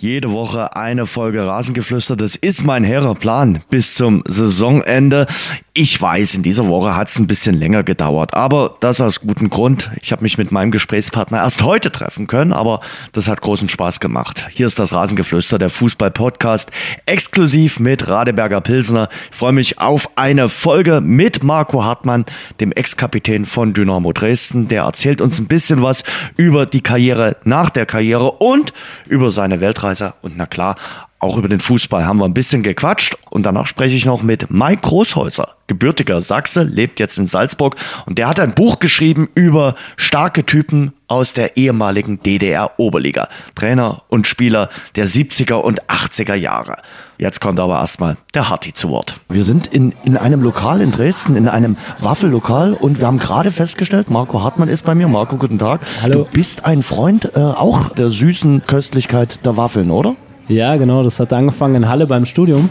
Jede 0.00 0.30
Woche 0.30 0.76
eine 0.76 1.06
Folge 1.06 1.44
Rasengeflüster. 1.44 2.14
Das 2.14 2.36
ist 2.36 2.64
mein 2.64 2.84
hehrer 2.84 3.16
Plan 3.16 3.58
bis 3.68 3.96
zum 3.96 4.22
Saisonende. 4.28 5.26
Ich 5.74 6.00
weiß, 6.00 6.34
in 6.34 6.44
dieser 6.44 6.68
Woche 6.68 6.94
hat 6.94 7.08
es 7.08 7.18
ein 7.18 7.26
bisschen 7.26 7.56
länger 7.56 7.82
gedauert, 7.82 8.34
aber 8.34 8.76
das 8.78 9.00
aus 9.00 9.20
gutem 9.20 9.50
Grund. 9.50 9.90
Ich 10.00 10.12
habe 10.12 10.22
mich 10.22 10.38
mit 10.38 10.52
meinem 10.52 10.70
Gesprächspartner 10.70 11.38
erst 11.38 11.64
heute 11.64 11.90
treffen 11.90 12.28
können, 12.28 12.52
aber 12.52 12.80
das 13.10 13.26
hat 13.26 13.40
großen 13.40 13.68
Spaß 13.68 13.98
gemacht. 13.98 14.46
Hier 14.50 14.66
ist 14.66 14.78
das 14.78 14.92
Rasengeflüster, 14.92 15.58
der 15.58 15.70
Fußball-Podcast, 15.70 16.70
exklusiv 17.06 17.80
mit 17.80 18.08
Radeberger 18.08 18.60
Pilsner. 18.60 19.08
Ich 19.30 19.36
freue 19.36 19.52
mich 19.52 19.80
auf 19.80 20.10
eine 20.16 20.48
Folge 20.48 21.00
mit 21.00 21.42
Marco 21.42 21.84
Hartmann, 21.84 22.24
dem 22.60 22.70
Ex-Kapitän 22.70 23.44
von 23.44 23.72
Dynamo 23.72 24.12
Dresden. 24.12 24.68
Der 24.68 24.82
erzählt 24.82 25.20
uns 25.20 25.40
ein 25.40 25.48
bisschen 25.48 25.82
was 25.82 26.04
über 26.36 26.66
die 26.66 26.82
Karriere 26.82 27.36
nach 27.44 27.70
der 27.70 27.86
Karriere 27.86 28.32
und 28.32 28.72
über 29.06 29.30
seine 29.32 29.60
Weltreise 29.60 29.87
und 30.22 30.36
na 30.36 30.46
klar 30.46 30.76
auch 31.20 31.36
über 31.36 31.48
den 31.48 31.60
Fußball 31.60 32.06
haben 32.06 32.20
wir 32.20 32.26
ein 32.26 32.34
bisschen 32.34 32.62
gequatscht. 32.62 33.16
Und 33.30 33.44
danach 33.44 33.66
spreche 33.66 33.96
ich 33.96 34.04
noch 34.04 34.22
mit 34.22 34.50
Mike 34.50 34.82
Großhäuser, 34.82 35.56
gebürtiger 35.66 36.20
Sachse, 36.20 36.62
lebt 36.62 37.00
jetzt 37.00 37.18
in 37.18 37.26
Salzburg. 37.26 37.76
Und 38.06 38.18
der 38.18 38.28
hat 38.28 38.38
ein 38.38 38.54
Buch 38.54 38.78
geschrieben 38.78 39.28
über 39.34 39.74
starke 39.96 40.46
Typen 40.46 40.92
aus 41.08 41.32
der 41.32 41.56
ehemaligen 41.56 42.22
DDR-Oberliga. 42.22 43.28
Trainer 43.54 44.02
und 44.08 44.26
Spieler 44.26 44.68
der 44.94 45.06
70er 45.06 45.54
und 45.54 45.82
80er 45.84 46.34
Jahre. 46.34 46.76
Jetzt 47.16 47.40
kommt 47.40 47.58
aber 47.58 47.78
erstmal 47.80 48.16
der 48.34 48.48
Harti 48.48 48.72
zu 48.72 48.90
Wort. 48.90 49.16
Wir 49.28 49.42
sind 49.42 49.66
in, 49.66 49.92
in 50.04 50.16
einem 50.16 50.42
Lokal 50.42 50.80
in 50.80 50.92
Dresden, 50.92 51.34
in 51.34 51.48
einem 51.48 51.76
Waffellokal 51.98 52.74
und 52.74 53.00
wir 53.00 53.06
haben 53.06 53.18
gerade 53.18 53.50
festgestellt, 53.50 54.10
Marco 54.10 54.42
Hartmann 54.42 54.68
ist 54.68 54.84
bei 54.84 54.94
mir. 54.94 55.08
Marco, 55.08 55.36
guten 55.36 55.58
Tag. 55.58 55.80
Hallo. 56.02 56.24
Du 56.24 56.30
bist 56.30 56.64
ein 56.64 56.82
Freund 56.82 57.32
äh, 57.34 57.40
auch 57.40 57.88
der 57.88 58.10
süßen 58.10 58.62
Köstlichkeit 58.66 59.44
der 59.44 59.56
Waffeln, 59.56 59.90
oder? 59.90 60.14
Ja, 60.46 60.76
genau. 60.76 61.02
Das 61.02 61.18
hat 61.18 61.32
angefangen 61.32 61.74
in 61.74 61.88
Halle 61.88 62.06
beim 62.06 62.24
Studium. 62.24 62.68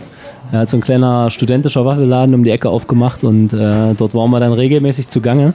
Er 0.51 0.59
hat 0.59 0.69
so 0.69 0.77
ein 0.77 0.81
kleiner 0.81 1.29
studentischer 1.29 1.83
Waffelladen 1.85 2.33
um 2.33 2.43
die 2.43 2.51
Ecke 2.51 2.69
aufgemacht 2.69 3.23
und 3.23 3.51
äh, 3.51 3.93
dort 3.95 4.13
waren 4.13 4.31
wir 4.31 4.39
dann 4.39 4.53
regelmäßig 4.53 5.09
zugange. 5.09 5.53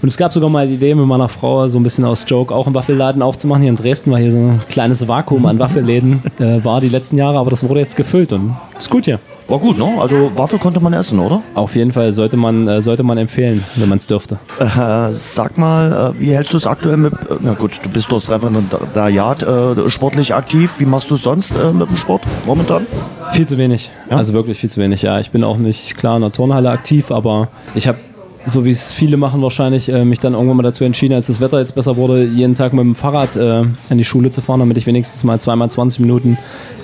Und 0.00 0.08
es 0.08 0.16
gab 0.16 0.32
sogar 0.32 0.48
mal 0.48 0.66
die 0.66 0.74
Idee 0.74 0.94
mit 0.94 1.06
meiner 1.06 1.28
Frau, 1.28 1.66
so 1.68 1.78
ein 1.78 1.82
bisschen 1.82 2.04
aus 2.04 2.24
Joke 2.26 2.54
auch 2.54 2.66
einen 2.66 2.74
Waffelladen 2.74 3.20
aufzumachen. 3.20 3.62
Hier 3.62 3.70
in 3.70 3.76
Dresden 3.76 4.12
war 4.12 4.18
hier 4.18 4.30
so 4.30 4.38
ein 4.38 4.60
kleines 4.68 5.08
Vakuum 5.08 5.46
an 5.46 5.58
Waffelläden, 5.58 6.22
äh, 6.38 6.64
war 6.64 6.80
die 6.80 6.88
letzten 6.88 7.18
Jahre, 7.18 7.38
aber 7.38 7.50
das 7.50 7.68
wurde 7.68 7.80
jetzt 7.80 7.96
gefüllt 7.96 8.32
und 8.32 8.56
ist 8.78 8.90
gut 8.90 9.06
hier. 9.06 9.18
War 9.48 9.58
gut, 9.58 9.78
ne? 9.78 9.94
Also 9.98 10.30
Waffel 10.36 10.58
konnte 10.58 10.78
man 10.78 10.92
essen, 10.92 11.18
oder? 11.18 11.42
Auf 11.54 11.74
jeden 11.74 11.90
Fall 11.90 12.12
sollte 12.12 12.36
man, 12.36 12.68
äh, 12.68 12.82
sollte 12.82 13.02
man 13.02 13.16
empfehlen, 13.16 13.64
wenn 13.76 13.88
man 13.88 13.96
es 13.96 14.06
dürfte. 14.06 14.38
Äh, 14.60 15.10
sag 15.10 15.56
mal, 15.56 16.12
äh, 16.14 16.20
wie 16.20 16.32
hältst 16.32 16.52
du 16.52 16.58
es 16.58 16.66
aktuell 16.66 16.98
mit, 16.98 17.14
äh, 17.14 17.36
na 17.40 17.54
gut, 17.54 17.80
du 17.82 17.88
bist 17.88 18.12
durchs 18.12 18.30
Referendariat 18.30 19.42
äh, 19.42 19.88
sportlich 19.88 20.34
aktiv. 20.34 20.78
Wie 20.80 20.84
machst 20.84 21.10
du 21.10 21.14
es 21.14 21.22
sonst 21.22 21.56
äh, 21.56 21.72
mit 21.72 21.88
dem 21.88 21.96
Sport 21.96 22.22
momentan? 22.46 22.86
Viel 23.30 23.46
zu 23.46 23.56
wenig. 23.56 23.90
Ja? 24.10 24.18
Also 24.18 24.34
wirklich 24.34 24.58
viel 24.58 24.70
zu 24.70 24.80
wenig, 24.80 25.00
ja. 25.00 25.18
Ich 25.18 25.30
bin 25.30 25.42
auch 25.44 25.56
nicht 25.56 25.96
klar 25.96 26.16
in 26.16 26.22
der 26.22 26.32
Turnhalle 26.32 26.68
aktiv, 26.68 27.10
aber 27.10 27.48
ich 27.74 27.88
habe 27.88 27.98
so 28.46 28.64
wie 28.64 28.70
es 28.70 28.92
viele 28.92 29.16
machen 29.16 29.42
wahrscheinlich, 29.42 29.88
äh, 29.88 30.04
mich 30.04 30.20
dann 30.20 30.34
irgendwann 30.34 30.56
mal 30.56 30.62
dazu 30.62 30.84
entschieden, 30.84 31.14
als 31.14 31.26
das 31.26 31.40
Wetter 31.40 31.60
jetzt 31.60 31.74
besser 31.74 31.96
wurde, 31.96 32.24
jeden 32.24 32.54
Tag 32.54 32.72
mit 32.72 32.84
dem 32.84 32.94
Fahrrad 32.94 33.36
äh, 33.36 33.64
an 33.88 33.98
die 33.98 34.04
Schule 34.04 34.30
zu 34.30 34.40
fahren, 34.40 34.60
damit 34.60 34.76
ich 34.76 34.86
wenigstens 34.86 35.24
mal 35.24 35.38
zweimal 35.38 35.70
20 35.70 36.00
Minuten 36.00 36.38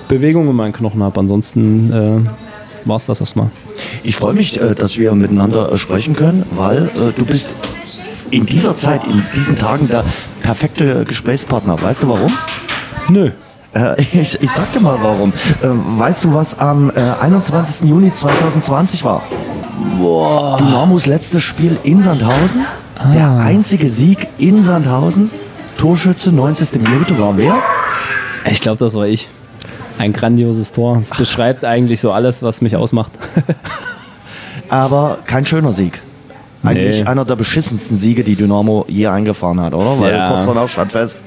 Bewegung 0.07 0.49
in 0.49 0.55
meinen 0.55 0.73
Knochen 0.73 1.01
habe. 1.01 1.19
Ansonsten 1.19 1.91
äh, 1.91 2.87
war 2.87 2.97
es 2.97 3.05
das 3.05 3.19
erstmal. 3.19 3.49
Ich 4.03 4.15
freue 4.15 4.33
mich, 4.33 4.59
äh, 4.59 4.75
dass 4.75 4.97
wir 4.97 5.13
miteinander 5.15 5.71
äh, 5.71 5.77
sprechen 5.77 6.15
können, 6.15 6.45
weil 6.51 6.89
äh, 6.89 7.11
du 7.15 7.25
bist 7.25 7.49
in 8.31 8.45
dieser 8.45 8.75
Zeit, 8.75 9.05
in 9.07 9.23
diesen 9.35 9.55
Tagen 9.55 9.87
der 9.87 10.03
perfekte 10.41 11.05
Gesprächspartner. 11.05 11.81
Weißt 11.81 12.03
du 12.03 12.09
warum? 12.09 12.31
Nö. 13.09 13.31
Ich, 13.97 14.41
ich 14.41 14.51
sag 14.51 14.71
dir 14.71 14.79
mal 14.79 14.97
warum. 15.01 15.33
Weißt 15.61 16.23
du, 16.23 16.33
was 16.33 16.57
am 16.57 16.91
äh, 16.95 17.01
21. 17.19 17.89
Juni 17.89 18.09
2020 18.09 19.03
war? 19.03 19.23
Boah. 19.99 20.57
Dynamos 20.57 21.05
letztes 21.05 21.41
Spiel 21.43 21.77
in 21.83 21.99
Sandhausen. 22.01 22.61
Der 23.13 23.37
einzige 23.37 23.89
Sieg 23.89 24.27
in 24.37 24.61
Sandhausen. 24.61 25.29
Torschütze, 25.77 26.31
90. 26.31 26.81
Minute 26.81 27.19
war 27.19 27.37
wer? 27.37 27.55
Ich 28.49 28.61
glaube, 28.61 28.77
das 28.77 28.93
war 28.93 29.05
ich. 29.07 29.27
Ein 29.97 30.13
grandioses 30.13 30.71
Tor. 30.71 30.97
Das 31.07 31.17
beschreibt 31.17 31.65
eigentlich 31.65 31.99
so 32.01 32.11
alles, 32.11 32.41
was 32.43 32.61
mich 32.61 32.75
ausmacht. 32.75 33.11
Aber 34.69 35.19
kein 35.25 35.45
schöner 35.45 35.71
Sieg. 35.71 36.01
Eigentlich 36.63 37.01
Nee. 37.01 37.05
einer 37.05 37.25
der 37.25 37.35
beschissensten 37.35 37.95
Siege, 37.97 38.23
die 38.23 38.35
Dynamo 38.35 38.85
je 38.87 39.07
eingefahren 39.07 39.61
hat, 39.61 39.73
oder? 39.73 39.99
Weil 39.99 40.13
Ja. 40.13 40.31
kurz 40.31 40.45
danach 40.47 40.67
stand 40.67 40.91
fest, 40.91 41.21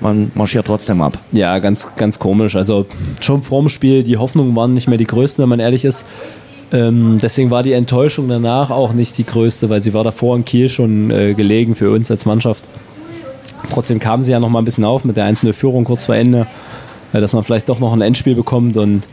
man 0.00 0.30
marschiert 0.34 0.66
trotzdem 0.66 1.00
ab. 1.00 1.16
Ja, 1.32 1.58
ganz, 1.58 1.88
ganz 1.96 2.18
komisch. 2.18 2.54
Also 2.56 2.86
schon 3.20 3.40
vorm 3.42 3.68
Spiel, 3.70 4.02
die 4.02 4.18
Hoffnungen 4.18 4.54
waren 4.54 4.74
nicht 4.74 4.86
mehr 4.88 4.98
die 4.98 5.06
größten, 5.06 5.40
wenn 5.42 5.48
man 5.48 5.60
ehrlich 5.60 5.84
ist. 5.84 6.04
Ähm, 6.74 7.18
deswegen 7.22 7.52
war 7.52 7.62
die 7.62 7.72
Enttäuschung 7.72 8.28
danach 8.28 8.70
auch 8.70 8.92
nicht 8.92 9.16
die 9.16 9.24
größte, 9.24 9.70
weil 9.70 9.80
sie 9.80 9.94
war 9.94 10.02
davor 10.02 10.34
in 10.34 10.44
Kiel 10.44 10.68
schon 10.68 11.08
äh, 11.12 11.34
gelegen 11.34 11.76
für 11.76 11.92
uns 11.92 12.10
als 12.10 12.26
Mannschaft. 12.26 12.64
Trotzdem 13.70 14.00
kam 14.00 14.22
sie 14.22 14.32
ja 14.32 14.40
noch 14.40 14.48
mal 14.48 14.58
ein 14.58 14.64
bisschen 14.64 14.84
auf 14.84 15.04
mit 15.04 15.16
der 15.16 15.24
einzelnen 15.24 15.54
Führung 15.54 15.84
kurz 15.84 16.04
vor 16.04 16.16
Ende, 16.16 16.48
äh, 17.12 17.20
dass 17.20 17.32
man 17.32 17.44
vielleicht 17.44 17.68
doch 17.68 17.78
noch 17.78 17.92
ein 17.92 18.00
Endspiel 18.00 18.34
bekommt 18.34 18.76
und 18.76 19.04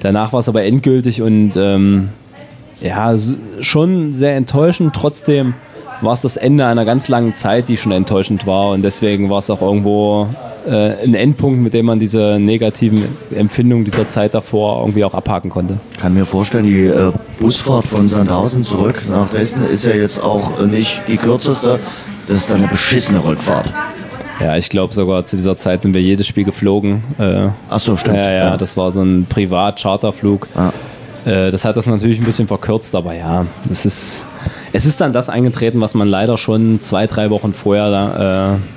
danach 0.00 0.34
war 0.34 0.40
es 0.40 0.48
aber 0.50 0.64
endgültig 0.64 1.22
und 1.22 1.52
ähm, 1.56 2.10
ja, 2.82 3.14
schon 3.60 4.12
sehr 4.12 4.36
enttäuschend. 4.36 4.94
Trotzdem 4.94 5.54
war 6.02 6.12
es 6.12 6.20
das 6.20 6.36
Ende 6.36 6.66
einer 6.66 6.84
ganz 6.84 7.08
langen 7.08 7.32
Zeit, 7.32 7.70
die 7.70 7.78
schon 7.78 7.92
enttäuschend 7.92 8.46
war 8.46 8.72
und 8.72 8.82
deswegen 8.82 9.30
war 9.30 9.38
es 9.38 9.48
auch 9.48 9.62
irgendwo 9.62 10.28
äh, 10.66 11.04
ein 11.04 11.14
Endpunkt, 11.14 11.60
mit 11.60 11.74
dem 11.74 11.86
man 11.86 11.98
diese 12.00 12.38
negativen 12.40 13.04
Empfindungen 13.34 13.84
dieser 13.84 14.08
Zeit 14.08 14.34
davor 14.34 14.80
irgendwie 14.80 15.04
auch 15.04 15.14
abhaken 15.14 15.50
konnte. 15.50 15.78
Kann 16.00 16.14
mir 16.14 16.26
vorstellen, 16.26 16.64
die 16.64 16.86
äh, 16.86 17.12
Busfahrt 17.38 17.86
von 17.86 18.08
Sandhausen 18.08 18.64
zurück 18.64 19.02
nach 19.10 19.30
Dresden 19.30 19.64
ist 19.66 19.84
ja 19.86 19.94
jetzt 19.94 20.22
auch 20.22 20.60
äh, 20.60 20.66
nicht 20.66 21.02
die 21.08 21.16
kürzeste. 21.16 21.78
Das 22.28 22.40
ist 22.40 22.50
dann 22.50 22.58
eine 22.58 22.68
beschissene 22.68 23.24
Rückfahrt. 23.24 23.72
Ja, 24.40 24.56
ich 24.56 24.68
glaube 24.68 24.92
sogar 24.92 25.24
zu 25.24 25.36
dieser 25.36 25.56
Zeit 25.56 25.82
sind 25.82 25.94
wir 25.94 26.02
jedes 26.02 26.26
Spiel 26.26 26.44
geflogen. 26.44 27.02
Äh, 27.18 27.48
Ach 27.70 27.80
so, 27.80 27.96
stimmt. 27.96 28.16
ja, 28.16 28.30
ja, 28.30 28.56
das 28.56 28.76
war 28.76 28.92
so 28.92 29.02
ein 29.02 29.26
Privat-Charterflug. 29.28 30.48
Ja. 30.54 30.72
Äh, 31.24 31.50
das 31.50 31.64
hat 31.64 31.76
das 31.76 31.86
natürlich 31.86 32.18
ein 32.18 32.24
bisschen 32.24 32.46
verkürzt, 32.46 32.94
aber 32.94 33.14
ja, 33.14 33.46
es 33.70 33.86
ist, 33.86 34.26
es 34.72 34.84
ist 34.84 35.00
dann 35.00 35.12
das 35.12 35.28
eingetreten, 35.28 35.80
was 35.80 35.94
man 35.94 36.08
leider 36.08 36.36
schon 36.36 36.80
zwei, 36.80 37.06
drei 37.06 37.30
Wochen 37.30 37.52
vorher 37.52 38.58
äh, 38.60 38.75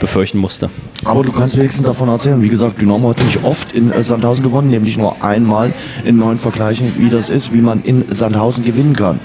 befürchten 0.00 0.38
musste. 0.38 0.68
Aber 1.04 1.22
du 1.22 1.30
kannst 1.30 1.56
wenigstens 1.56 1.84
davon 1.84 2.08
erzählen. 2.08 2.42
Wie 2.42 2.48
gesagt, 2.48 2.80
Dynamo 2.80 3.10
hat 3.10 3.22
nicht 3.22 3.44
oft 3.44 3.72
in 3.72 3.92
äh, 3.92 4.02
Sandhausen 4.02 4.42
gewonnen, 4.42 4.70
nämlich 4.70 4.98
nur 4.98 5.22
einmal 5.22 5.72
in 6.04 6.16
neun 6.16 6.38
Vergleichen, 6.38 6.92
wie 6.98 7.10
das 7.10 7.30
ist, 7.30 7.52
wie 7.52 7.60
man 7.60 7.82
in 7.84 8.04
Sandhausen 8.08 8.64
gewinnen 8.64 8.96
kann. 8.96 9.20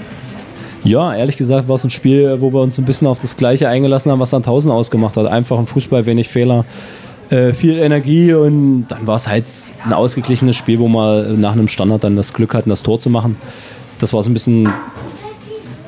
Ja, 0.84 1.12
ehrlich 1.14 1.36
gesagt 1.36 1.68
war 1.68 1.74
es 1.74 1.82
ein 1.82 1.90
Spiel, 1.90 2.40
wo 2.40 2.52
wir 2.52 2.60
uns 2.60 2.78
ein 2.78 2.84
bisschen 2.84 3.08
auf 3.08 3.18
das 3.18 3.36
Gleiche 3.36 3.68
eingelassen 3.68 4.12
haben, 4.12 4.20
was 4.20 4.30
Sandhausen 4.30 4.70
ausgemacht 4.70 5.16
hat. 5.16 5.26
Einfach 5.26 5.58
ein 5.58 5.66
Fußball, 5.66 6.06
wenig 6.06 6.28
Fehler, 6.28 6.64
äh, 7.30 7.52
viel 7.52 7.78
Energie 7.78 8.32
und 8.32 8.86
dann 8.88 9.04
war 9.06 9.16
es 9.16 9.26
halt 9.26 9.46
ein 9.84 9.92
ausgeglichenes 9.92 10.54
Spiel, 10.54 10.78
wo 10.78 10.86
wir 10.86 11.24
nach 11.36 11.52
einem 11.52 11.66
Standard 11.66 12.04
dann 12.04 12.14
das 12.14 12.32
Glück 12.32 12.54
hatten, 12.54 12.70
das 12.70 12.84
Tor 12.84 13.00
zu 13.00 13.10
machen. 13.10 13.36
Das 13.98 14.12
war 14.12 14.22
so 14.22 14.30
ein 14.30 14.32
bisschen 14.32 14.68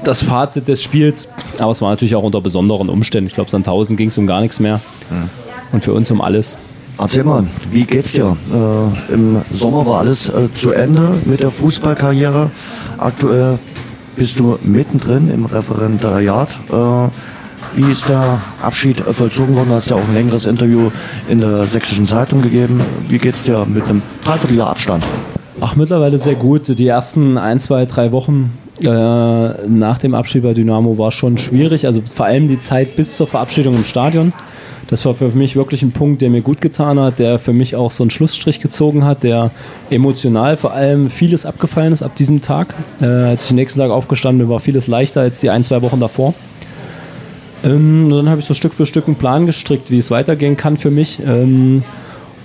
das 0.04 0.22
Fazit 0.22 0.68
des 0.68 0.82
Spiels, 0.82 1.28
aber 1.58 1.72
es 1.72 1.82
war 1.82 1.90
natürlich 1.90 2.14
auch 2.14 2.22
unter 2.22 2.40
besonderen 2.40 2.88
Umständen. 2.88 3.26
Ich 3.28 3.34
glaube, 3.34 3.50
Sandhausen 3.50 3.96
ging 3.96 4.08
es 4.08 4.18
um 4.18 4.26
gar 4.26 4.40
nichts 4.40 4.60
mehr 4.60 4.80
und 5.72 5.84
für 5.84 5.92
uns 5.92 6.10
um 6.10 6.20
alles. 6.20 6.56
Erzähl 6.98 7.22
mal, 7.22 7.46
wie 7.70 7.84
geht's 7.84 8.12
dir? 8.12 8.36
Äh, 8.52 9.12
Im 9.12 9.42
Sommer 9.52 9.86
war 9.86 10.00
alles 10.00 10.28
äh, 10.28 10.52
zu 10.52 10.72
Ende 10.72 11.14
mit 11.26 11.38
der 11.40 11.50
Fußballkarriere. 11.50 12.50
Aktuell 12.96 13.60
bist 14.16 14.40
du 14.40 14.58
mittendrin 14.64 15.30
im 15.30 15.46
Referendariat. 15.46 16.48
Äh, 16.72 17.08
wie 17.76 17.92
ist 17.92 18.08
der 18.08 18.40
Abschied 18.60 19.00
vollzogen 19.00 19.54
worden? 19.54 19.68
Du 19.68 19.74
hast 19.76 19.90
ja 19.90 19.96
auch 19.96 20.08
ein 20.08 20.14
längeres 20.14 20.44
Interview 20.44 20.90
in 21.28 21.40
der 21.40 21.66
Sächsischen 21.66 22.06
Zeitung 22.06 22.42
gegeben. 22.42 22.80
Wie 23.08 23.18
geht's 23.18 23.44
dir 23.44 23.64
mit 23.64 23.84
einem 23.84 24.02
Dreivierteljahr 24.24 24.70
Abstand? 24.70 25.04
Ach, 25.60 25.76
mittlerweile 25.76 26.18
sehr 26.18 26.34
gut. 26.34 26.66
Die 26.66 26.86
ersten 26.88 27.38
ein, 27.38 27.60
zwei, 27.60 27.86
drei 27.86 28.10
Wochen 28.10 28.58
nach 28.80 29.98
dem 29.98 30.14
Abschied 30.14 30.42
bei 30.42 30.54
Dynamo 30.54 30.98
war 30.98 31.10
schon 31.10 31.38
schwierig. 31.38 31.86
Also 31.86 32.02
vor 32.14 32.26
allem 32.26 32.48
die 32.48 32.58
Zeit 32.58 32.96
bis 32.96 33.16
zur 33.16 33.26
Verabschiedung 33.26 33.74
im 33.74 33.84
Stadion. 33.84 34.32
Das 34.88 35.04
war 35.04 35.14
für 35.14 35.28
mich 35.28 35.54
wirklich 35.54 35.82
ein 35.82 35.92
Punkt, 35.92 36.22
der 36.22 36.30
mir 36.30 36.40
gut 36.40 36.62
getan 36.62 36.98
hat, 36.98 37.18
der 37.18 37.38
für 37.38 37.52
mich 37.52 37.76
auch 37.76 37.90
so 37.90 38.02
einen 38.02 38.10
Schlussstrich 38.10 38.58
gezogen 38.60 39.04
hat, 39.04 39.22
der 39.22 39.50
emotional 39.90 40.56
vor 40.56 40.72
allem 40.72 41.10
vieles 41.10 41.44
abgefallen 41.44 41.92
ist 41.92 42.02
ab 42.02 42.16
diesem 42.16 42.40
Tag. 42.40 42.74
Äh, 43.00 43.04
als 43.04 43.42
ich 43.42 43.48
den 43.48 43.56
nächsten 43.56 43.80
Tag 43.80 43.90
aufgestanden 43.90 44.46
bin, 44.46 44.48
war 44.48 44.60
vieles 44.60 44.86
leichter 44.86 45.20
als 45.20 45.40
die 45.40 45.50
ein, 45.50 45.62
zwei 45.62 45.82
Wochen 45.82 46.00
davor. 46.00 46.32
Ähm, 47.64 48.08
dann 48.08 48.30
habe 48.30 48.40
ich 48.40 48.46
so 48.46 48.54
Stück 48.54 48.72
für 48.72 48.86
Stück 48.86 49.06
einen 49.06 49.16
Plan 49.16 49.44
gestrickt, 49.44 49.90
wie 49.90 49.98
es 49.98 50.10
weitergehen 50.10 50.56
kann 50.56 50.78
für 50.78 50.90
mich. 50.90 51.18
Ähm, 51.24 51.82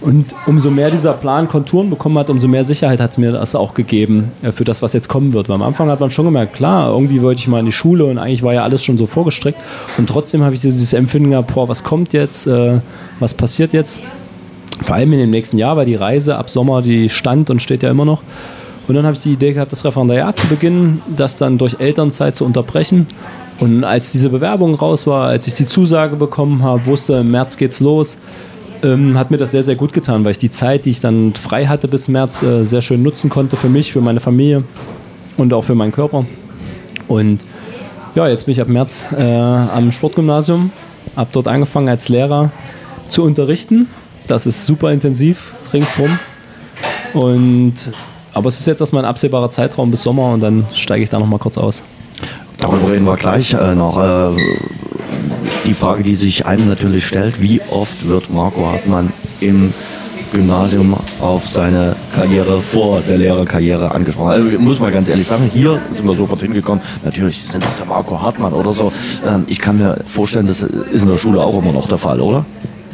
und 0.04 0.36
umso 0.48 0.70
mehr 0.70 0.92
dieser 0.92 1.14
Plan 1.14 1.48
Konturen 1.48 1.90
bekommen 1.90 2.18
hat, 2.18 2.30
umso 2.30 2.50
mehr 2.50 2.66
Sicherheit 2.66 3.00
hat 3.00 3.12
es 3.12 3.18
mir 3.18 3.32
das 3.32 3.56
auch 3.56 3.74
gegeben 3.74 4.32
äh, 4.42 4.52
für 4.52 4.66
das, 4.66 4.82
was 4.82 4.92
jetzt 4.92 5.08
kommen 5.08 5.34
wird. 5.34 5.48
Weil 5.48 5.56
am 5.56 5.62
Anfang 5.62 5.90
hat 5.90 6.02
man 6.02 6.12
schon 6.12 6.26
gemerkt, 6.26 6.54
klar, 6.54 6.92
irgendwie 6.92 7.22
wollte 7.22 7.40
ich 7.40 7.48
mal 7.48 7.60
in 7.60 7.66
die 7.66 7.72
Schule 7.72 8.04
und 8.06 8.18
eigentlich 8.18 8.44
war 8.44 8.54
ja 8.54 8.64
alles 8.64 8.84
schon 8.84 8.98
so 8.98 9.06
vorgestrickt. 9.06 9.58
Und 9.98 10.08
trotzdem 10.08 10.44
habe 10.44 10.56
ich 10.56 10.62
dieses 10.62 10.92
Empfinden 10.92 11.30
gehabt, 11.30 11.54
boah, 11.54 11.70
was 11.70 11.86
kommt 11.86 12.12
jetzt, 12.12 12.48
äh, 12.48 12.80
was 13.20 13.34
passiert 13.34 13.72
jetzt? 13.72 14.02
Vor 14.82 14.96
allem 14.96 15.14
in 15.14 15.20
dem 15.20 15.32
nächsten 15.32 15.58
Jahr, 15.58 15.78
weil 15.78 15.86
die 15.86 15.96
Reise 15.96 16.36
ab 16.36 16.50
Sommer, 16.50 16.82
die 16.82 17.08
stand 17.08 17.50
und 17.50 17.62
steht 17.62 17.82
ja 17.82 17.90
immer 17.90 18.06
noch. 18.06 18.22
Und 18.90 18.96
dann 18.96 19.06
habe 19.06 19.16
ich 19.16 19.24
die 19.24 19.32
Idee 19.32 19.54
gehabt, 19.54 19.72
das 19.72 19.86
Referendariat 19.86 20.38
zu 20.38 20.48
beginnen, 20.48 21.02
das 21.16 21.38
dann 21.38 21.58
durch 21.58 21.78
Elternzeit 21.80 22.36
zu 22.36 22.44
unterbrechen. 22.44 23.08
Und 23.62 23.86
als 23.86 24.12
diese 24.12 24.28
Bewerbung 24.28 24.76
raus 24.76 25.08
war, 25.08 25.28
als 25.28 25.48
ich 25.48 25.54
die 25.54 25.66
Zusage 25.66 26.18
bekommen 26.18 26.62
habe, 26.64 26.86
wusste, 26.88 27.14
im 27.14 27.32
März 27.32 27.56
geht's 27.56 27.80
los, 27.80 28.18
ähm, 28.84 29.18
hat 29.18 29.32
mir 29.32 29.38
das 29.38 29.52
sehr, 29.52 29.64
sehr 29.64 29.76
gut 29.76 29.94
getan, 29.94 30.24
weil 30.24 30.32
ich 30.32 30.38
die 30.38 30.52
Zeit, 30.52 30.86
die 30.86 30.92
ich 30.92 31.00
dann 31.00 31.34
frei 31.34 31.66
hatte 31.66 31.88
bis 31.88 32.08
März, 32.08 32.42
äh, 32.44 32.64
sehr 32.64 32.82
schön 32.82 33.04
nutzen 33.04 33.30
konnte 33.30 33.56
für 33.56 33.70
mich, 33.70 33.92
für 33.92 34.02
meine 34.02 34.20
Familie 34.20 34.64
und 35.38 35.54
auch 35.54 35.64
für 35.64 35.76
meinen 35.76 35.92
Körper. 35.92 36.26
Und 37.08 37.44
ja, 38.16 38.28
jetzt 38.28 38.46
bin 38.46 38.54
ich 38.54 38.62
ab 38.62 38.68
März 38.68 39.08
äh, 39.18 39.24
am 39.24 39.92
Sportgymnasium, 39.92 40.72
habe 41.16 41.30
dort 41.32 41.48
angefangen 41.48 41.90
als 41.90 42.10
Lehrer 42.10 42.52
zu 43.10 43.24
unterrichten. 43.24 43.88
Das 44.28 44.46
ist 44.46 44.66
super 44.66 44.92
intensiv 44.92 45.54
ringsrum. 45.74 46.20
Und 47.14 47.74
aber 48.34 48.50
es 48.50 48.60
ist 48.60 48.66
jetzt 48.66 48.82
erstmal 48.82 49.04
ein 49.04 49.10
absehbarer 49.10 49.50
Zeitraum 49.50 49.92
bis 49.92 50.02
Sommer 50.02 50.34
und 50.34 50.42
dann 50.42 50.66
steige 50.74 51.04
ich 51.04 51.10
da 51.10 51.20
nochmal 51.20 51.40
kurz 51.40 51.58
aus. 51.58 51.84
Darüber 52.58 52.92
reden 52.92 53.06
wir 53.06 53.16
gleich 53.16 53.54
äh, 53.54 53.76
noch. 53.76 54.00
Äh, 54.00 54.36
die 55.66 55.74
Frage, 55.74 56.04
die 56.04 56.16
sich 56.16 56.46
einem 56.46 56.68
natürlich 56.68 57.06
stellt, 57.08 57.42
wie 57.42 57.62
oft 57.70 58.08
wird 58.08 58.32
Marco 58.32 58.66
Hartmann 58.66 59.12
im 59.40 59.74
Gymnasium 60.32 60.96
auf 61.22 61.48
seine 61.48 61.96
Karriere 62.16 62.60
vor 62.62 63.02
der 63.08 63.18
Lehrerkarriere 63.18 63.92
angesprochen. 63.92 64.32
Also, 64.32 64.60
muss 64.60 64.80
man 64.80 64.92
ganz 64.92 65.08
ehrlich 65.08 65.28
sagen, 65.28 65.50
hier 65.54 65.80
sind 65.92 66.08
wir 66.08 66.16
sofort 66.16 66.42
hingekommen. 66.42 66.82
Natürlich 67.06 67.44
sind 67.44 67.64
doch 67.64 67.78
der 67.78 67.86
Marco 67.86 68.20
Hartmann 68.20 68.54
oder 68.54 68.74
so. 68.74 68.92
Ähm, 69.26 69.46
ich 69.48 69.60
kann 69.60 69.78
mir 69.78 69.98
vorstellen, 70.06 70.48
das 70.48 70.64
ist 70.64 71.04
in 71.04 71.10
der 71.10 71.18
Schule 71.18 71.42
auch 71.42 71.58
immer 71.60 71.72
noch 71.72 71.88
der 71.88 72.00
Fall, 72.00 72.20
oder? 72.20 72.46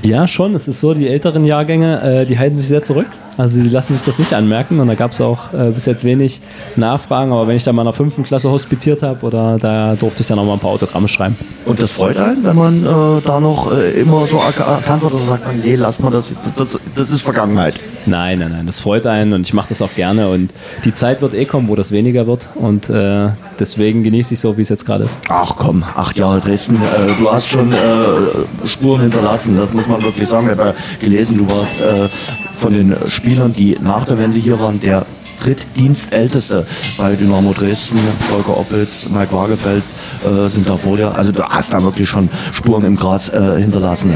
Ja, 0.04 0.28
schon. 0.28 0.54
Es 0.54 0.68
ist 0.68 0.80
so, 0.82 0.94
die 0.94 1.08
älteren 1.08 1.46
Jahrgänge, 1.46 2.22
äh, 2.22 2.26
die 2.26 2.38
halten 2.38 2.58
sich 2.58 2.68
sehr 2.68 2.84
zurück. 2.84 3.08
Also 3.40 3.62
die 3.62 3.70
lassen 3.70 3.94
sich 3.94 4.04
das 4.04 4.20
nicht 4.20 4.34
anmerken 4.34 4.82
und 4.82 4.90
da 4.90 4.96
gab 4.96 5.12
es 5.12 5.22
auch 5.22 5.54
äh, 5.54 5.72
bis 5.72 5.86
jetzt 5.86 6.04
wenig 6.04 6.42
Nachfragen. 6.76 7.32
Aber 7.32 7.48
wenn 7.48 7.56
ich 7.56 7.64
da 7.64 7.72
mal 7.72 7.84
in 7.84 7.86
der 7.86 7.94
fünften 7.94 8.24
Klasse 8.24 8.52
hospitiert 8.52 9.02
habe, 9.02 9.26
oder 9.26 9.58
da 9.58 9.96
durfte 9.96 10.24
ich 10.24 10.28
dann 10.28 10.40
auch 10.40 10.44
mal 10.44 10.54
ein 10.54 10.60
paar 10.60 10.72
Autogramme 10.72 11.08
schreiben. 11.08 11.38
Und 11.66 11.82
das 11.82 11.94
freut 11.94 12.18
einen, 12.18 12.44
wenn 12.44 12.58
man 12.58 12.84
äh, 12.84 13.22
da 13.26 13.40
noch 13.40 13.72
äh, 13.72 13.92
immer 13.92 14.28
so 14.28 14.40
erkannt 14.40 15.04
wird 15.04 15.14
oder 15.14 15.24
sagt 15.24 15.48
man, 15.48 15.62
nee, 15.62 15.76
lasst 15.76 16.04
mal 16.04 16.12
das, 16.12 16.36
das, 16.58 16.78
das 16.98 17.12
ist 17.12 17.22
Vergangenheit. 17.22 17.76
Nein, 18.06 18.40
nein, 18.40 18.52
nein, 18.52 18.66
das 18.66 18.80
freut 18.80 19.06
einen 19.06 19.34
und 19.34 19.42
ich 19.42 19.54
mache 19.54 19.70
das 19.70 19.82
auch 19.82 19.94
gerne 19.96 20.30
und 20.30 20.54
die 20.86 20.94
Zeit 20.94 21.22
wird 21.22 21.34
eh 21.34 21.46
kommen, 21.46 21.68
wo 21.68 21.76
das 21.76 21.92
weniger 21.92 22.28
wird 22.28 22.50
und 22.56 22.90
äh, 22.90 23.30
deswegen 23.60 24.04
genieße 24.04 24.34
ich 24.34 24.40
so, 24.40 24.58
wie 24.58 24.62
es 24.62 24.70
jetzt 24.70 24.86
gerade 24.86 25.04
ist. 25.04 25.20
Ach 25.30 25.56
komm, 25.56 25.84
acht 25.84 26.18
Jahre 26.18 26.40
Dresden, 26.40 26.76
äh, 26.78 27.20
du 27.20 27.32
hast 27.32 27.48
schon 27.48 27.72
äh, 27.72 28.68
Spuren 28.68 29.02
hinterlassen, 29.02 29.58
das 29.58 29.74
muss 29.74 29.88
man 29.88 30.02
wirklich 30.02 30.28
sagen. 30.28 30.50
Ich 30.52 30.58
habe 30.58 30.76
gelesen, 31.00 31.38
du 31.38 31.56
warst 31.56 31.82
äh, 31.82 32.08
von 32.54 32.74
den 32.74 32.96
Spielern, 33.08 33.54
die 33.54 33.78
nach 33.82 34.06
der 34.06 34.18
Wende 34.18 34.40
hier 34.40 34.60
waren, 34.60 34.80
der 34.80 35.06
drittdienstälteste 35.44 36.66
bei 36.98 37.16
Dynamo 37.16 37.54
Dresden. 37.54 38.00
Volker 38.30 38.58
Oppels, 38.58 39.10
Mike 39.10 39.34
Wagefeld 39.34 39.84
äh, 40.24 40.48
sind 40.50 40.68
da 40.68 40.78
vor 40.78 40.98
dir. 40.98 41.16
Also 41.16 41.32
du 41.32 41.44
hast 41.44 41.74
da 41.74 41.82
wirklich 41.84 42.08
schon 42.08 42.30
Spuren 42.54 42.84
im 42.86 42.96
Gras 42.96 43.30
äh, 43.30 43.60
hinterlassen. 43.60 44.14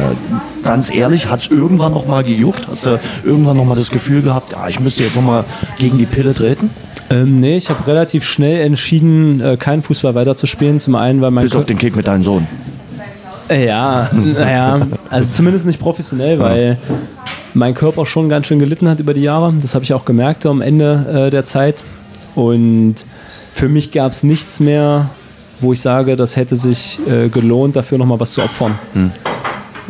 Ganz 0.64 0.94
ehrlich, 0.94 1.30
hat 1.30 1.42
es 1.42 1.48
irgendwann 1.48 1.94
noch 1.94 2.08
mal 2.08 2.24
gejuckt? 2.24 2.68
Hast 2.70 2.86
du 2.86 3.00
irgendwann 3.24 3.58
noch 3.58 3.66
mal 3.66 3.76
das 3.76 3.92
Gefühl 3.92 4.22
gehabt, 4.22 4.54
ja, 4.54 4.68
ich 4.68 4.80
müsste 4.80 5.04
jetzt 5.04 5.16
noch 5.16 5.24
mal 5.24 5.46
gegen 5.78 5.98
die 5.98 6.06
Pille 6.06 6.34
treten? 6.34 6.70
Ähm, 7.10 7.40
nee, 7.40 7.58
ich 7.58 7.70
habe 7.70 7.86
relativ 7.86 8.24
schnell 8.24 8.62
entschieden, 8.62 9.42
äh, 9.42 9.58
keinen 9.58 9.84
Fußball 9.84 10.16
weiterzuspielen. 10.16 10.80
Zum 10.80 10.96
einen, 10.96 11.22
weil 11.22 11.32
mein 11.32 11.44
Bis 11.44 11.56
auf 11.56 11.66
den 11.66 11.78
Kick 11.78 11.96
mit 11.96 12.08
deinem 12.08 12.24
Sohn. 12.24 12.48
Ja, 13.54 14.10
naja, 14.14 14.88
also 15.10 15.32
zumindest 15.32 15.66
nicht 15.66 15.80
professionell, 15.80 16.40
weil 16.40 16.78
mein 17.54 17.74
Körper 17.74 18.06
schon 18.06 18.30
ganz 18.30 18.48
schön 18.48 18.60
gelitten 18.60 18.90
hat 18.90 19.00
über 19.00 19.14
die 19.14 19.22
Jahre. 19.22 19.54
Das 19.62 19.76
habe 19.76 19.84
ich 19.84 19.94
auch 19.94 20.06
gemerkt 20.06 20.46
am 20.46 20.62
Ende 20.62 21.26
äh, 21.28 21.30
der 21.30 21.46
Zeit. 21.46 21.84
Und 22.36 22.96
für 23.54 23.70
mich 23.70 23.92
gab 23.92 24.12
es 24.12 24.24
nichts 24.24 24.60
mehr, 24.60 25.10
wo 25.60 25.74
ich 25.74 25.82
sage, 25.82 26.16
das 26.16 26.36
hätte 26.36 26.56
sich 26.56 27.00
äh, 27.08 27.30
gelohnt, 27.30 27.76
dafür 27.76 27.98
nochmal 27.98 28.20
was 28.20 28.34
zu 28.34 28.42
opfern. 28.42 28.76
Hm. 28.94 29.12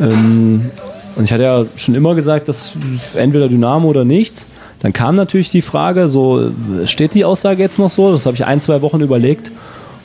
Ähm, 0.00 0.70
und 1.16 1.24
ich 1.24 1.32
hatte 1.32 1.44
ja 1.44 1.64
schon 1.76 1.94
immer 1.94 2.14
gesagt, 2.14 2.48
dass 2.48 2.72
entweder 3.14 3.48
Dynamo 3.48 3.88
oder 3.88 4.04
nichts. 4.04 4.46
Dann 4.80 4.92
kam 4.92 5.14
natürlich 5.14 5.50
die 5.50 5.62
Frage, 5.62 6.08
so 6.08 6.50
steht 6.84 7.14
die 7.14 7.24
Aussage 7.24 7.62
jetzt 7.62 7.78
noch 7.78 7.88
so? 7.88 8.12
Das 8.12 8.26
habe 8.26 8.36
ich 8.36 8.44
ein, 8.44 8.60
zwei 8.60 8.82
Wochen 8.82 9.00
überlegt. 9.00 9.52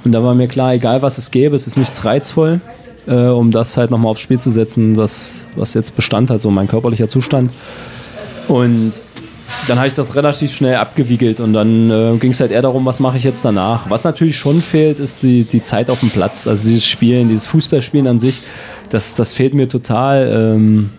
Und 0.05 0.13
da 0.13 0.23
war 0.23 0.33
mir 0.33 0.47
klar, 0.47 0.73
egal 0.73 1.01
was 1.01 1.17
es 1.17 1.31
gäbe, 1.31 1.55
es 1.55 1.67
ist 1.67 1.77
nichts 1.77 2.05
reizvoll 2.05 2.61
äh, 3.09 3.27
um 3.27 3.51
das 3.51 3.75
halt 3.75 3.91
nochmal 3.91 4.11
aufs 4.11 4.21
Spiel 4.21 4.39
zu 4.39 4.51
setzen, 4.51 4.95
was, 4.95 5.47
was 5.55 5.73
jetzt 5.73 5.95
Bestand 5.95 6.29
hat, 6.29 6.41
so 6.41 6.51
mein 6.51 6.67
körperlicher 6.67 7.07
Zustand. 7.07 7.51
Und 8.47 8.93
dann 9.67 9.77
habe 9.77 9.87
ich 9.87 9.93
das 9.93 10.15
relativ 10.15 10.53
schnell 10.53 10.75
abgewiegelt 10.75 11.39
und 11.39 11.53
dann 11.53 11.89
äh, 11.89 12.17
ging 12.17 12.31
es 12.31 12.39
halt 12.39 12.51
eher 12.51 12.61
darum, 12.61 12.85
was 12.85 12.99
mache 12.99 13.17
ich 13.17 13.23
jetzt 13.23 13.43
danach. 13.43 13.89
Was 13.89 14.03
natürlich 14.03 14.37
schon 14.37 14.61
fehlt, 14.61 14.99
ist 14.99 15.23
die, 15.23 15.43
die 15.43 15.61
Zeit 15.61 15.89
auf 15.89 16.01
dem 16.01 16.11
Platz. 16.11 16.47
Also 16.47 16.67
dieses 16.67 16.85
Spielen, 16.85 17.29
dieses 17.29 17.47
Fußballspielen 17.47 18.07
an 18.07 18.19
sich, 18.19 18.43
das, 18.89 19.15
das 19.15 19.33
fehlt 19.33 19.53
mir 19.53 19.67
total. 19.67 20.55
Ähm, 20.55 20.89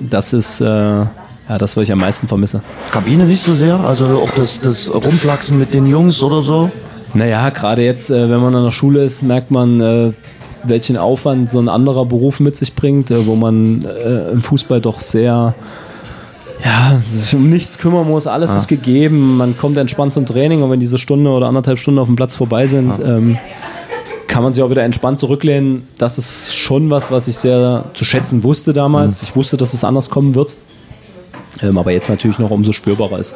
das 0.00 0.32
ist 0.32 0.60
äh, 0.60 0.64
ja, 0.64 1.58
das, 1.58 1.76
was 1.76 1.84
ich 1.84 1.92
am 1.92 1.98
meisten 1.98 2.28
vermisse. 2.28 2.62
Kabine 2.90 3.24
nicht 3.24 3.42
so 3.42 3.54
sehr? 3.54 3.80
Also 3.80 4.22
ob 4.22 4.34
das, 4.34 4.60
das 4.60 4.92
Rumflachsen 4.92 5.58
mit 5.58 5.74
den 5.74 5.86
Jungs 5.86 6.22
oder 6.22 6.42
so? 6.42 6.70
Naja, 7.14 7.48
gerade 7.50 7.82
jetzt, 7.82 8.10
äh, 8.10 8.30
wenn 8.30 8.40
man 8.40 8.54
an 8.54 8.64
der 8.64 8.70
Schule 8.70 9.04
ist, 9.04 9.22
merkt 9.22 9.50
man, 9.50 9.80
äh, 9.80 10.12
welchen 10.64 10.96
Aufwand 10.96 11.50
so 11.50 11.58
ein 11.58 11.68
anderer 11.68 12.04
Beruf 12.04 12.40
mit 12.40 12.56
sich 12.56 12.74
bringt, 12.74 13.10
äh, 13.10 13.26
wo 13.26 13.36
man 13.36 13.84
äh, 13.84 14.30
im 14.30 14.40
Fußball 14.40 14.80
doch 14.80 15.00
sehr 15.00 15.54
ja, 16.64 17.00
sich 17.06 17.34
um 17.34 17.48
nichts 17.48 17.78
kümmern 17.78 18.08
muss, 18.08 18.26
alles 18.26 18.50
ja. 18.50 18.56
ist 18.56 18.68
gegeben, 18.68 19.36
man 19.36 19.56
kommt 19.56 19.78
entspannt 19.78 20.12
zum 20.12 20.26
Training 20.26 20.62
und 20.62 20.70
wenn 20.70 20.80
diese 20.80 20.98
Stunde 20.98 21.30
oder 21.30 21.46
anderthalb 21.46 21.78
Stunden 21.78 22.00
auf 22.00 22.08
dem 22.08 22.16
Platz 22.16 22.34
vorbei 22.34 22.66
sind, 22.66 22.98
ja. 22.98 23.16
ähm, 23.16 23.38
kann 24.26 24.42
man 24.42 24.52
sich 24.52 24.62
auch 24.62 24.70
wieder 24.70 24.82
entspannt 24.82 25.18
zurücklehnen. 25.18 25.86
Das 25.98 26.18
ist 26.18 26.54
schon 26.54 26.90
was, 26.90 27.10
was 27.10 27.28
ich 27.28 27.36
sehr 27.36 27.84
zu 27.94 28.04
schätzen 28.04 28.42
wusste 28.42 28.72
damals. 28.72 29.22
Mhm. 29.22 29.28
Ich 29.28 29.36
wusste, 29.36 29.56
dass 29.56 29.72
es 29.72 29.84
anders 29.84 30.10
kommen 30.10 30.34
wird, 30.34 30.56
ähm, 31.62 31.78
aber 31.78 31.92
jetzt 31.92 32.08
natürlich 32.08 32.38
noch 32.38 32.50
umso 32.50 32.72
spürbarer 32.72 33.18
ist. 33.18 33.34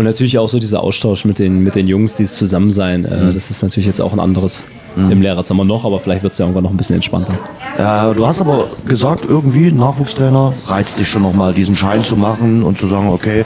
Und 0.00 0.06
natürlich 0.06 0.38
auch 0.38 0.48
so 0.48 0.58
dieser 0.58 0.82
Austausch 0.82 1.26
mit 1.26 1.38
den, 1.38 1.62
mit 1.62 1.74
den 1.74 1.86
Jungs, 1.86 2.14
dieses 2.14 2.34
Zusammensein, 2.36 3.04
äh, 3.04 3.16
mhm. 3.16 3.34
das 3.34 3.50
ist 3.50 3.62
natürlich 3.62 3.86
jetzt 3.86 4.00
auch 4.00 4.14
ein 4.14 4.18
anderes 4.18 4.64
mhm. 4.96 5.10
im 5.10 5.20
Lehrerzimmer 5.20 5.62
noch, 5.62 5.84
aber 5.84 6.00
vielleicht 6.00 6.22
wird 6.22 6.32
es 6.32 6.38
ja 6.38 6.46
irgendwann 6.46 6.64
noch 6.64 6.70
ein 6.70 6.78
bisschen 6.78 6.96
entspannter. 6.96 7.34
Ja, 7.76 8.14
du 8.14 8.26
hast 8.26 8.40
aber 8.40 8.68
gesagt, 8.86 9.26
irgendwie 9.28 9.70
Nachwuchstrainer 9.70 10.54
reizt 10.68 10.98
dich 10.98 11.06
schon 11.06 11.20
nochmal, 11.20 11.52
diesen 11.52 11.76
Schein 11.76 12.02
zu 12.02 12.16
machen 12.16 12.62
und 12.62 12.78
zu 12.78 12.86
sagen, 12.86 13.10
okay, 13.10 13.44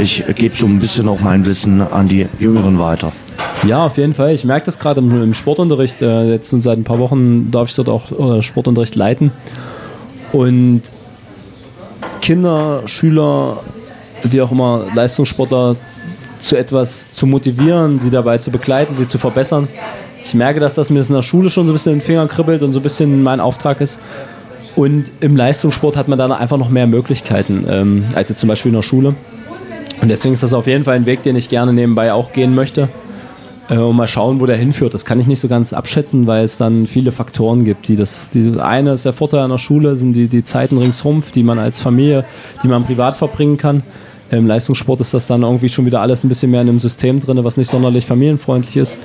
ich 0.00 0.22
gebe 0.36 0.54
so 0.54 0.66
ein 0.66 0.78
bisschen 0.78 1.08
auch 1.08 1.18
mein 1.18 1.44
Wissen 1.44 1.80
an 1.80 2.06
die 2.06 2.28
Jüngeren 2.38 2.78
weiter. 2.78 3.10
Ja, 3.66 3.86
auf 3.86 3.96
jeden 3.96 4.14
Fall. 4.14 4.32
Ich 4.32 4.44
merke 4.44 4.66
das 4.66 4.78
gerade 4.78 5.00
im, 5.00 5.20
im, 5.20 5.34
Sportunterricht. 5.34 6.00
Äh, 6.00 6.30
jetzt 6.30 6.50
seit 6.62 6.78
ein 6.78 6.84
paar 6.84 7.00
Wochen 7.00 7.50
darf 7.50 7.70
ich 7.70 7.74
dort 7.74 7.88
auch 7.88 8.36
äh, 8.36 8.40
Sportunterricht 8.40 8.94
leiten. 8.94 9.32
Und 10.30 10.82
Kinder, 12.20 12.82
Schüler, 12.86 13.64
wie 14.22 14.40
auch 14.40 14.52
immer, 14.52 14.84
Leistungssportler 14.94 15.76
zu 16.38 16.56
etwas 16.56 17.14
zu 17.14 17.26
motivieren, 17.26 18.00
sie 18.00 18.10
dabei 18.10 18.38
zu 18.38 18.50
begleiten, 18.50 18.94
sie 18.96 19.06
zu 19.06 19.18
verbessern 19.18 19.68
ich 20.28 20.34
merke, 20.34 20.60
dass 20.60 20.74
das 20.74 20.90
mir 20.90 21.00
in 21.00 21.14
der 21.14 21.22
Schule 21.22 21.50
schon 21.50 21.66
so 21.66 21.72
ein 21.72 21.74
bisschen 21.74 21.92
in 21.92 21.98
den 21.98 22.04
Fingern 22.04 22.28
kribbelt 22.28 22.62
und 22.62 22.72
so 22.72 22.80
ein 22.80 22.82
bisschen 22.82 23.22
mein 23.22 23.40
Auftrag 23.40 23.80
ist. 23.80 24.00
Und 24.76 25.10
im 25.20 25.36
Leistungssport 25.36 25.96
hat 25.96 26.06
man 26.08 26.18
dann 26.18 26.30
einfach 26.30 26.58
noch 26.58 26.68
mehr 26.68 26.86
Möglichkeiten 26.86 27.66
ähm, 27.68 28.04
als 28.14 28.28
jetzt 28.28 28.38
zum 28.38 28.48
Beispiel 28.48 28.68
in 28.70 28.76
der 28.76 28.82
Schule. 28.82 29.14
Und 30.00 30.08
deswegen 30.08 30.34
ist 30.34 30.42
das 30.42 30.52
auf 30.52 30.66
jeden 30.66 30.84
Fall 30.84 30.96
ein 30.96 31.06
Weg, 31.06 31.22
den 31.22 31.34
ich 31.34 31.48
gerne 31.48 31.72
nebenbei 31.72 32.12
auch 32.12 32.32
gehen 32.32 32.54
möchte. 32.54 32.88
Äh, 33.68 33.78
und 33.78 33.96
mal 33.96 34.06
schauen, 34.06 34.38
wo 34.38 34.46
der 34.46 34.56
hinführt. 34.56 34.94
Das 34.94 35.04
kann 35.04 35.18
ich 35.18 35.26
nicht 35.26 35.40
so 35.40 35.48
ganz 35.48 35.72
abschätzen, 35.72 36.26
weil 36.26 36.44
es 36.44 36.58
dann 36.58 36.86
viele 36.86 37.10
Faktoren 37.10 37.64
gibt. 37.64 37.88
Die 37.88 37.96
das, 37.96 38.30
die 38.30 38.60
eine 38.60 38.92
ist 38.92 39.04
der 39.04 39.14
Vorteil 39.14 39.40
an 39.40 39.50
der 39.50 39.58
Schule, 39.58 39.96
sind 39.96 40.12
die, 40.12 40.28
die 40.28 40.44
Zeiten 40.44 40.78
ringsherum, 40.78 41.22
die 41.34 41.42
man 41.42 41.58
als 41.58 41.80
Familie, 41.80 42.24
die 42.62 42.68
man 42.68 42.84
privat 42.84 43.16
verbringen 43.16 43.56
kann. 43.56 43.82
Im 44.30 44.46
Leistungssport 44.46 45.00
ist 45.00 45.14
das 45.14 45.26
dann 45.26 45.42
irgendwie 45.42 45.68
schon 45.68 45.86
wieder 45.86 46.00
alles 46.00 46.24
ein 46.24 46.28
bisschen 46.28 46.50
mehr 46.50 46.60
in 46.60 46.68
einem 46.68 46.80
System 46.80 47.20
drin, 47.20 47.42
was 47.44 47.56
nicht 47.56 47.70
sonderlich 47.70 48.04
familienfreundlich 48.06 48.76
ist. 48.76 48.98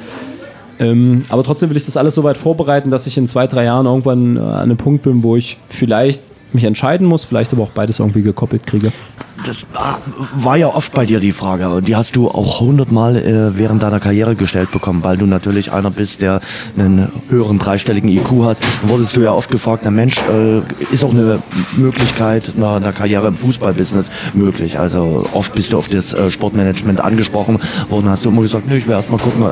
Ähm, 0.79 1.23
aber 1.29 1.43
trotzdem 1.43 1.69
will 1.69 1.77
ich 1.77 1.85
das 1.85 1.97
alles 1.97 2.15
so 2.15 2.23
weit 2.23 2.37
vorbereiten, 2.37 2.89
dass 2.89 3.07
ich 3.07 3.17
in 3.17 3.27
zwei, 3.27 3.47
drei 3.47 3.65
Jahren 3.65 3.85
irgendwann 3.85 4.37
äh, 4.37 4.39
an 4.39 4.63
einem 4.63 4.77
Punkt 4.77 5.03
bin, 5.03 5.23
wo 5.23 5.35
ich 5.35 5.59
vielleicht 5.67 6.21
mich 6.53 6.63
entscheiden 6.63 7.07
muss, 7.07 7.25
vielleicht 7.25 7.53
aber 7.53 7.63
auch 7.63 7.71
beides 7.71 7.99
irgendwie 7.99 8.21
gekoppelt 8.21 8.65
kriege. 8.65 8.91
Das 9.45 9.67
war 10.35 10.57
ja 10.57 10.67
oft 10.67 10.93
bei 10.93 11.05
dir 11.05 11.19
die 11.19 11.33
Frage 11.33 11.67
und 11.69 11.87
die 11.87 11.95
hast 11.95 12.15
du 12.15 12.29
auch 12.29 12.61
hundertmal 12.61 13.17
äh, 13.17 13.57
während 13.57 13.83
deiner 13.83 13.99
Karriere 13.99 14.35
gestellt 14.35 14.71
bekommen, 14.71 15.03
weil 15.03 15.17
du 15.17 15.25
natürlich 15.25 15.71
einer 15.71 15.91
bist, 15.91 16.21
der 16.21 16.39
einen 16.77 17.11
höheren 17.29 17.59
dreistelligen 17.59 18.09
IQ 18.09 18.43
hast. 18.43 18.63
Dann 18.81 18.89
wurdest 18.89 19.15
du 19.17 19.21
ja 19.21 19.33
oft 19.33 19.51
gefragt, 19.51 19.81
na 19.83 19.91
Mensch, 19.91 20.17
äh, 20.31 20.61
ist 20.91 21.03
auch 21.03 21.11
eine 21.11 21.41
Möglichkeit 21.75 22.53
einer, 22.55 22.75
einer 22.75 22.93
Karriere 22.93 23.27
im 23.27 23.33
Fußballbusiness 23.33 24.11
möglich. 24.33 24.79
Also 24.79 25.27
oft 25.33 25.53
bist 25.53 25.73
du 25.73 25.77
auf 25.77 25.89
das 25.89 26.13
äh, 26.13 26.29
Sportmanagement 26.29 27.01
angesprochen 27.01 27.59
worden, 27.89 28.09
hast 28.09 28.23
du 28.23 28.29
immer 28.29 28.43
gesagt, 28.43 28.67
nö, 28.69 28.77
ich 28.77 28.87
will 28.87 28.93
erst 28.93 29.11
mal 29.11 29.17
gucken, 29.17 29.43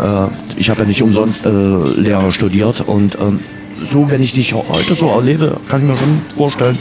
ich 0.58 0.70
habe 0.70 0.81
ja 0.81 0.86
nicht 0.86 1.01
umsonst 1.01 1.46
Lehrer 1.46 2.31
studiert 2.31 2.81
und 2.81 3.17
ähm, 3.20 3.39
so, 3.86 4.10
wenn 4.10 4.22
ich 4.22 4.34
dich 4.34 4.54
heute 4.54 4.96
so 4.96 5.08
erlebe, 5.08 5.58
kann 5.70 5.82
ich 5.82 5.88
mir 5.88 5.98
schon 5.98 6.22
vorstellen, 6.36 6.78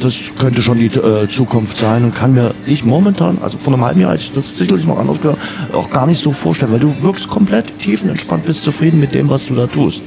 das 0.00 0.20
könnte 0.38 0.62
schon 0.62 0.78
die 0.78 0.86
äh, 0.86 1.26
Zukunft 1.28 1.76
sein 1.76 2.04
und 2.04 2.14
kann 2.14 2.34
mir 2.34 2.54
dich 2.66 2.84
momentan, 2.84 3.38
also 3.40 3.58
vor 3.58 3.72
einem 3.72 3.84
halben 3.84 4.00
Jahr, 4.00 4.14
ich 4.14 4.32
das 4.32 4.56
sicherlich 4.56 4.86
noch 4.86 4.98
anders 4.98 5.20
gehört, 5.20 5.38
auch 5.72 5.90
gar 5.90 6.06
nicht 6.06 6.22
so 6.22 6.32
vorstellen, 6.32 6.72
weil 6.72 6.80
du 6.80 6.94
wirkst 7.02 7.28
komplett 7.28 7.78
tiefenentspannt, 7.78 8.44
bist 8.44 8.64
zufrieden 8.64 9.00
mit 9.00 9.14
dem, 9.14 9.28
was 9.28 9.46
du 9.46 9.54
da 9.54 9.66
tust. 9.66 10.02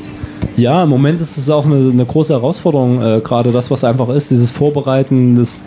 Ja, 0.55 0.83
im 0.83 0.89
Moment 0.89 1.21
ist 1.21 1.37
es 1.37 1.49
auch 1.49 1.65
eine, 1.65 1.91
eine 1.91 2.05
große 2.05 2.33
Herausforderung, 2.33 3.01
äh, 3.01 3.21
gerade 3.21 3.51
das, 3.51 3.71
was 3.71 3.83
einfach 3.83 4.09
ist, 4.09 4.31
dieses 4.31 4.51
Vorbereiten, 4.51 5.35
das 5.35 5.59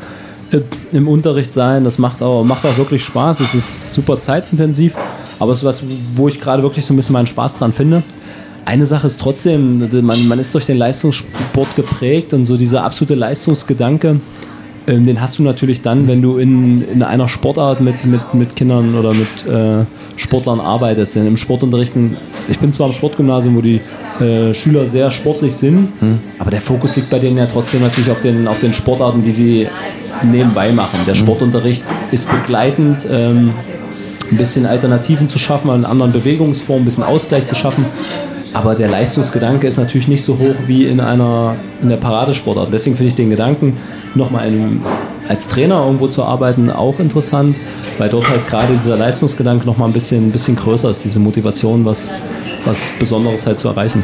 äh, 0.53 0.61
im 0.93 1.09
Unterricht 1.09 1.53
sein, 1.53 1.85
das 1.85 1.99
macht 1.99 2.23
auch, 2.23 2.45
macht 2.45 2.65
auch 2.65 2.77
wirklich 2.77 3.05
Spaß, 3.05 3.41
es 3.41 3.55
ist 3.55 3.93
super 3.93 4.21
zeitintensiv, 4.21 4.95
aber 5.39 5.53
es 5.53 5.59
ist 5.59 5.65
was, 5.65 5.83
wo 6.17 6.29
ich 6.29 6.41
gerade 6.41 6.63
wirklich 6.63 6.85
so 6.85 6.95
ein 6.95 6.97
bisschen 6.97 7.15
meinen 7.15 7.27
Spaß 7.27 7.59
dran 7.59 7.73
finde 7.73 8.03
eine 8.65 8.87
Sache 8.87 9.07
ist 9.07 9.21
trotzdem, 9.21 9.89
man, 10.05 10.29
man 10.29 10.39
ist 10.39 10.55
durch 10.55 10.67
den 10.67 10.77
Leistungssport 10.77 11.77
geprägt 11.77 12.33
und 12.33 12.47
so 12.47 12.57
dieser 12.57 12.85
absolute 12.85 13.15
Leistungsgedanke, 13.15 14.21
ähm, 14.87 15.07
den 15.07 15.21
hast 15.21 15.39
du 15.39 15.43
natürlich 15.43 15.83
dann, 15.83 16.09
wenn 16.09 16.23
du 16.23 16.39
in, 16.39 16.83
in 16.89 17.03
einer 17.03 17.29
Sportart 17.29 17.81
mit, 17.81 18.05
mit, 18.07 18.35
mit 18.35 18.57
Kindern 18.57 18.95
oder 18.95 19.13
mit 19.13 19.47
äh, 19.47 19.85
Sportlern 20.17 20.61
arbeitest. 20.61 21.17
Denn 21.17 21.27
im 21.27 21.37
Sportunterrichten, 21.37 22.17
ich 22.49 22.59
bin 22.59 22.73
zwar 22.73 22.89
im 22.89 22.93
Sportgymnasium, 22.93 23.57
wo 23.57 23.61
die 23.61 23.81
äh, 24.21 24.55
Schüler 24.55 24.87
sehr 24.87 25.11
sportlich 25.11 25.55
sind, 25.55 25.91
hm. 26.01 26.19
aber 26.39 26.51
der 26.51 26.61
Fokus 26.61 26.97
liegt 26.97 27.11
bei 27.11 27.19
denen 27.19 27.37
ja 27.37 27.47
trotzdem 27.47 27.83
natürlich 27.83 28.11
auf 28.11 28.21
den, 28.21 28.49
auf 28.49 28.61
den 28.61 28.73
Sportarten, 28.73 29.23
die 29.23 29.33
sie 29.33 29.69
nebenbei 30.23 30.73
machen. 30.73 30.99
Der 31.07 31.15
hm. 31.15 31.21
Sportunterricht 31.21 31.85
ist 32.11 32.31
begleitend. 32.31 33.07
Ähm, 33.11 33.53
ein 34.31 34.37
bisschen 34.37 34.65
Alternativen 34.65 35.29
zu 35.29 35.39
schaffen, 35.39 35.71
einen 35.71 35.85
anderen 35.85 36.13
Bewegungsform, 36.13 36.83
ein 36.83 36.85
bisschen 36.85 37.03
Ausgleich 37.03 37.47
zu 37.47 37.57
schaffen. 37.57 37.85
Aber 38.53 38.75
der 38.75 38.89
Leistungsgedanke 38.89 39.69
ist 39.69 39.77
natürlich 39.77 40.09
nicht 40.09 40.25
so 40.25 40.39
hoch 40.39 40.55
wie 40.67 40.87
in 40.87 41.01
einer 41.01 41.55
in 41.83 41.89
der 41.89 41.97
Paradesportart. 41.97 42.73
Deswegen 42.73 42.97
finde 42.97 43.09
ich 43.09 43.15
den 43.15 43.31
Gedanken, 43.31 43.77
nochmal 44.15 44.51
als 45.29 45.47
Trainer 45.47 45.85
irgendwo 45.85 46.09
zu 46.09 46.25
arbeiten, 46.25 46.71
auch 46.71 46.99
interessant, 46.99 47.57
weil 47.99 48.09
dort 48.09 48.29
halt 48.29 48.47
gerade 48.49 48.75
dieser 48.75 48.97
Leistungsgedanke 48.97 49.65
nochmal 49.65 49.89
ein 49.89 49.93
bisschen, 49.93 50.29
ein 50.29 50.33
bisschen 50.33 50.57
größer 50.57 50.91
ist, 50.91 51.05
diese 51.05 51.21
Motivation, 51.21 51.85
was, 51.85 52.13
was 52.65 52.91
Besonderes 52.99 53.47
halt 53.47 53.61
zu 53.61 53.69
erreichen. 53.69 54.03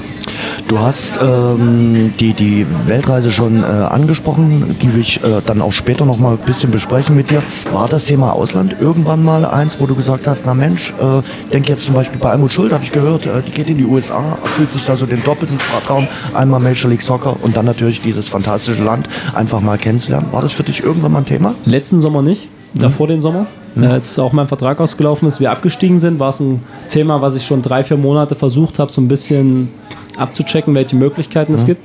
Du 0.69 0.79
hast 0.79 1.21
ähm, 1.23 2.13
die, 2.19 2.33
die 2.33 2.67
Weltreise 2.87 3.31
schon 3.31 3.63
äh, 3.63 3.67
angesprochen, 3.67 4.77
die 4.83 4.93
will 4.93 5.01
ich 5.01 5.23
äh, 5.23 5.41
dann 5.47 5.63
auch 5.63 5.73
später 5.73 6.05
noch 6.05 6.19
mal 6.19 6.33
ein 6.33 6.39
bisschen 6.39 6.71
besprechen 6.71 7.15
mit 7.15 7.31
dir. 7.31 7.43
War 7.73 7.89
das 7.89 8.07
Thema 8.07 8.33
Ausland 8.33 8.77
irgendwann 8.81 9.23
mal 9.23 9.45
eins, 9.45 9.79
wo 9.81 9.87
du 9.87 9.95
gesagt 9.95 10.27
hast, 10.27 10.47
na 10.47 10.55
Mensch, 10.55 10.93
äh, 11.01 11.23
denk 11.53 11.69
jetzt 11.69 11.85
zum 11.85 11.95
Beispiel 11.95 12.19
bei 12.19 12.31
Almut 12.31 12.53
Schuld, 12.53 12.73
habe 12.73 12.85
ich 12.85 12.93
gehört, 12.93 13.27
äh, 13.27 13.43
die 13.47 13.53
geht 13.53 13.71
in 13.71 13.79
die 13.79 13.85
USA, 13.85 14.39
erfüllt 14.43 14.71
sich 14.71 14.85
da 14.85 14.97
so 14.97 15.07
den 15.07 15.23
doppelten 15.23 15.59
Traum, 15.87 16.09
einmal 16.35 16.61
Major 16.61 16.91
League 16.91 17.03
Soccer 17.03 17.37
und 17.43 17.57
dann 17.57 17.67
natürlich 17.67 18.01
dieses 18.01 18.29
fantastische 18.29 18.83
Land 18.83 19.09
einfach 19.35 19.61
mal 19.61 19.79
kennenzulernen. 19.79 20.29
War 20.33 20.43
das 20.43 20.53
für 20.53 20.65
dich 20.65 20.83
irgendwann 20.83 21.13
mal 21.13 21.19
ein 21.19 21.27
Thema? 21.27 21.55
Letzten 21.65 22.01
Sommer 22.01 22.23
nicht, 22.23 22.49
mhm. 22.75 22.79
davor 22.81 23.07
den 23.07 23.21
Sommer. 23.21 23.47
Mhm. 23.75 23.85
Als 23.85 24.19
auch 24.19 24.33
mein 24.33 24.49
Vertrag 24.49 24.81
ausgelaufen 24.81 25.29
ist, 25.29 25.39
wir 25.39 25.51
abgestiegen 25.51 25.99
sind, 25.99 26.19
war 26.19 26.31
es 26.31 26.41
ein 26.41 26.63
Thema, 26.89 27.21
was 27.21 27.35
ich 27.35 27.47
schon 27.47 27.63
drei, 27.63 27.85
vier 27.85 27.99
Monate 27.99 28.35
versucht 28.35 28.79
habe, 28.79 28.91
so 28.91 29.01
ein 29.01 29.09
bisschen 29.09 29.69
abzuchecken, 30.17 30.75
welche 30.75 30.97
Möglichkeiten 30.97 31.53
mhm. 31.53 31.59
es 31.59 31.67
gibt. 31.67 31.85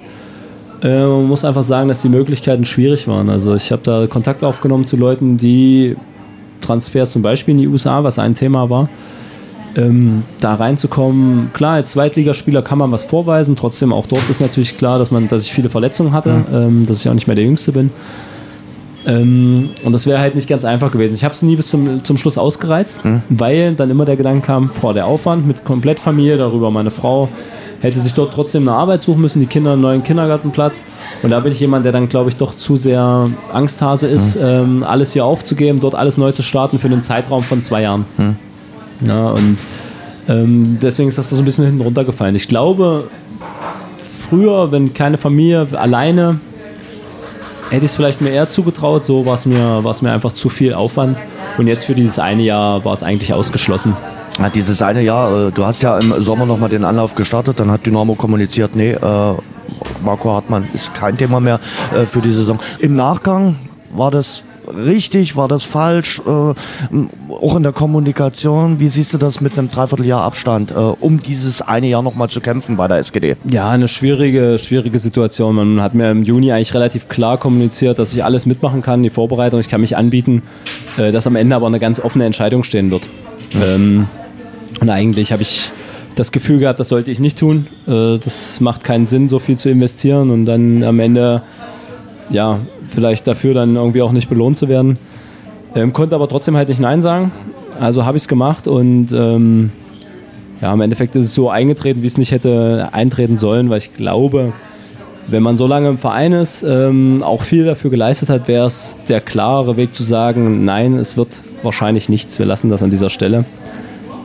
Äh, 0.84 1.06
man 1.06 1.28
muss 1.28 1.46
einfach 1.46 1.64
sagen, 1.64 1.90
dass 1.90 2.02
die 2.02 2.10
Möglichkeiten 2.10 2.66
schwierig 2.66 3.08
waren. 3.08 3.30
Also 3.30 3.56
ich 3.56 3.72
habe 3.72 3.84
da 3.84 4.08
Kontakt 4.08 4.44
aufgenommen 4.44 4.86
zu 4.86 4.98
Leuten, 4.98 5.38
die 5.38 5.96
Transfers 6.62 7.12
zum 7.12 7.22
Beispiel 7.22 7.54
in 7.54 7.62
die 7.62 7.68
USA, 7.68 8.04
was 8.04 8.20
ein 8.20 8.36
Thema 8.36 8.70
war, 8.70 8.90
ähm, 9.76 10.24
da 10.40 10.56
reinzukommen. 10.56 11.52
Klar, 11.54 11.76
als 11.76 11.92
Zweitligaspieler 11.92 12.62
kann 12.62 12.78
man 12.78 12.92
was 12.92 13.04
vorweisen, 13.04 13.56
trotzdem 13.56 13.94
auch 13.94 14.08
dort 14.08 14.30
ist 14.30 14.42
natürlich 14.42 14.78
klar, 14.78 15.00
dass 15.00 15.12
man, 15.12 15.28
dass 15.28 15.44
ich 15.44 15.54
viele 15.54 15.70
Verletzungen 15.70 16.14
hatte, 16.14 16.30
mhm. 16.30 16.46
ähm, 16.54 16.86
dass 16.86 17.02
ich 17.02 17.10
auch 17.10 17.14
nicht 17.14 17.28
mehr 17.28 17.36
der 17.36 17.46
Jüngste 17.46 17.72
bin. 17.72 17.92
Ähm, 19.06 19.70
und 19.84 19.94
das 19.94 20.06
wäre 20.06 20.20
halt 20.20 20.36
nicht 20.36 20.48
ganz 20.48 20.64
einfach 20.64 20.92
gewesen. 20.92 21.16
Ich 21.16 21.24
habe 21.24 21.34
es 21.34 21.42
nie 21.42 21.56
bis 21.56 21.70
zum, 21.70 22.04
zum 22.04 22.18
Schluss 22.18 22.38
ausgereizt, 22.38 23.04
mhm. 23.04 23.24
weil 23.30 23.74
dann 23.74 23.90
immer 23.90 24.06
der 24.06 24.16
Gedanke 24.16 24.46
kam, 24.46 24.70
boah, 24.80 24.94
der 24.94 25.06
Aufwand 25.08 25.48
mit 25.48 25.64
Komplettfamilie, 25.64 26.38
darüber 26.38 26.70
meine 26.70 26.92
Frau, 26.92 27.30
hätte 27.82 28.00
sich 28.00 28.14
dort 28.14 28.34
trotzdem 28.34 28.68
eine 28.68 28.78
Arbeit 28.78 29.02
suchen 29.02 29.22
müssen, 29.22 29.40
die 29.40 29.48
Kinder 29.48 29.74
einen 29.74 29.82
neuen 29.82 30.04
Kindergartenplatz. 30.04 30.86
Und 31.24 31.32
da 31.32 31.40
bin 31.40 31.52
ich 31.52 31.60
jemand, 31.60 31.84
der 31.86 31.92
dann, 31.92 32.10
glaube 32.10 32.30
ich, 32.30 32.36
doch 32.36 32.56
zu 32.56 32.76
sehr 32.76 33.30
Angsthase 33.52 34.08
ist, 34.08 34.36
mhm. 34.36 34.42
ähm, 34.44 34.84
alles 34.84 35.14
hier 35.14 35.26
aufzugeben, 35.26 35.80
dort 35.82 35.96
alles 35.96 36.18
neu 36.18 36.32
zu 36.32 36.44
starten 36.44 36.80
für 36.80 36.88
einen 36.88 37.02
Zeitraum 37.02 37.44
von 37.44 37.62
zwei 37.62 37.82
Jahren. 37.82 38.06
Mhm. 38.18 38.36
Ja, 39.08 39.30
und 39.30 39.58
ähm, 40.30 40.78
deswegen 40.82 41.10
ist 41.10 41.18
das 41.18 41.30
so 41.30 41.38
ein 41.38 41.46
bisschen 41.46 41.66
hinten 41.66 41.82
runtergefallen. 41.82 42.36
Ich 42.36 42.48
glaube, 42.48 43.08
früher, 44.30 44.72
wenn 44.72 44.94
keine 44.94 45.18
Familie 45.18 45.68
alleine, 45.74 46.40
hätte 47.72 47.86
ich 47.86 47.92
es 47.92 47.96
vielleicht 47.96 48.22
mir 48.22 48.30
eher 48.30 48.48
zugetraut. 48.48 49.04
So 49.04 49.26
war 49.26 49.36
es 49.36 49.46
mir, 49.46 49.82
mir 49.82 50.12
einfach 50.12 50.34
zu 50.34 50.50
viel 50.50 50.74
Aufwand. 50.74 51.18
Und 51.58 51.68
jetzt 51.68 51.86
für 51.86 51.96
dieses 51.96 52.20
eine 52.20 52.44
Jahr 52.44 52.86
war 52.86 52.94
es 52.94 53.02
eigentlich 53.02 53.34
ausgeschlossen. 53.34 53.96
Dieses 54.50 54.82
eine 54.82 55.02
Jahr, 55.02 55.48
äh, 55.48 55.52
du 55.52 55.66
hast 55.66 55.84
ja 55.84 55.98
im 56.00 56.22
Sommer 56.22 56.46
nochmal 56.46 56.70
den 56.70 56.84
Anlauf 56.84 57.16
gestartet, 57.16 57.60
dann 57.60 57.70
hat 57.70 57.86
Dynamo 57.86 58.16
kommuniziert, 58.16 58.76
nee, 58.76 58.92
äh, 58.92 59.34
Marco 60.04 60.32
Hartmann 60.32 60.68
ist 60.74 60.94
kein 60.96 61.18
Thema 61.18 61.40
mehr 61.40 61.60
äh, 61.96 62.06
für 62.06 62.22
die 62.22 62.32
Saison. 62.32 62.60
Im 62.80 62.96
Nachgang 62.96 63.56
war 63.94 64.10
das 64.10 64.44
richtig, 64.68 65.36
war 65.36 65.48
das 65.48 65.64
falsch? 65.64 66.22
Auch 66.22 67.56
in 67.56 67.64
der 67.64 67.72
Kommunikation, 67.72 68.80
wie 68.80 68.88
siehst 68.88 69.14
du 69.14 69.18
das 69.18 69.42
mit 69.42 69.58
einem 69.58 69.70
Dreivierteljahr 69.70 70.22
Abstand, 70.22 70.72
um 70.72 71.22
dieses 71.22 71.62
eine 71.62 71.88
Jahr 71.88 72.02
nochmal 72.02 72.30
zu 72.30 72.40
kämpfen 72.40 72.78
bei 72.78 72.88
der 72.88 72.98
SGD? 72.98 73.36
Ja, 73.44 73.70
eine 73.70 73.88
schwierige, 73.88 74.60
schwierige 74.60 75.00
Situation. 75.00 75.56
Man 75.56 75.82
hat 75.82 75.94
mir 75.94 76.10
im 76.12 76.24
Juni 76.24 76.54
eigentlich 76.54 76.74
relativ 76.74 77.10
klar 77.10 77.38
kommuniziert, 77.38 78.00
dass 78.00 78.14
ich 78.14 78.24
alles 78.24 78.46
mitmachen 78.46 78.82
kann, 78.82 79.04
die 79.04 79.10
Vorbereitung, 79.10 79.60
ich 79.60 79.68
kann 79.68 79.82
mich 79.82 79.98
anbieten, 79.98 80.44
dass 80.96 81.28
am 81.28 81.36
Ende 81.36 81.56
aber 81.56 81.68
eine 81.68 81.80
ganz 81.80 82.00
offene 82.00 82.26
Entscheidung 82.26 82.64
stehen 82.64 82.92
wird. 82.92 83.10
Ähm, 83.56 84.08
und 84.80 84.90
eigentlich 84.90 85.32
habe 85.32 85.42
ich 85.42 85.72
das 86.16 86.32
Gefühl 86.32 86.60
gehabt, 86.60 86.80
das 86.80 86.90
sollte 86.90 87.12
ich 87.12 87.20
nicht 87.20 87.38
tun. 87.38 87.68
Äh, 87.88 88.18
das 88.18 88.60
macht 88.60 88.84
keinen 88.84 89.08
Sinn, 89.08 89.28
so 89.28 89.40
viel 89.40 89.58
zu 89.58 89.70
investieren 89.70 90.30
und 90.30 90.46
dann 90.46 90.84
am 90.84 91.00
Ende, 91.00 91.42
ja, 92.30 92.60
vielleicht 92.94 93.28
dafür 93.28 93.54
dann 93.54 93.76
irgendwie 93.76 94.02
auch 94.02 94.12
nicht 94.12 94.30
belohnt 94.30 94.58
zu 94.58 94.68
werden. 94.68 94.98
Ähm, 95.76 95.94
konnte 95.94 96.16
aber 96.16 96.28
trotzdem 96.28 96.56
halt 96.56 96.70
nicht 96.70 96.82
Nein 96.82 97.02
sagen. 97.02 97.32
Also 97.80 98.06
habe 98.06 98.18
ich 98.18 98.24
es 98.24 98.28
gemacht 98.28 98.68
und 98.68 99.12
ähm, 99.14 99.72
ja, 100.62 100.74
im 100.74 100.82
Endeffekt 100.82 101.16
ist 101.16 101.26
es 101.26 101.34
so 101.34 101.50
eingetreten, 101.50 102.04
wie 102.04 102.08
es 102.08 102.18
nicht 102.18 102.32
hätte 102.32 102.90
eintreten 102.92 103.38
sollen, 103.38 103.70
weil 103.70 103.80
ich 103.80 103.94
glaube, 103.94 104.54
wenn 105.28 105.42
man 105.42 105.56
so 105.56 105.66
lange 105.66 105.88
im 105.88 105.98
Verein 105.98 106.34
ist, 106.34 106.64
ähm, 106.64 107.24
auch 107.24 107.42
viel 107.42 107.66
dafür 107.66 107.90
geleistet 107.90 108.30
hat, 108.30 108.48
wäre 108.48 108.68
es 108.68 108.98
der 109.08 109.22
klare 109.22 109.78
Weg 109.78 109.96
zu 109.96 110.04
sagen, 110.04 110.66
nein, 110.66 110.96
es 110.96 111.16
wird 111.16 111.42
wahrscheinlich 111.64 112.10
nichts, 112.10 112.38
wir 112.38 112.46
lassen 112.46 112.70
das 112.70 112.84
an 112.84 112.90
dieser 112.90 113.10
Stelle 113.10 113.46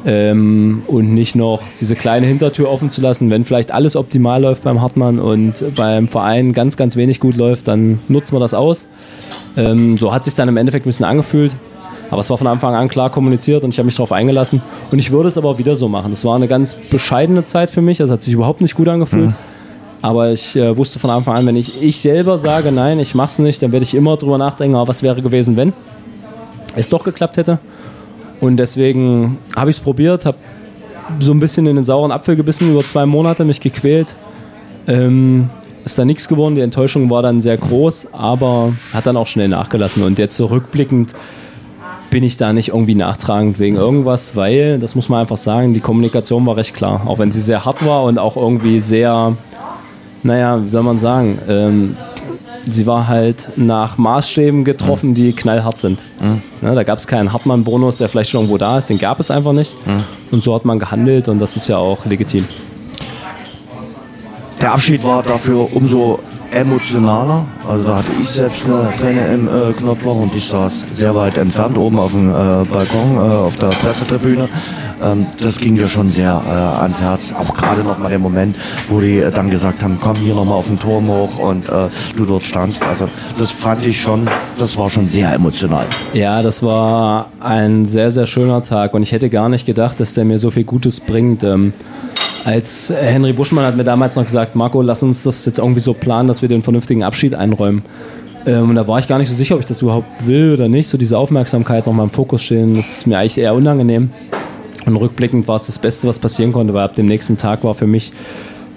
ähm, 0.06 0.82
und 0.86 1.12
nicht 1.12 1.34
noch 1.34 1.60
diese 1.78 1.96
kleine 1.96 2.26
Hintertür 2.26 2.70
offen 2.70 2.90
zu 2.90 3.00
lassen. 3.00 3.28
Wenn 3.28 3.44
vielleicht 3.44 3.72
alles 3.72 3.96
optimal 3.96 4.40
läuft 4.40 4.62
beim 4.62 4.80
Hartmann 4.80 5.18
und 5.18 5.62
beim 5.74 6.06
Verein 6.06 6.52
ganz, 6.52 6.76
ganz 6.76 6.94
wenig 6.94 7.18
gut 7.18 7.36
läuft, 7.36 7.66
dann 7.66 7.98
nutzen 8.08 8.34
wir 8.34 8.40
das 8.40 8.54
aus. 8.54 8.86
Ähm, 9.56 9.96
so 9.96 10.14
hat 10.14 10.24
sich 10.24 10.34
dann 10.36 10.48
im 10.48 10.56
Endeffekt 10.56 10.86
ein 10.86 10.90
bisschen 10.90 11.06
angefühlt. 11.06 11.56
Aber 12.08 12.20
es 12.20 12.30
war 12.30 12.38
von 12.38 12.46
Anfang 12.46 12.74
an 12.76 12.88
klar 12.88 13.10
kommuniziert 13.10 13.64
und 13.64 13.70
ich 13.70 13.78
habe 13.78 13.86
mich 13.86 13.96
darauf 13.96 14.12
eingelassen. 14.12 14.62
Und 14.92 15.00
ich 15.00 15.10
würde 15.10 15.28
es 15.28 15.36
aber 15.36 15.48
auch 15.48 15.58
wieder 15.58 15.74
so 15.74 15.88
machen. 15.88 16.12
Es 16.12 16.24
war 16.24 16.36
eine 16.36 16.46
ganz 16.46 16.76
bescheidene 16.88 17.42
Zeit 17.42 17.68
für 17.68 17.82
mich. 17.82 17.98
Es 17.98 18.08
hat 18.08 18.22
sich 18.22 18.32
überhaupt 18.32 18.60
nicht 18.60 18.76
gut 18.76 18.86
angefühlt. 18.86 19.30
Mhm. 19.30 19.34
Aber 20.02 20.30
ich 20.30 20.54
äh, 20.54 20.76
wusste 20.76 21.00
von 21.00 21.10
Anfang 21.10 21.34
an, 21.34 21.46
wenn 21.46 21.56
ich, 21.56 21.82
ich 21.82 21.98
selber 21.98 22.38
sage, 22.38 22.70
nein, 22.70 23.00
ich 23.00 23.16
mache 23.16 23.28
es 23.28 23.38
nicht, 23.40 23.60
dann 23.60 23.72
werde 23.72 23.82
ich 23.82 23.92
immer 23.92 24.16
drüber 24.16 24.38
nachdenken, 24.38 24.76
was 24.86 25.02
wäre 25.02 25.20
gewesen, 25.20 25.56
wenn 25.56 25.72
es 26.76 26.88
doch 26.88 27.02
geklappt 27.02 27.38
hätte. 27.38 27.58
Und 28.40 28.58
deswegen 28.58 29.38
habe 29.54 29.70
ich 29.70 29.76
es 29.76 29.82
probiert, 29.82 30.26
habe 30.26 30.38
so 31.20 31.32
ein 31.32 31.40
bisschen 31.40 31.66
in 31.66 31.76
den 31.76 31.84
sauren 31.84 32.12
Apfel 32.12 32.36
gebissen 32.36 32.70
über 32.70 32.84
zwei 32.84 33.06
Monate, 33.06 33.44
mich 33.44 33.60
gequält. 33.60 34.16
Ähm, 34.86 35.50
ist 35.84 35.98
da 35.98 36.04
nichts 36.04 36.26
geworden, 36.28 36.56
die 36.56 36.62
Enttäuschung 36.62 37.08
war 37.10 37.22
dann 37.22 37.40
sehr 37.40 37.56
groß, 37.56 38.08
aber 38.12 38.72
hat 38.92 39.06
dann 39.06 39.16
auch 39.16 39.28
schnell 39.28 39.48
nachgelassen. 39.48 40.02
Und 40.02 40.18
jetzt 40.18 40.36
so 40.36 40.46
rückblickend 40.46 41.14
bin 42.10 42.24
ich 42.24 42.36
da 42.36 42.52
nicht 42.52 42.68
irgendwie 42.68 42.94
nachtragend 42.94 43.58
wegen 43.58 43.76
irgendwas, 43.76 44.34
weil, 44.34 44.78
das 44.78 44.94
muss 44.94 45.08
man 45.08 45.20
einfach 45.20 45.36
sagen, 45.36 45.74
die 45.74 45.80
Kommunikation 45.80 46.44
war 46.44 46.56
recht 46.56 46.74
klar. 46.74 47.02
Auch 47.06 47.18
wenn 47.18 47.30
sie 47.30 47.40
sehr 47.40 47.64
hart 47.64 47.86
war 47.86 48.02
und 48.02 48.18
auch 48.18 48.36
irgendwie 48.36 48.80
sehr, 48.80 49.36
naja, 50.22 50.62
wie 50.64 50.68
soll 50.68 50.82
man 50.82 50.98
sagen, 50.98 51.38
ähm, 51.48 51.96
sie 52.68 52.86
war 52.86 53.08
halt 53.08 53.48
nach 53.56 53.98
Maßstäben 53.98 54.64
getroffen, 54.64 55.14
die 55.14 55.32
knallhart 55.32 55.78
sind. 55.78 56.00
Mhm. 56.20 56.42
Ja, 56.62 56.74
da 56.74 56.82
gab 56.82 56.98
es 56.98 57.06
keinen 57.06 57.32
Hartmann-Bonus, 57.32 57.98
der 57.98 58.08
vielleicht 58.08 58.30
schon 58.30 58.40
irgendwo 58.40 58.58
da 58.58 58.78
ist, 58.78 58.88
den 58.88 58.98
gab 58.98 59.20
es 59.20 59.30
einfach 59.30 59.52
nicht. 59.52 59.74
Mhm. 59.86 60.04
Und 60.30 60.42
so 60.42 60.54
hat 60.54 60.64
man 60.64 60.78
gehandelt 60.78 61.28
und 61.28 61.38
das 61.38 61.56
ist 61.56 61.68
ja 61.68 61.78
auch 61.78 62.04
legitim. 62.06 62.44
Der 64.60 64.72
Abschied 64.72 65.04
war 65.04 65.22
dafür 65.22 65.68
umso 65.74 66.18
emotionaler. 66.50 67.44
Also 67.68 67.84
da 67.84 67.96
hatte 67.96 68.08
ich 68.20 68.28
selbst 68.28 68.64
eine 68.64 68.92
Träne 68.98 69.26
im 69.34 69.48
äh, 69.48 69.72
Knopfloch 69.72 70.16
und 70.16 70.34
ich 70.34 70.46
saß 70.46 70.84
sehr 70.90 71.14
weit 71.14 71.38
entfernt 71.38 71.76
oben 71.76 71.98
auf 71.98 72.12
dem 72.12 72.30
äh, 72.30 72.32
Balkon 72.32 73.16
äh, 73.16 73.18
auf 73.18 73.56
der 73.56 73.68
Pressetribüne 73.68 74.48
ähm, 75.02 75.26
das 75.40 75.58
ging 75.58 75.76
dir 75.76 75.88
schon 75.88 76.08
sehr 76.08 76.42
äh, 76.46 76.50
ans 76.50 77.00
Herz. 77.00 77.34
Auch 77.38 77.54
gerade 77.54 77.82
noch 77.82 77.98
mal 77.98 78.08
der 78.08 78.18
Moment, 78.18 78.56
wo 78.88 79.00
die 79.00 79.18
äh, 79.18 79.30
dann 79.30 79.50
gesagt 79.50 79.82
haben, 79.82 79.98
komm 80.00 80.16
hier 80.16 80.34
noch 80.34 80.44
mal 80.44 80.54
auf 80.54 80.68
den 80.68 80.78
Turm 80.78 81.08
hoch 81.08 81.38
und 81.38 81.68
äh, 81.68 81.88
du 82.16 82.24
dort 82.24 82.44
standst. 82.44 82.82
Also 82.82 83.08
das 83.38 83.52
fand 83.52 83.84
ich 83.86 84.00
schon, 84.00 84.28
das 84.58 84.76
war 84.76 84.90
schon 84.90 85.06
sehr 85.06 85.32
emotional. 85.32 85.86
Ja, 86.12 86.42
das 86.42 86.62
war 86.62 87.30
ein 87.40 87.86
sehr, 87.86 88.10
sehr 88.10 88.26
schöner 88.26 88.62
Tag 88.62 88.94
und 88.94 89.02
ich 89.02 89.12
hätte 89.12 89.30
gar 89.30 89.48
nicht 89.48 89.66
gedacht, 89.66 90.00
dass 90.00 90.14
der 90.14 90.24
mir 90.24 90.38
so 90.38 90.50
viel 90.50 90.64
Gutes 90.64 91.00
bringt. 91.00 91.44
Ähm, 91.44 91.72
als 92.44 92.92
Henry 92.96 93.32
Buschmann 93.32 93.64
hat 93.64 93.76
mir 93.76 93.84
damals 93.84 94.14
noch 94.14 94.24
gesagt, 94.24 94.54
Marco, 94.54 94.80
lass 94.80 95.02
uns 95.02 95.24
das 95.24 95.44
jetzt 95.46 95.58
irgendwie 95.58 95.80
so 95.80 95.94
planen, 95.94 96.28
dass 96.28 96.42
wir 96.42 96.48
den 96.48 96.62
vernünftigen 96.62 97.02
Abschied 97.02 97.34
einräumen. 97.34 97.82
Ähm, 98.46 98.70
und 98.70 98.76
da 98.76 98.86
war 98.86 98.98
ich 99.00 99.08
gar 99.08 99.18
nicht 99.18 99.28
so 99.28 99.34
sicher, 99.34 99.56
ob 99.56 99.60
ich 99.60 99.66
das 99.66 99.82
überhaupt 99.82 100.26
will 100.26 100.52
oder 100.52 100.68
nicht. 100.68 100.88
So 100.88 100.96
diese 100.96 101.18
Aufmerksamkeit 101.18 101.86
nochmal 101.86 102.04
im 102.04 102.10
Fokus 102.10 102.42
stehen, 102.42 102.76
das 102.76 102.98
ist 102.98 103.06
mir 103.06 103.18
eigentlich 103.18 103.38
eher 103.38 103.54
unangenehm. 103.54 104.10
Und 104.86 104.96
rückblickend 104.96 105.48
war 105.48 105.56
es 105.56 105.66
das 105.66 105.78
Beste, 105.78 106.06
was 106.06 106.18
passieren 106.18 106.52
konnte, 106.52 106.72
weil 106.72 106.84
ab 106.84 106.94
dem 106.94 107.06
nächsten 107.06 107.36
Tag 107.36 107.64
war 107.64 107.74
für 107.74 107.88
mich 107.88 108.12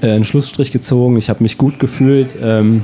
äh, 0.02 0.12
ein 0.12 0.24
Schlussstrich 0.24 0.72
gezogen. 0.72 1.18
Ich 1.18 1.30
habe 1.30 1.44
mich 1.44 1.58
gut 1.58 1.80
gefühlt. 1.80 2.36
Ähm, 2.42 2.84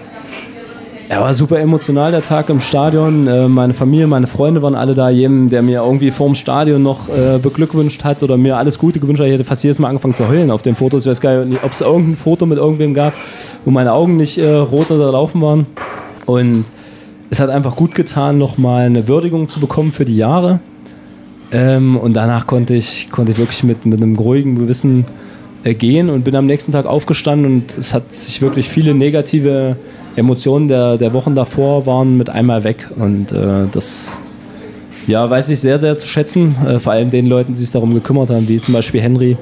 er 1.07 1.21
war 1.21 1.33
super 1.35 1.59
emotional, 1.59 2.11
der 2.11 2.23
Tag 2.23 2.49
im 2.49 2.59
Stadion. 2.59 3.27
Äh, 3.27 3.47
meine 3.47 3.73
Familie, 3.73 4.07
meine 4.07 4.27
Freunde 4.27 4.61
waren 4.61 4.75
alle 4.75 4.95
da. 4.95 5.09
Jedem, 5.09 5.49
der 5.49 5.61
mir 5.61 5.81
irgendwie 5.81 6.11
vorm 6.11 6.35
Stadion 6.35 6.81
noch 6.81 7.09
äh, 7.09 7.37
beglückwünscht 7.37 8.03
hat 8.03 8.23
oder 8.23 8.37
mir 8.37 8.57
alles 8.57 8.79
Gute 8.79 8.99
gewünscht 8.99 9.19
hat, 9.19 9.27
ich 9.27 9.33
hätte 9.33 9.43
fast 9.43 9.63
jedes 9.63 9.79
Mal 9.79 9.89
angefangen 9.89 10.15
zu 10.15 10.27
heulen 10.27 10.49
auf 10.49 10.61
den 10.61 10.75
Fotos. 10.75 11.05
Ich 11.05 11.11
weiß 11.11 11.21
gar 11.21 11.45
nicht, 11.45 11.63
ob 11.63 11.71
es 11.71 11.81
irgendein 11.81 12.17
Foto 12.17 12.45
mit 12.45 12.57
irgendwem 12.57 12.93
gab, 12.93 13.13
wo 13.65 13.71
meine 13.71 13.93
Augen 13.93 14.17
nicht 14.17 14.37
äh, 14.37 14.49
rot 14.49 14.89
oder 14.91 15.11
laufen 15.11 15.41
waren. 15.41 15.67
Und 16.25 16.65
es 17.29 17.39
hat 17.39 17.49
einfach 17.49 17.75
gut 17.75 17.93
getan, 17.93 18.37
nochmal 18.37 18.85
eine 18.85 19.07
Würdigung 19.07 19.47
zu 19.47 19.59
bekommen 19.59 19.91
für 19.91 20.05
die 20.05 20.17
Jahre. 20.17 20.59
Ähm, 21.51 21.97
und 21.97 22.13
danach 22.13 22.47
konnte 22.47 22.73
ich, 22.73 23.09
konnte 23.11 23.31
ich 23.31 23.37
wirklich 23.37 23.63
mit, 23.63 23.85
mit 23.85 24.01
einem 24.01 24.15
ruhigen 24.15 24.55
Gewissen 24.55 25.05
äh, 25.63 25.73
gehen 25.73 26.09
und 26.09 26.23
bin 26.23 26.35
am 26.35 26.45
nächsten 26.45 26.71
Tag 26.71 26.85
aufgestanden 26.85 27.51
und 27.51 27.77
es 27.77 27.93
hat 27.93 28.15
sich 28.15 28.41
wirklich 28.41 28.69
viele 28.69 28.93
negative 28.93 29.77
Emotionen 30.15 30.67
der, 30.67 30.97
der 30.97 31.13
Wochen 31.13 31.35
davor 31.35 31.85
waren 31.85 32.17
mit 32.17 32.29
einmal 32.29 32.63
weg. 32.63 32.89
Und 32.95 33.31
äh, 33.31 33.65
das 33.71 34.17
ja, 35.07 35.29
weiß 35.29 35.49
ich 35.49 35.59
sehr, 35.59 35.79
sehr 35.79 35.97
zu 35.97 36.07
schätzen. 36.07 36.55
Äh, 36.65 36.79
vor 36.79 36.93
allem 36.93 37.09
den 37.09 37.25
Leuten, 37.25 37.53
die 37.53 37.59
sich 37.59 37.71
darum 37.71 37.93
gekümmert 37.93 38.29
haben, 38.29 38.47
wie 38.47 38.59
zum 38.59 38.73
Beispiel 38.73 39.01
Henry 39.01 39.37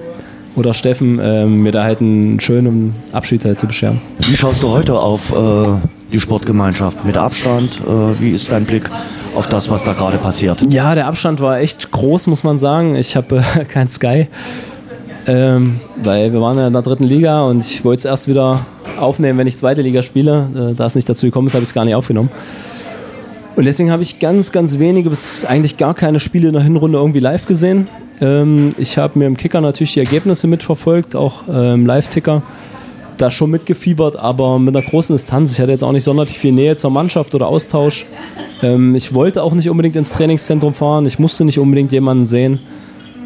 oder 0.55 0.73
Steffen, 0.73 1.19
äh, 1.19 1.45
mir 1.45 1.71
da 1.71 1.83
halt 1.83 2.01
einen 2.01 2.39
schönen 2.39 2.93
Abschied 3.11 3.45
halt 3.45 3.59
zu 3.59 3.67
bescheren. 3.67 3.99
Wie 4.27 4.35
schaust 4.35 4.61
du 4.61 4.69
heute 4.69 4.99
auf 4.99 5.31
äh, 5.31 5.67
die 6.11 6.19
Sportgemeinschaft 6.19 7.05
mit 7.05 7.17
Abstand? 7.17 7.79
Äh, 7.85 8.21
wie 8.21 8.31
ist 8.31 8.51
dein 8.51 8.65
Blick 8.65 8.89
auf 9.35 9.47
das, 9.47 9.69
was 9.69 9.83
da 9.83 9.93
gerade 9.93 10.17
passiert? 10.17 10.61
Ja, 10.69 10.95
der 10.95 11.07
Abstand 11.07 11.41
war 11.41 11.59
echt 11.59 11.91
groß, 11.91 12.27
muss 12.27 12.43
man 12.43 12.57
sagen. 12.57 12.95
Ich 12.95 13.15
habe 13.15 13.37
äh, 13.37 13.65
kein 13.67 13.87
Sky, 13.87 14.27
ähm, 15.27 15.79
weil 15.97 16.31
wir 16.33 16.41
waren 16.41 16.57
ja 16.57 16.67
in 16.67 16.73
der 16.73 16.81
dritten 16.81 17.05
Liga 17.05 17.43
und 17.43 17.65
ich 17.65 17.83
wollte 17.83 17.99
es 17.99 18.05
erst 18.05 18.27
wieder 18.27 18.65
aufnehmen, 18.99 19.39
wenn 19.39 19.47
ich 19.47 19.57
zweite 19.57 19.81
Liga 19.81 20.03
spiele. 20.03 20.71
Äh, 20.71 20.75
da 20.75 20.85
es 20.85 20.95
nicht 20.95 21.09
dazu 21.09 21.25
gekommen 21.25 21.47
ist, 21.47 21.53
habe 21.53 21.63
ich 21.63 21.69
es 21.69 21.73
gar 21.73 21.85
nicht 21.85 21.95
aufgenommen. 21.95 22.29
Und 23.55 23.65
deswegen 23.65 23.91
habe 23.91 24.01
ich 24.01 24.19
ganz, 24.19 24.51
ganz 24.51 24.79
wenige 24.79 25.09
bis 25.09 25.45
eigentlich 25.45 25.77
gar 25.77 25.93
keine 25.93 26.19
Spiele 26.19 26.47
in 26.47 26.53
der 26.53 26.63
Hinrunde 26.63 26.97
irgendwie 26.97 27.19
live 27.19 27.45
gesehen. 27.45 27.87
Ähm, 28.19 28.73
ich 28.77 28.97
habe 28.97 29.19
mir 29.19 29.25
im 29.25 29.37
Kicker 29.37 29.61
natürlich 29.61 29.93
die 29.93 29.99
Ergebnisse 29.99 30.47
mitverfolgt, 30.47 31.15
auch 31.15 31.47
äh, 31.47 31.73
im 31.73 31.85
Live-Ticker 31.85 32.41
da 33.23 33.31
schon 33.31 33.49
mitgefiebert, 33.49 34.15
aber 34.15 34.59
mit 34.59 34.75
einer 34.75 34.85
großen 34.85 35.15
Distanz. 35.15 35.51
Ich 35.51 35.59
hatte 35.59 35.71
jetzt 35.71 35.83
auch 35.83 35.91
nicht 35.91 36.03
sonderlich 36.03 36.37
viel 36.37 36.51
Nähe 36.51 36.75
zur 36.75 36.91
Mannschaft 36.91 37.33
oder 37.33 37.47
Austausch. 37.47 38.05
Ähm, 38.61 38.95
ich 38.95 39.13
wollte 39.13 39.41
auch 39.41 39.53
nicht 39.53 39.69
unbedingt 39.69 39.95
ins 39.95 40.11
Trainingszentrum 40.11 40.73
fahren. 40.73 41.05
Ich 41.05 41.19
musste 41.19 41.45
nicht 41.45 41.57
unbedingt 41.57 41.91
jemanden 41.91 42.25
sehen. 42.25 42.59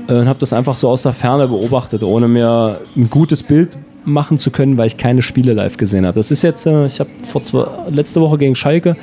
Äh, 0.08 0.14
und 0.14 0.28
habe 0.28 0.40
das 0.40 0.54
einfach 0.54 0.78
so 0.78 0.90
aus 0.90 1.04
der 1.04 1.14
Ferne 1.14 1.48
beobachtet, 1.48 2.04
ohne 2.04 2.28
mir 2.28 2.80
ein 2.96 3.10
gutes 3.10 3.44
Bild 3.44 3.78
machen 4.06 4.38
zu 4.38 4.52
können, 4.52 4.78
weil 4.78 4.88
ich 4.88 4.98
keine 4.98 5.22
Spiele 5.22 5.54
live 5.54 5.76
gesehen 5.78 6.06
habe. 6.06 6.18
Das 6.18 6.32
ist 6.32 6.42
jetzt, 6.42 6.66
äh, 6.66 6.86
ich 6.86 7.00
habe 7.00 7.10
vor 7.24 7.44
zwei, 7.44 7.66
letzte 7.90 8.22
Woche 8.22 8.38
gegen 8.38 8.56
Schalke 8.56 8.96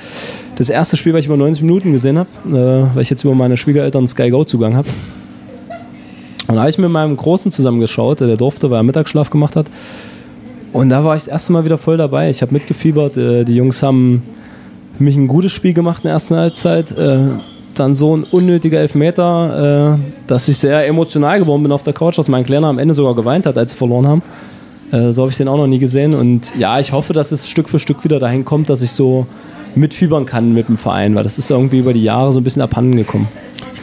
das 0.57 0.71
erste 0.71 0.97
Spiel, 0.97 1.13
was 1.13 1.21
ich 1.21 1.27
über 1.27 1.37
90 1.37 1.63
Minuten 1.63 1.93
gesehen 1.93 2.19
habe, 2.19 2.29
äh, 2.47 2.95
weil 2.95 3.03
ich 3.03 3.11
jetzt 3.11 3.25
über 3.25 3.35
meine 3.35 3.57
Schwiegereltern 3.57 4.09
Sky 4.09 4.31
Go 4.31 4.45
Zugang 4.45 4.77
habe. 4.77 4.89
Und 6.47 6.55
da 6.55 6.61
habe 6.61 6.71
ich 6.71 6.79
mit 6.79 6.91
meinem 6.91 7.17
Großen 7.17 7.51
zusammengeschaut, 7.51 8.21
der 8.21 8.37
durfte, 8.37 8.71
weil 8.71 8.81
er 8.81 8.83
Mittagsschlaf 8.83 9.31
gemacht 9.31 9.57
hat. 9.57 9.67
Und 10.75 10.89
da 10.89 11.05
war 11.05 11.15
ich 11.15 11.23
das 11.23 11.29
erste 11.29 11.53
Mal 11.53 11.65
wieder 11.65 11.79
voll 11.79 11.97
dabei. 11.97 12.31
Ich 12.31 12.43
habe 12.43 12.53
mitgefiebert. 12.53 13.17
Äh, 13.17 13.45
die 13.45 13.55
Jungs 13.55 13.81
haben 13.81 14.25
für 14.99 15.05
mich 15.05 15.15
ein 15.15 15.29
gutes 15.29 15.53
Spiel 15.53 15.73
gemacht 15.73 15.99
in 15.99 16.09
der 16.09 16.15
ersten 16.15 16.35
Halbzeit. 16.35 16.91
Äh, 16.99 17.29
dann 17.77 17.95
so 17.95 18.17
ein 18.17 18.25
unnötiger 18.25 18.81
Elfmeter, 18.81 19.95
äh, 19.95 19.99
dass 20.27 20.49
ich 20.49 20.59
sehr 20.59 20.85
emotional 20.89 21.39
geworden 21.39 21.63
bin 21.63 21.71
auf 21.71 21.85
der 21.85 21.93
Couch, 21.93 22.19
dass 22.19 22.27
mein 22.27 22.45
Kleiner 22.45 22.67
am 22.67 22.81
Ende 22.81 22.93
sogar 22.93 23.15
geweint 23.15 23.47
hat, 23.47 23.57
als 23.57 23.71
sie 23.71 23.77
verloren 23.77 24.07
haben. 24.07 24.23
So 25.11 25.23
habe 25.23 25.31
ich 25.33 25.37
den 25.37 25.49
auch 25.49 25.57
noch 25.57 25.67
nie 25.67 25.81
gesehen. 25.81 26.15
Und 26.15 26.53
ja, 26.57 26.79
ich 26.79 26.93
hoffe, 26.93 27.13
dass 27.13 27.33
es 27.33 27.49
Stück 27.49 27.69
für 27.69 27.81
Stück 27.81 28.05
wieder 28.05 28.21
dahin 28.21 28.45
kommt, 28.45 28.71
dass 28.71 28.81
ich 28.81 28.93
so 28.93 29.27
mitfiebern 29.75 30.25
kann 30.25 30.55
mit 30.55 30.69
dem 30.69 30.77
Verein, 30.77 31.17
weil 31.17 31.25
das 31.25 31.37
ist 31.37 31.51
irgendwie 31.51 31.79
über 31.79 31.93
die 31.93 32.05
Jahre 32.05 32.33
so 32.33 32.39
ein 32.39 32.45
bisschen 32.45 32.63
abhanden 32.63 32.95
gekommen. 32.95 33.27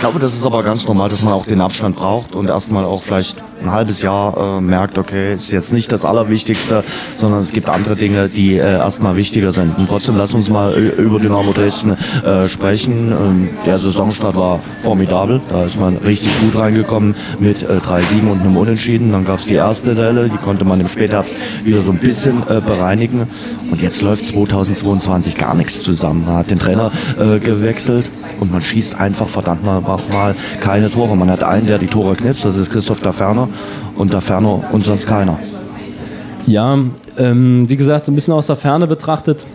Ich 0.01 0.03
glaube, 0.03 0.17
das 0.17 0.33
ist 0.33 0.43
aber 0.43 0.63
ganz 0.63 0.87
normal, 0.87 1.09
dass 1.09 1.21
man 1.21 1.31
auch 1.31 1.45
den 1.45 1.61
Abstand 1.61 1.95
braucht 1.95 2.33
und 2.33 2.47
erstmal 2.47 2.85
auch 2.85 3.03
vielleicht 3.03 3.43
ein 3.61 3.71
halbes 3.71 4.01
Jahr 4.01 4.57
äh, 4.57 4.59
merkt, 4.59 4.97
okay, 4.97 5.33
ist 5.33 5.51
jetzt 5.51 5.71
nicht 5.73 5.91
das 5.91 6.05
Allerwichtigste, 6.05 6.83
sondern 7.19 7.39
es 7.41 7.51
gibt 7.51 7.69
andere 7.69 7.95
Dinge, 7.95 8.27
die 8.27 8.55
äh, 8.55 8.61
erstmal 8.61 9.15
wichtiger 9.15 9.51
sind. 9.51 9.77
Und 9.77 9.89
trotzdem 9.89 10.17
lass 10.17 10.33
uns 10.33 10.49
mal 10.49 10.73
über 10.73 11.19
Dynamo 11.19 11.51
Dresden 11.51 11.95
äh, 12.25 12.47
sprechen. 12.47 13.11
Ähm, 13.11 13.49
der 13.67 13.77
Saisonstart 13.77 14.35
war 14.35 14.59
formidabel. 14.79 15.39
Da 15.49 15.65
ist 15.65 15.79
man 15.79 15.97
richtig 15.97 16.31
gut 16.39 16.59
reingekommen 16.59 17.13
mit 17.37 17.61
äh, 17.61 17.73
3-7 17.73 18.27
und 18.31 18.41
einem 18.41 18.57
Unentschieden. 18.57 19.11
Dann 19.11 19.23
gab 19.23 19.39
es 19.39 19.45
die 19.45 19.53
erste 19.53 19.95
Welle, 19.97 20.29
die 20.29 20.37
konnte 20.37 20.65
man 20.65 20.79
im 20.79 20.87
Spätherbst 20.87 21.35
wieder 21.63 21.83
so 21.83 21.91
ein 21.91 21.99
bisschen 21.99 22.41
äh, 22.49 22.59
bereinigen. 22.59 23.27
Und 23.69 23.79
jetzt 23.83 24.01
läuft 24.01 24.25
2022 24.25 25.37
gar 25.37 25.53
nichts 25.53 25.83
zusammen. 25.83 26.25
Man 26.25 26.37
hat 26.37 26.49
den 26.49 26.57
Trainer 26.57 26.91
äh, 27.19 27.37
gewechselt 27.37 28.09
und 28.41 28.51
man 28.51 28.61
schießt 28.61 28.95
einfach 28.95 29.29
verdammt 29.29 29.63
mal 29.65 30.35
keine 30.59 30.89
Tore. 30.89 31.15
Man 31.15 31.29
hat 31.29 31.43
einen, 31.43 31.67
der 31.67 31.77
die 31.77 31.87
Tore 31.87 32.15
knipst, 32.15 32.43
das 32.43 32.57
ist 32.57 32.71
Christoph 32.71 32.99
Daferner 32.99 33.47
und 33.95 34.13
da 34.13 34.19
Ferner 34.19 34.63
und 34.71 34.83
sonst 34.83 35.05
keiner. 35.07 35.37
Ja, 36.47 36.77
ähm, 37.17 37.69
wie 37.69 37.77
gesagt, 37.77 38.05
so 38.05 38.11
ein 38.11 38.15
bisschen 38.15 38.33
aus 38.33 38.47
der 38.47 38.55
Ferne 38.55 38.87
betrachtet, 38.87 39.45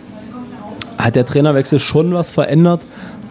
hat 0.97 1.17
der 1.17 1.25
Trainerwechsel 1.25 1.79
schon 1.79 2.13
was 2.13 2.31
verändert. 2.31 2.85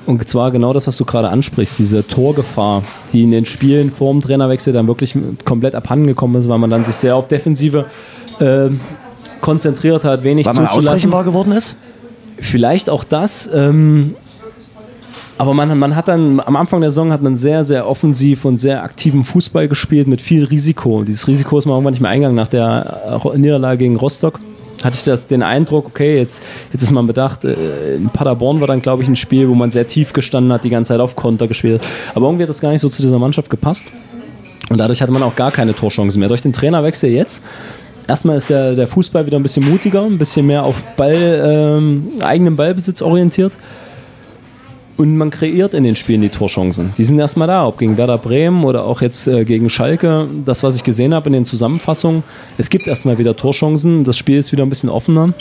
Und 0.04 0.28
zwar 0.28 0.50
genau 0.50 0.74
das, 0.74 0.86
was 0.86 0.98
du 0.98 1.06
gerade 1.06 1.30
ansprichst, 1.30 1.78
diese 1.78 2.06
Torgefahr, 2.06 2.82
die 3.14 3.22
in 3.22 3.30
den 3.30 3.46
Spielen 3.46 3.90
vor 3.90 4.12
dem 4.12 4.20
Trainerwechsel 4.20 4.74
dann 4.74 4.86
wirklich 4.86 5.14
komplett 5.46 5.74
abhanden 5.74 6.06
gekommen 6.06 6.36
ist, 6.36 6.50
weil 6.50 6.58
man 6.58 6.70
dann 6.70 6.84
sich 6.84 6.94
sehr 6.94 7.16
auf 7.16 7.28
Defensive 7.28 7.86
äh, 8.40 8.68
konzentriert 9.40 10.04
hat, 10.04 10.22
wenig 10.22 10.46
weil 10.46 10.54
man 10.54 10.68
zuzulassen. 10.68 11.10
geworden 11.10 11.52
ist? 11.52 11.76
Vielleicht 12.38 12.90
auch 12.90 13.04
das. 13.04 13.48
Ähm, 13.52 14.14
aber 15.38 15.54
man, 15.54 15.78
man 15.78 15.94
hat 15.96 16.08
dann, 16.08 16.40
am 16.40 16.56
Anfang 16.56 16.80
der 16.80 16.90
Saison 16.90 17.12
hat 17.12 17.22
man 17.22 17.36
sehr, 17.36 17.64
sehr 17.64 17.88
offensiv 17.88 18.44
und 18.44 18.56
sehr 18.56 18.82
aktiven 18.82 19.24
Fußball 19.24 19.68
gespielt 19.68 20.08
mit 20.08 20.20
viel 20.20 20.44
Risiko. 20.44 21.04
Dieses 21.04 21.28
Risiko 21.28 21.58
ist 21.58 21.66
man 21.66 21.74
irgendwann 21.74 21.92
nicht 21.92 22.00
mehr 22.00 22.10
eingegangen 22.10 22.36
nach 22.36 22.48
der 22.48 23.20
Niederlage 23.36 23.78
gegen 23.78 23.96
Rostock. 23.96 24.40
Hatte 24.82 24.96
ich 24.96 25.04
das, 25.04 25.26
den 25.26 25.42
Eindruck, 25.42 25.86
okay, 25.86 26.18
jetzt, 26.18 26.42
jetzt 26.72 26.82
ist 26.82 26.90
man 26.90 27.06
bedacht, 27.06 27.44
äh, 27.44 27.96
in 27.96 28.10
Paderborn 28.10 28.60
war 28.60 28.66
dann, 28.66 28.82
glaube 28.82 29.02
ich, 29.02 29.08
ein 29.08 29.16
Spiel, 29.16 29.48
wo 29.48 29.54
man 29.54 29.70
sehr 29.70 29.86
tief 29.86 30.12
gestanden 30.12 30.52
hat, 30.52 30.64
die 30.64 30.70
ganze 30.70 30.88
Zeit 30.88 31.00
auf 31.00 31.16
Konter 31.16 31.48
gespielt 31.48 31.80
hat. 31.80 31.88
Aber 32.14 32.26
irgendwie 32.26 32.42
hat 32.42 32.50
das 32.50 32.60
gar 32.60 32.70
nicht 32.70 32.82
so 32.82 32.88
zu 32.88 33.02
dieser 33.02 33.18
Mannschaft 33.18 33.48
gepasst. 33.48 33.86
Und 34.68 34.78
dadurch 34.78 35.00
hatte 35.00 35.12
man 35.12 35.22
auch 35.22 35.34
gar 35.34 35.50
keine 35.50 35.74
Torchancen 35.74 36.18
mehr. 36.18 36.28
Durch 36.28 36.42
den 36.42 36.52
Trainerwechsel 36.52 37.10
jetzt 37.10 37.42
erstmal 38.06 38.36
ist 38.36 38.50
der, 38.50 38.74
der 38.74 38.86
Fußball 38.86 39.26
wieder 39.26 39.38
ein 39.38 39.42
bisschen 39.42 39.68
mutiger, 39.68 40.02
ein 40.02 40.18
bisschen 40.18 40.46
mehr 40.46 40.64
auf 40.64 40.82
Ball, 40.96 41.78
ähm, 41.78 42.08
eigenen 42.22 42.56
Ballbesitz 42.56 43.02
orientiert. 43.02 43.52
Und 44.96 45.18
man 45.18 45.30
kreiert 45.30 45.74
in 45.74 45.84
den 45.84 45.94
Spielen 45.94 46.22
die 46.22 46.30
Torchancen. 46.30 46.92
Die 46.96 47.04
sind 47.04 47.18
erstmal 47.18 47.48
da, 47.48 47.66
ob 47.66 47.78
gegen 47.78 47.98
Werder 47.98 48.16
Bremen 48.16 48.64
oder 48.64 48.84
auch 48.84 49.02
jetzt 49.02 49.26
äh, 49.26 49.44
gegen 49.44 49.68
Schalke. 49.68 50.26
Das, 50.44 50.62
was 50.62 50.74
ich 50.74 50.84
gesehen 50.84 51.12
habe 51.12 51.26
in 51.28 51.34
den 51.34 51.44
Zusammenfassungen, 51.44 52.24
es 52.56 52.70
gibt 52.70 52.86
erstmal 52.86 53.18
wieder 53.18 53.36
Torchancen. 53.36 54.04
Das 54.04 54.16
Spiel 54.16 54.38
ist 54.38 54.52
wieder 54.52 54.64
ein 54.64 54.70
bisschen 54.70 54.88
offener. 54.88 55.34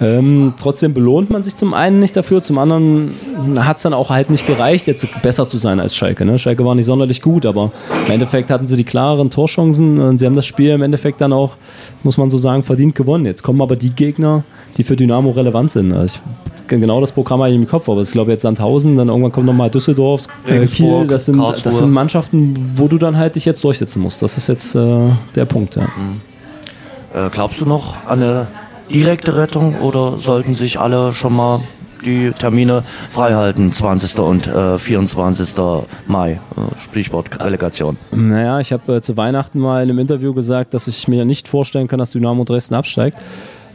Ähm, 0.00 0.54
trotzdem 0.58 0.92
belohnt 0.92 1.30
man 1.30 1.44
sich 1.44 1.54
zum 1.54 1.72
einen 1.72 2.00
nicht 2.00 2.16
dafür, 2.16 2.42
zum 2.42 2.58
anderen 2.58 3.14
hat 3.56 3.76
es 3.76 3.84
dann 3.84 3.94
auch 3.94 4.10
halt 4.10 4.28
nicht 4.28 4.46
gereicht, 4.46 4.86
jetzt 4.86 5.06
besser 5.22 5.48
zu 5.48 5.56
sein 5.56 5.78
als 5.78 5.94
Schalke. 5.94 6.24
Ne? 6.24 6.38
Schalke 6.38 6.64
war 6.64 6.74
nicht 6.74 6.86
sonderlich 6.86 7.22
gut, 7.22 7.46
aber 7.46 7.70
im 8.06 8.12
Endeffekt 8.12 8.50
hatten 8.50 8.66
sie 8.66 8.76
die 8.76 8.84
klareren 8.84 9.30
Torchancen 9.30 10.00
und 10.00 10.18
sie 10.18 10.26
haben 10.26 10.34
das 10.34 10.46
Spiel 10.46 10.70
im 10.70 10.82
Endeffekt 10.82 11.20
dann 11.20 11.32
auch, 11.32 11.54
muss 12.02 12.18
man 12.18 12.28
so 12.28 12.38
sagen, 12.38 12.64
verdient 12.64 12.96
gewonnen. 12.96 13.24
Jetzt 13.24 13.42
kommen 13.42 13.62
aber 13.62 13.76
die 13.76 13.90
Gegner, 13.90 14.42
die 14.76 14.82
für 14.82 14.96
Dynamo 14.96 15.30
relevant 15.30 15.70
sind. 15.70 15.92
Also 15.92 16.16
ich 16.16 16.20
genau 16.66 17.00
das 17.00 17.12
Programm 17.12 17.40
habe 17.40 17.50
ich 17.50 17.56
im 17.56 17.68
Kopf, 17.68 17.88
aber 17.88 18.02
ich 18.02 18.10
glaube 18.10 18.32
jetzt 18.32 18.42
Sandhausen, 18.42 18.96
dann 18.96 19.08
irgendwann 19.08 19.32
kommt 19.32 19.46
nochmal 19.46 19.70
Düsseldorf, 19.70 20.26
äh, 20.46 20.64
Kiel, 20.66 21.06
das 21.06 21.26
sind, 21.26 21.38
das 21.38 21.78
sind 21.78 21.90
Mannschaften, 21.90 22.72
wo 22.76 22.88
du 22.88 22.98
dann 22.98 23.16
halt 23.16 23.36
dich 23.36 23.44
jetzt 23.44 23.62
durchsetzen 23.62 24.02
musst. 24.02 24.22
Das 24.22 24.36
ist 24.36 24.48
jetzt 24.48 24.74
äh, 24.74 25.08
der 25.34 25.44
Punkt. 25.44 25.76
Ja. 25.76 25.82
Mhm. 25.82 26.20
Äh, 27.14 27.30
glaubst 27.30 27.60
du 27.60 27.66
noch 27.66 27.94
an 28.06 28.22
eine 28.22 28.46
direkte 28.90 29.36
Rettung 29.36 29.80
oder 29.80 30.18
sollten 30.18 30.54
sich 30.54 30.80
alle 30.80 31.14
schon 31.14 31.34
mal 31.34 31.60
die 32.04 32.32
Termine 32.38 32.84
freihalten, 33.10 33.72
20. 33.72 34.18
und 34.18 34.46
äh, 34.46 34.78
24. 34.78 35.56
Mai, 36.06 36.32
äh, 36.32 36.38
Stichwort 36.78 37.42
Relegation. 37.42 37.96
Naja, 38.12 38.60
ich 38.60 38.72
habe 38.72 38.96
äh, 38.96 39.00
zu 39.00 39.16
Weihnachten 39.16 39.58
mal 39.58 39.82
in 39.82 39.90
einem 39.90 39.98
Interview 39.98 40.34
gesagt, 40.34 40.74
dass 40.74 40.86
ich 40.86 41.08
mir 41.08 41.24
nicht 41.24 41.48
vorstellen 41.48 41.88
kann, 41.88 41.98
dass 41.98 42.10
Dynamo 42.10 42.44
Dresden 42.44 42.74
absteigt, 42.74 43.18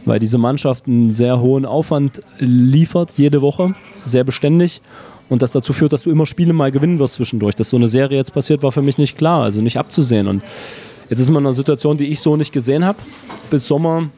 weil 0.04 0.20
diese 0.20 0.38
Mannschaft 0.38 0.86
einen 0.86 1.12
sehr 1.12 1.40
hohen 1.40 1.66
Aufwand 1.66 2.22
liefert, 2.38 3.12
jede 3.16 3.42
Woche, 3.42 3.74
sehr 4.04 4.24
beständig 4.24 4.80
und 5.28 5.42
das 5.42 5.52
dazu 5.52 5.72
führt, 5.72 5.92
dass 5.92 6.02
du 6.02 6.10
immer 6.10 6.26
Spiele 6.26 6.52
mal 6.52 6.70
gewinnen 6.70 6.98
wirst 6.98 7.14
zwischendurch. 7.14 7.54
Dass 7.54 7.70
so 7.70 7.76
eine 7.76 7.88
Serie 7.88 8.18
jetzt 8.18 8.34
passiert, 8.34 8.62
war 8.62 8.72
für 8.72 8.82
mich 8.82 8.98
nicht 8.98 9.16
klar, 9.16 9.42
also 9.42 9.60
nicht 9.60 9.78
abzusehen. 9.78 10.26
Und 10.26 10.42
jetzt 11.08 11.20
ist 11.20 11.30
man 11.30 11.42
in 11.42 11.46
einer 11.46 11.54
Situation, 11.54 11.96
die 11.96 12.08
ich 12.08 12.20
so 12.20 12.36
nicht 12.36 12.52
gesehen 12.52 12.84
habe 12.84 12.98
bis 13.50 13.66
Sommer. 13.66 14.10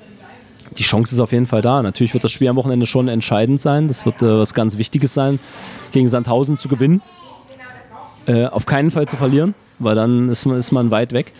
Die 0.78 0.82
Chance 0.82 1.14
ist 1.14 1.20
auf 1.20 1.32
jeden 1.32 1.46
Fall 1.46 1.62
da. 1.62 1.82
Natürlich 1.82 2.14
wird 2.14 2.24
das 2.24 2.32
Spiel 2.32 2.48
am 2.48 2.56
Wochenende 2.56 2.86
schon 2.86 3.08
entscheidend 3.08 3.60
sein. 3.60 3.88
Das 3.88 4.06
wird 4.06 4.22
äh, 4.22 4.38
was 4.38 4.54
ganz 4.54 4.78
Wichtiges 4.78 5.14
sein, 5.14 5.38
gegen 5.92 6.08
Sandhausen 6.08 6.58
zu 6.58 6.68
gewinnen. 6.68 7.02
Äh, 8.26 8.46
auf 8.46 8.66
keinen 8.66 8.90
Fall 8.90 9.08
zu 9.08 9.16
verlieren, 9.16 9.54
weil 9.78 9.94
dann 9.94 10.28
ist 10.28 10.46
man, 10.46 10.58
ist 10.58 10.72
man 10.72 10.90
weit 10.90 11.12
weg. 11.12 11.32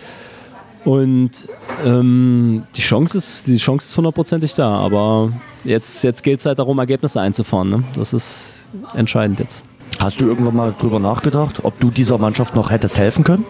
Und 0.85 1.31
ähm, 1.85 2.65
die 2.75 2.81
Chance 2.81 3.17
ist, 3.19 3.47
die 3.47 3.59
Chance 3.59 3.87
ist 3.87 3.97
hundertprozentig 3.97 4.55
da. 4.55 4.69
Aber 4.79 5.33
jetzt, 5.65 6.03
jetzt 6.03 6.23
geht 6.23 6.41
es 6.41 6.47
halt 6.47 6.59
darum, 6.59 6.79
Ergebnisse 6.79 7.21
einzufahren. 7.21 7.71
Ne? 7.71 7.85
Das 7.97 8.13
ist 8.13 8.67
entscheidend 8.95 9.39
jetzt. 9.39 9.65
Hast 10.01 10.21
du 10.21 10.27
irgendwann 10.27 10.57
mal 10.57 10.75
drüber 10.79 10.99
nachgedacht, 10.99 11.65
ob 11.65 11.79
du 11.79 11.91
dieser 11.91 12.19
Mannschaft 12.19 12.57
noch 12.57 12.71
hättest 12.71 12.99
helfen 12.99 13.23
können? 13.23 13.45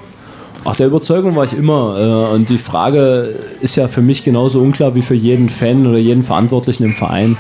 Ach, 0.64 0.76
der 0.76 0.86
Überzeugung 0.86 1.34
war 1.34 1.44
ich 1.44 1.56
immer. 1.56 2.28
Äh, 2.30 2.34
und 2.34 2.48
die 2.48 2.58
Frage 2.58 3.34
ist 3.60 3.76
ja 3.76 3.88
für 3.88 4.02
mich 4.02 4.24
genauso 4.24 4.60
unklar 4.60 4.94
wie 4.94 5.02
für 5.02 5.14
jeden 5.14 5.48
Fan 5.48 5.86
oder 5.86 5.98
jeden 5.98 6.22
Verantwortlichen 6.22 6.84
im 6.84 6.92
Verein. 6.92 7.36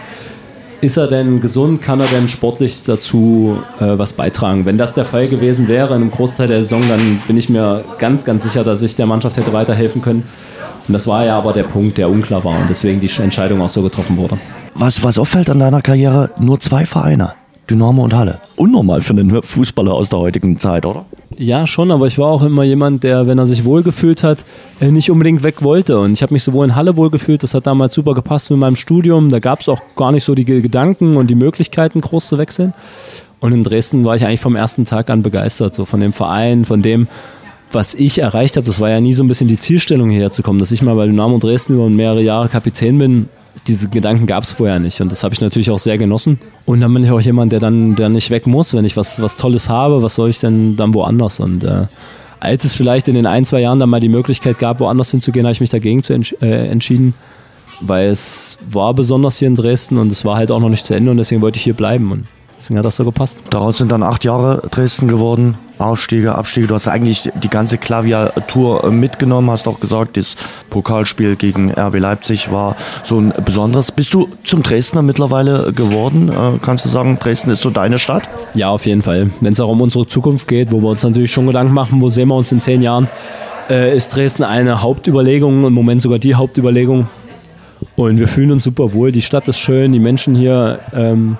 Ist 0.80 0.96
er 0.96 1.06
denn 1.06 1.40
gesund? 1.40 1.80
Kann 1.80 2.00
er 2.00 2.08
denn 2.08 2.28
sportlich 2.28 2.82
dazu 2.84 3.58
äh, 3.78 3.96
was 3.96 4.14
beitragen? 4.14 4.66
Wenn 4.66 4.78
das 4.78 4.94
der 4.94 5.04
Fall 5.04 5.28
gewesen 5.28 5.68
wäre 5.68 5.94
in 5.94 6.02
einem 6.02 6.10
Großteil 6.10 6.48
der 6.48 6.64
Saison, 6.64 6.82
dann 6.88 7.22
bin 7.28 7.36
ich 7.36 7.48
mir 7.48 7.84
ganz, 7.98 8.24
ganz 8.24 8.42
sicher, 8.42 8.64
dass 8.64 8.82
ich 8.82 8.96
der 8.96 9.06
Mannschaft 9.06 9.36
hätte 9.36 9.52
weiterhelfen 9.52 10.02
können. 10.02 10.24
Und 10.88 10.92
das 10.92 11.06
war 11.06 11.24
ja 11.24 11.38
aber 11.38 11.52
der 11.52 11.62
Punkt, 11.62 11.98
der 11.98 12.10
unklar 12.10 12.42
war 12.42 12.58
und 12.58 12.68
deswegen 12.68 13.00
die 13.00 13.10
Entscheidung 13.22 13.62
auch 13.62 13.68
so 13.68 13.82
getroffen 13.82 14.16
wurde. 14.16 14.38
Was, 14.74 15.04
was 15.04 15.18
auffällt 15.18 15.48
an 15.50 15.60
deiner 15.60 15.82
Karriere, 15.82 16.30
nur 16.40 16.58
zwei 16.58 16.84
Vereine. 16.84 17.34
Dynamo 17.70 18.02
und 18.02 18.14
Halle. 18.14 18.40
Unnormal 18.56 19.00
für 19.00 19.12
einen 19.12 19.40
Fußballer 19.40 19.92
aus 19.92 20.08
der 20.08 20.18
heutigen 20.18 20.58
Zeit, 20.58 20.84
oder? 20.84 21.06
Ja, 21.38 21.66
schon, 21.66 21.90
aber 21.90 22.06
ich 22.06 22.18
war 22.18 22.28
auch 22.28 22.42
immer 22.42 22.62
jemand, 22.62 23.04
der, 23.04 23.26
wenn 23.26 23.38
er 23.38 23.46
sich 23.46 23.64
wohlgefühlt 23.64 24.22
hat, 24.22 24.44
äh, 24.80 24.90
nicht 24.90 25.10
unbedingt 25.10 25.42
weg 25.42 25.62
wollte. 25.62 25.98
Und 26.00 26.12
ich 26.12 26.22
habe 26.22 26.34
mich 26.34 26.42
sowohl 26.42 26.66
in 26.66 26.74
Halle 26.74 26.96
wohlgefühlt, 26.96 27.42
das 27.42 27.54
hat 27.54 27.66
damals 27.66 27.94
super 27.94 28.14
gepasst 28.14 28.50
mit 28.50 28.58
meinem 28.58 28.76
Studium. 28.76 29.30
Da 29.30 29.38
gab 29.38 29.60
es 29.60 29.68
auch 29.68 29.80
gar 29.96 30.12
nicht 30.12 30.24
so 30.24 30.34
die 30.34 30.44
Gedanken 30.44 31.16
und 31.16 31.28
die 31.28 31.34
Möglichkeiten, 31.34 32.00
groß 32.00 32.28
zu 32.28 32.38
wechseln. 32.38 32.74
Und 33.40 33.52
in 33.52 33.64
Dresden 33.64 34.04
war 34.04 34.16
ich 34.16 34.24
eigentlich 34.24 34.40
vom 34.40 34.56
ersten 34.56 34.84
Tag 34.84 35.10
an 35.10 35.22
begeistert, 35.22 35.74
so 35.74 35.84
von 35.84 36.00
dem 36.00 36.12
Verein, 36.12 36.64
von 36.64 36.82
dem, 36.82 37.08
was 37.72 37.94
ich 37.94 38.18
erreicht 38.18 38.56
habe. 38.56 38.66
Das 38.66 38.78
war 38.78 38.90
ja 38.90 39.00
nie 39.00 39.14
so 39.14 39.24
ein 39.24 39.28
bisschen 39.28 39.48
die 39.48 39.58
Zielstellung 39.58 40.10
hierher 40.10 40.30
zu 40.30 40.42
kommen, 40.42 40.58
dass 40.58 40.70
ich 40.70 40.82
mal 40.82 40.94
bei 40.94 41.06
Dynamo 41.06 41.38
Dresden 41.38 41.74
über 41.74 41.88
mehrere 41.88 42.22
Jahre 42.22 42.48
Kapitän 42.48 42.98
bin 42.98 43.28
diese 43.66 43.88
Gedanken 43.88 44.26
gab 44.26 44.44
es 44.44 44.52
vorher 44.52 44.78
nicht. 44.78 45.00
Und 45.00 45.12
das 45.12 45.22
habe 45.22 45.34
ich 45.34 45.40
natürlich 45.40 45.70
auch 45.70 45.78
sehr 45.78 45.98
genossen. 45.98 46.38
Und 46.64 46.80
dann 46.80 46.92
bin 46.92 47.04
ich 47.04 47.10
auch 47.10 47.20
jemand, 47.20 47.52
der 47.52 47.60
dann 47.60 47.94
der 47.94 48.08
nicht 48.08 48.30
weg 48.30 48.46
muss. 48.46 48.74
Wenn 48.74 48.84
ich 48.84 48.96
was, 48.96 49.20
was 49.20 49.36
Tolles 49.36 49.68
habe, 49.68 50.02
was 50.02 50.14
soll 50.14 50.30
ich 50.30 50.38
denn 50.38 50.76
dann 50.76 50.94
woanders? 50.94 51.40
Und 51.40 51.64
äh, 51.64 51.86
als 52.40 52.64
es 52.64 52.74
vielleicht 52.74 53.08
in 53.08 53.14
den 53.14 53.26
ein, 53.26 53.44
zwei 53.44 53.60
Jahren 53.60 53.78
dann 53.78 53.90
mal 53.90 54.00
die 54.00 54.08
Möglichkeit 54.08 54.58
gab, 54.58 54.80
woanders 54.80 55.10
hinzugehen, 55.10 55.46
habe 55.46 55.52
ich 55.52 55.60
mich 55.60 55.70
dagegen 55.70 56.02
zu 56.02 56.12
entsch 56.12 56.34
äh, 56.40 56.68
entschieden. 56.68 57.14
Weil 57.80 58.08
es 58.08 58.58
war 58.68 58.94
besonders 58.94 59.38
hier 59.38 59.48
in 59.48 59.56
Dresden 59.56 59.98
und 59.98 60.10
es 60.12 60.24
war 60.24 60.36
halt 60.36 60.50
auch 60.50 60.60
noch 60.60 60.68
nicht 60.68 60.86
zu 60.86 60.94
Ende 60.94 61.10
und 61.10 61.16
deswegen 61.16 61.40
wollte 61.40 61.56
ich 61.56 61.64
hier 61.64 61.74
bleiben. 61.74 62.10
Und 62.12 62.26
deswegen 62.62 62.78
hat 62.78 62.84
das 62.84 62.96
so 62.96 63.04
gepasst. 63.04 63.40
Daraus 63.50 63.78
sind 63.78 63.90
dann 63.90 64.02
acht 64.02 64.24
Jahre 64.24 64.62
Dresden 64.70 65.08
geworden. 65.08 65.56
Aufstiege, 65.78 66.36
Abstiege. 66.36 66.68
Du 66.68 66.74
hast 66.74 66.86
eigentlich 66.86 67.28
die 67.42 67.48
ganze 67.48 67.76
Klaviatur 67.76 68.88
mitgenommen, 68.92 69.50
hast 69.50 69.66
auch 69.66 69.80
gesagt, 69.80 70.16
das 70.16 70.36
Pokalspiel 70.70 71.34
gegen 71.34 71.72
RB 71.72 71.98
Leipzig 71.98 72.52
war 72.52 72.76
so 73.02 73.18
ein 73.18 73.34
besonderes. 73.44 73.90
Bist 73.90 74.14
du 74.14 74.28
zum 74.44 74.62
Dresdner 74.62 75.02
mittlerweile 75.02 75.72
geworden? 75.72 76.28
Äh, 76.28 76.58
kannst 76.62 76.84
du 76.84 76.88
sagen, 76.88 77.18
Dresden 77.18 77.50
ist 77.50 77.62
so 77.62 77.70
deine 77.70 77.98
Stadt? 77.98 78.28
Ja, 78.54 78.68
auf 78.68 78.86
jeden 78.86 79.02
Fall. 79.02 79.30
Wenn 79.40 79.54
es 79.54 79.60
auch 79.60 79.70
um 79.70 79.80
unsere 79.80 80.06
Zukunft 80.06 80.46
geht, 80.46 80.70
wo 80.70 80.80
wir 80.80 80.90
uns 80.90 81.02
natürlich 81.02 81.32
schon 81.32 81.48
Gedanken 81.48 81.74
machen, 81.74 82.00
wo 82.00 82.10
sehen 82.10 82.28
wir 82.28 82.36
uns 82.36 82.52
in 82.52 82.60
zehn 82.60 82.80
Jahren, 82.80 83.08
äh, 83.68 83.96
ist 83.96 84.14
Dresden 84.14 84.44
eine 84.44 84.82
Hauptüberlegung, 84.82 85.64
im 85.64 85.72
Moment 85.72 86.00
sogar 86.00 86.20
die 86.20 86.36
Hauptüberlegung. 86.36 87.08
Und 87.96 88.20
wir 88.20 88.28
fühlen 88.28 88.52
uns 88.52 88.62
super 88.62 88.92
wohl. 88.92 89.10
Die 89.10 89.22
Stadt 89.22 89.48
ist 89.48 89.58
schön, 89.58 89.92
die 89.92 89.98
Menschen 89.98 90.36
hier. 90.36 90.78
Ähm, 90.94 91.38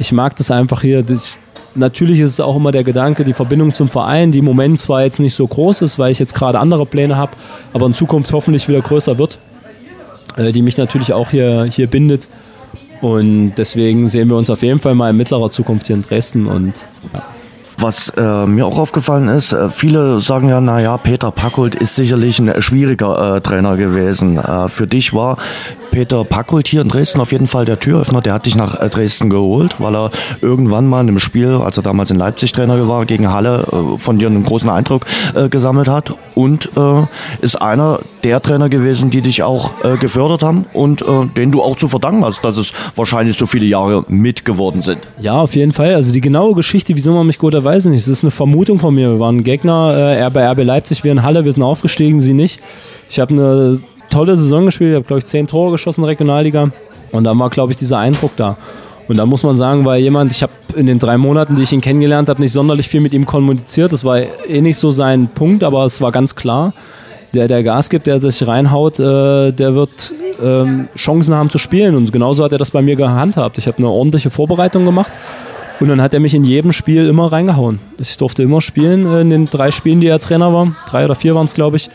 ich 0.00 0.12
mag 0.12 0.34
das 0.36 0.50
einfach 0.50 0.80
hier. 0.82 1.04
Ich, 1.08 1.38
Natürlich 1.76 2.18
ist 2.18 2.32
es 2.32 2.40
auch 2.40 2.56
immer 2.56 2.72
der 2.72 2.82
Gedanke, 2.82 3.22
die 3.22 3.32
Verbindung 3.32 3.72
zum 3.72 3.88
Verein, 3.88 4.32
die 4.32 4.38
im 4.38 4.44
Moment 4.44 4.80
zwar 4.80 5.04
jetzt 5.04 5.20
nicht 5.20 5.34
so 5.34 5.46
groß 5.46 5.82
ist, 5.82 6.00
weil 6.00 6.10
ich 6.10 6.18
jetzt 6.18 6.34
gerade 6.34 6.58
andere 6.58 6.84
Pläne 6.84 7.16
habe, 7.16 7.32
aber 7.72 7.86
in 7.86 7.94
Zukunft 7.94 8.32
hoffentlich 8.32 8.66
wieder 8.66 8.80
größer 8.80 9.18
wird, 9.18 9.38
äh, 10.36 10.50
die 10.50 10.62
mich 10.62 10.76
natürlich 10.76 11.12
auch 11.12 11.30
hier, 11.30 11.64
hier 11.70 11.86
bindet. 11.86 12.28
Und 13.00 13.54
deswegen 13.54 14.08
sehen 14.08 14.28
wir 14.28 14.36
uns 14.36 14.50
auf 14.50 14.62
jeden 14.62 14.80
Fall 14.80 14.96
mal 14.96 15.10
in 15.10 15.16
mittlerer 15.16 15.50
Zukunft 15.50 15.86
hier 15.86 15.94
in 15.94 16.02
Dresden 16.02 16.46
und 16.46 16.74
ja. 17.14 17.22
Was 17.78 18.10
äh, 18.10 18.46
mir 18.46 18.66
auch 18.66 18.76
aufgefallen 18.76 19.28
ist, 19.28 19.52
äh, 19.52 19.70
viele 19.70 20.20
sagen 20.20 20.50
ja, 20.50 20.60
naja, 20.60 20.98
Peter 20.98 21.30
Packold 21.30 21.74
ist 21.74 21.94
sicherlich 21.94 22.38
ein 22.38 22.60
schwieriger 22.60 23.36
äh, 23.36 23.40
Trainer 23.40 23.78
gewesen. 23.78 24.36
Äh, 24.36 24.68
für 24.68 24.86
dich 24.86 25.14
war 25.14 25.38
Peter 25.90 26.24
Packold 26.24 26.68
hier 26.68 26.82
in 26.82 26.88
Dresden 26.88 27.20
auf 27.20 27.32
jeden 27.32 27.46
Fall 27.46 27.64
der 27.64 27.78
Türöffner. 27.78 28.20
Der 28.20 28.34
hat 28.34 28.46
dich 28.46 28.56
nach 28.56 28.80
äh, 28.80 28.88
Dresden 28.88 29.30
geholt, 29.30 29.80
weil 29.80 29.96
er 29.96 30.10
irgendwann 30.40 30.86
mal 30.86 31.00
in 31.00 31.08
einem 31.08 31.18
Spiel, 31.18 31.60
als 31.62 31.76
er 31.76 31.82
damals 31.82 32.10
in 32.10 32.18
Leipzig 32.18 32.52
Trainer 32.52 32.88
war, 32.88 33.06
gegen 33.06 33.30
Halle 33.30 33.66
äh, 33.72 33.98
von 33.98 34.18
dir 34.18 34.28
einen 34.28 34.44
großen 34.44 34.68
Eindruck 34.68 35.06
äh, 35.34 35.48
gesammelt 35.48 35.88
hat 35.88 36.14
und 36.34 36.70
ist 37.42 37.56
einer 37.60 38.00
der 38.22 38.40
Trainer 38.40 38.68
gewesen, 38.68 39.10
die 39.10 39.20
dich 39.20 39.42
auch 39.42 39.72
gefördert 40.00 40.42
haben 40.42 40.64
und 40.72 41.04
den 41.36 41.52
du 41.52 41.60
auch 41.60 41.76
zu 41.76 41.86
verdanken 41.86 42.24
hast, 42.24 42.42
dass 42.44 42.56
es 42.56 42.72
wahrscheinlich 42.96 43.36
so 43.36 43.44
viele 43.44 43.66
Jahre 43.66 44.04
mit 44.08 44.44
geworden 44.46 44.80
sind. 44.80 45.00
Ja, 45.18 45.40
auf 45.40 45.54
jeden 45.54 45.72
Fall. 45.72 45.94
Also 45.94 46.12
die 46.12 46.22
genaue 46.22 46.54
Geschichte, 46.54 46.96
wieso 46.96 47.12
man 47.12 47.26
mich 47.26 47.38
gut 47.38 47.52
erweist, 47.52 47.70
weiß 47.70 47.84
nicht, 47.86 48.00
es 48.00 48.08
ist 48.08 48.24
eine 48.24 48.30
Vermutung 48.30 48.78
von 48.78 48.94
mir. 48.94 49.10
Wir 49.10 49.20
waren 49.20 49.44
Gegner, 49.44 49.92
er 49.92 50.30
bei 50.30 50.50
RB 50.50 50.64
Leipzig, 50.64 51.04
wir 51.04 51.12
in 51.12 51.22
Halle, 51.22 51.44
wir 51.44 51.52
sind 51.52 51.62
aufgestiegen, 51.62 52.20
sie 52.20 52.34
nicht. 52.34 52.60
Ich 53.08 53.20
habe 53.20 53.32
eine 53.32 53.80
tolle 54.10 54.36
Saison 54.36 54.66
gespielt, 54.66 54.90
ich 54.90 54.96
habe, 54.96 55.06
glaube 55.06 55.18
ich, 55.18 55.26
zehn 55.26 55.46
Tore 55.46 55.72
geschossen 55.72 56.00
in 56.00 56.04
der 56.04 56.10
Regionalliga. 56.10 56.70
Und 57.12 57.24
da 57.24 57.36
war, 57.38 57.50
glaube 57.50 57.72
ich, 57.72 57.78
dieser 57.78 57.98
Eindruck 57.98 58.32
da. 58.36 58.56
Und 59.08 59.16
da 59.16 59.26
muss 59.26 59.42
man 59.42 59.56
sagen, 59.56 59.84
weil 59.84 60.00
jemand, 60.00 60.30
ich 60.30 60.42
habe 60.42 60.52
in 60.76 60.86
den 60.86 61.00
drei 61.00 61.18
Monaten, 61.18 61.56
die 61.56 61.64
ich 61.64 61.72
ihn 61.72 61.80
kennengelernt 61.80 62.28
habe, 62.28 62.40
nicht 62.40 62.52
sonderlich 62.52 62.88
viel 62.88 63.00
mit 63.00 63.12
ihm 63.12 63.26
kommuniziert. 63.26 63.92
Das 63.92 64.04
war 64.04 64.18
eh 64.18 64.60
nicht 64.60 64.76
so 64.76 64.92
sein 64.92 65.28
Punkt, 65.34 65.64
aber 65.64 65.84
es 65.84 66.00
war 66.00 66.12
ganz 66.12 66.36
klar, 66.36 66.74
der, 67.34 67.48
der 67.48 67.64
Gas 67.64 67.90
gibt, 67.90 68.06
der 68.06 68.20
sich 68.20 68.46
reinhaut, 68.46 69.00
äh, 69.00 69.50
der 69.50 69.74
wird 69.74 70.12
ähm, 70.40 70.88
Chancen 70.96 71.34
haben 71.34 71.50
zu 71.50 71.58
spielen. 71.58 71.96
Und 71.96 72.12
genauso 72.12 72.44
hat 72.44 72.52
er 72.52 72.58
das 72.58 72.70
bei 72.70 72.82
mir 72.82 72.96
gehandhabt. 72.96 73.58
Ich 73.58 73.66
habe 73.66 73.78
eine 73.78 73.88
ordentliche 73.88 74.30
Vorbereitung 74.30 74.84
gemacht 74.84 75.10
und 75.80 75.88
dann 75.88 76.00
hat 76.00 76.14
er 76.14 76.20
mich 76.20 76.34
in 76.34 76.44
jedem 76.44 76.72
Spiel 76.72 77.08
immer 77.08 77.32
reingehauen. 77.32 77.80
Ich 77.98 78.16
durfte 78.16 78.42
immer 78.42 78.60
spielen 78.60 79.06
äh, 79.06 79.22
in 79.22 79.30
den 79.30 79.46
drei 79.48 79.70
Spielen, 79.70 80.00
die 80.00 80.06
er 80.06 80.20
Trainer 80.20 80.52
war. 80.52 80.72
Drei 80.88 81.04
oder 81.04 81.14
vier 81.14 81.34
waren 81.34 81.46
es, 81.46 81.54
glaube 81.54 81.78
ich. 81.78 81.90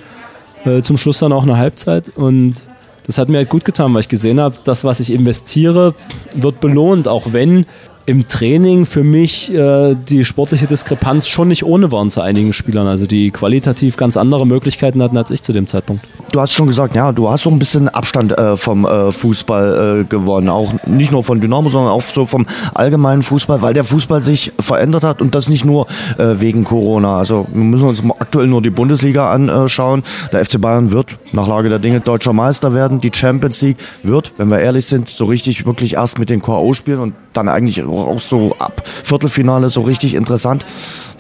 Äh, 0.66 0.82
zum 0.82 0.98
Schluss 0.98 1.20
dann 1.20 1.32
auch 1.32 1.44
eine 1.44 1.58
Halbzeit. 1.58 2.10
Und 2.10 2.64
das 3.06 3.18
hat 3.18 3.30
mir 3.30 3.38
halt 3.38 3.50
gut 3.50 3.66
getan, 3.66 3.94
weil 3.94 4.02
ich 4.02 4.10
gesehen 4.10 4.40
habe, 4.40 4.56
das, 4.64 4.84
was 4.84 5.00
ich 5.00 5.14
investiere, 5.14 5.94
wird 6.34 6.60
belohnt, 6.60 7.08
auch 7.08 7.34
wenn 7.34 7.66
im 8.06 8.28
Training 8.28 8.86
für 8.86 9.04
mich 9.04 9.52
äh, 9.52 9.96
die 9.96 10.26
sportliche 10.26 10.68
Diskrepanz 10.68 11.28
schon 11.28 11.48
nicht 11.48 11.64
ohne 11.64 11.92
waren 11.92 12.10
zu 12.10 12.22
einigen 12.22 12.54
Spielern, 12.54 12.88
also 12.88 13.08
die 13.08 13.32
qualitativ 13.32 13.98
ganz 13.98 14.16
andere 14.16 14.46
Möglichkeiten 14.46 15.02
hatten 15.02 15.18
als 15.18 15.32
ich 15.32 15.42
zu 15.42 15.54
dem 15.54 15.66
Zeitpunkt. 15.66 16.06
Du 16.32 16.40
hast 16.40 16.54
schon 16.54 16.68
gesagt, 16.68 16.96
ja, 16.96 17.12
du 17.12 17.30
hast 17.30 17.44
so 17.44 17.50
ein 17.50 17.58
bisschen 17.58 17.90
Abstand 17.90 18.38
äh, 18.38 18.58
vom 18.58 18.86
äh, 18.86 19.12
Fußball 19.12 20.02
äh, 20.02 20.04
gewonnen, 20.04 20.50
auch 20.50 20.74
nicht 20.86 21.12
nur 21.12 21.24
von 21.24 21.42
Dynamo, 21.42 21.70
sondern 21.70 21.92
auch 21.92 22.02
so 22.02 22.26
vom 22.26 22.46
allgemeinen 22.74 23.24
Fußball, 23.24 23.62
weil 23.62 23.74
der 23.74 23.84
Fußball 23.84 24.20
sich 24.20 24.52
verändert 24.60 25.04
hat 25.04 25.22
und 25.22 25.34
das 25.34 25.50
nicht 25.50 25.66
nur 25.66 25.88
äh, 26.18 26.36
wegen 26.40 26.64
Corona. 26.64 27.18
Also 27.18 27.48
wir 27.52 27.64
müssen 27.64 27.88
uns 27.88 28.04
aktuell 28.20 28.48
nur 28.48 28.62
die 28.62 28.70
Bundesliga 28.70 29.32
anschauen. 29.32 30.04
Der 30.32 30.46
FC 30.46 30.62
Bayern 30.62 30.92
wird 30.92 31.18
nach 31.32 31.48
Lage 31.48 31.70
der 31.70 31.80
Dinge 31.80 32.02
deutscher 32.02 32.34
Meister 32.34 32.74
werden. 32.74 33.00
Die 33.00 33.12
Champions 33.14 33.62
League 33.62 33.78
wird, 34.04 34.34
wenn 34.38 34.50
wir 34.50 34.60
ehrlich 34.60 34.86
sind, 34.86 35.10
so 35.10 35.26
richtig 35.26 35.66
wirklich 35.66 35.94
erst 35.94 36.20
mit 36.20 36.30
den 36.30 36.42
KO 36.42 36.74
spielen 36.74 37.00
und 37.00 37.16
dann 37.34 37.50
eigentlich 37.50 37.78
auch 38.00 38.20
so 38.20 38.56
ab 38.60 38.84
Viertelfinale 39.04 39.70
so 39.70 39.82
richtig 39.82 40.16
interessant. 40.16 40.66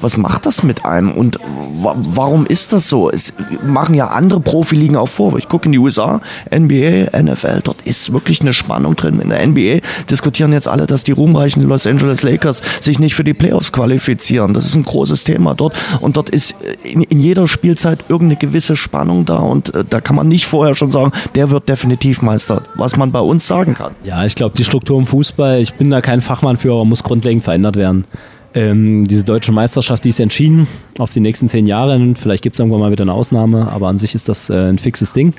Was 0.01 0.17
macht 0.17 0.45
das 0.45 0.61
mit 0.61 0.85
einem 0.85 1.13
und 1.13 1.39
warum 1.41 2.45
ist 2.45 2.73
das 2.73 2.89
so? 2.89 3.09
Es 3.09 3.33
machen 3.63 3.95
ja 3.95 4.07
andere 4.07 4.39
Profiligen 4.39 4.97
auch 4.97 5.07
vor. 5.07 5.38
Ich 5.38 5.47
gucke 5.47 5.65
in 5.65 5.71
die 5.71 5.79
USA, 5.79 6.21
NBA, 6.53 7.17
NFL, 7.17 7.61
dort 7.63 7.81
ist 7.85 8.11
wirklich 8.11 8.41
eine 8.41 8.53
Spannung 8.53 8.95
drin. 8.95 9.19
In 9.21 9.29
der 9.29 9.45
NBA 9.45 9.79
diskutieren 10.09 10.51
jetzt 10.51 10.67
alle, 10.67 10.85
dass 10.85 11.03
die 11.03 11.13
ruhmreichen 11.13 11.63
Los 11.63 11.88
Angeles 11.88 12.23
Lakers 12.23 12.61
sich 12.81 12.99
nicht 12.99 13.15
für 13.15 13.23
die 13.23 13.33
Playoffs 13.33 13.71
qualifizieren. 13.71 14.53
Das 14.53 14.65
ist 14.65 14.75
ein 14.75 14.83
großes 14.83 15.23
Thema 15.23 15.55
dort 15.55 15.75
und 16.01 16.17
dort 16.17 16.29
ist 16.29 16.55
in, 16.83 17.01
in 17.03 17.19
jeder 17.19 17.47
Spielzeit 17.47 17.99
irgendeine 18.09 18.39
gewisse 18.39 18.75
Spannung 18.75 19.25
da 19.25 19.38
und 19.38 19.73
äh, 19.73 19.83
da 19.88 20.01
kann 20.01 20.15
man 20.15 20.27
nicht 20.27 20.45
vorher 20.45 20.75
schon 20.75 20.91
sagen, 20.91 21.11
der 21.35 21.49
wird 21.49 21.69
definitiv 21.69 22.21
Meister, 22.21 22.63
was 22.75 22.97
man 22.97 23.11
bei 23.11 23.19
uns 23.19 23.47
sagen 23.47 23.73
kann. 23.73 23.95
Ja, 24.03 24.25
ich 24.25 24.35
glaube, 24.35 24.55
die 24.57 24.63
Struktur 24.63 24.97
im 24.97 25.05
Fußball, 25.05 25.59
ich 25.59 25.73
bin 25.75 25.89
da 25.89 26.01
kein 26.01 26.21
Fachmann 26.21 26.57
für, 26.57 26.64
aber 26.73 26.86
muss 26.86 27.04
grundlegend 27.04 27.43
verändert 27.43 27.75
werden. 27.75 28.06
Ähm, 28.54 29.06
diese 29.08 29.25
deutsche 29.25 29.51
Meisterschaft, 29.51 30.06
die 30.06 30.10
ist 30.10 30.19
entschieden 30.19 30.67
auf 30.97 31.12
die 31.12 31.19
nächsten 31.19 31.49
zehn 31.49 31.67
Jahre. 31.67 31.99
Vielleicht 32.15 32.41
gibt 32.41 32.56
es 32.56 32.60
irgendwann 32.60 32.80
mal 32.80 32.91
wieder 32.91 33.04
eine 33.04 33.13
Ausnahme, 33.13 33.67
aber 33.69 33.89
an 33.89 33.97
sich 33.97 34.15
ist 34.15 34.30
das 34.30 34.49
äh, 34.49 34.69
ein 34.69 34.78
fixes 34.78 35.12
Ding. 35.12 35.34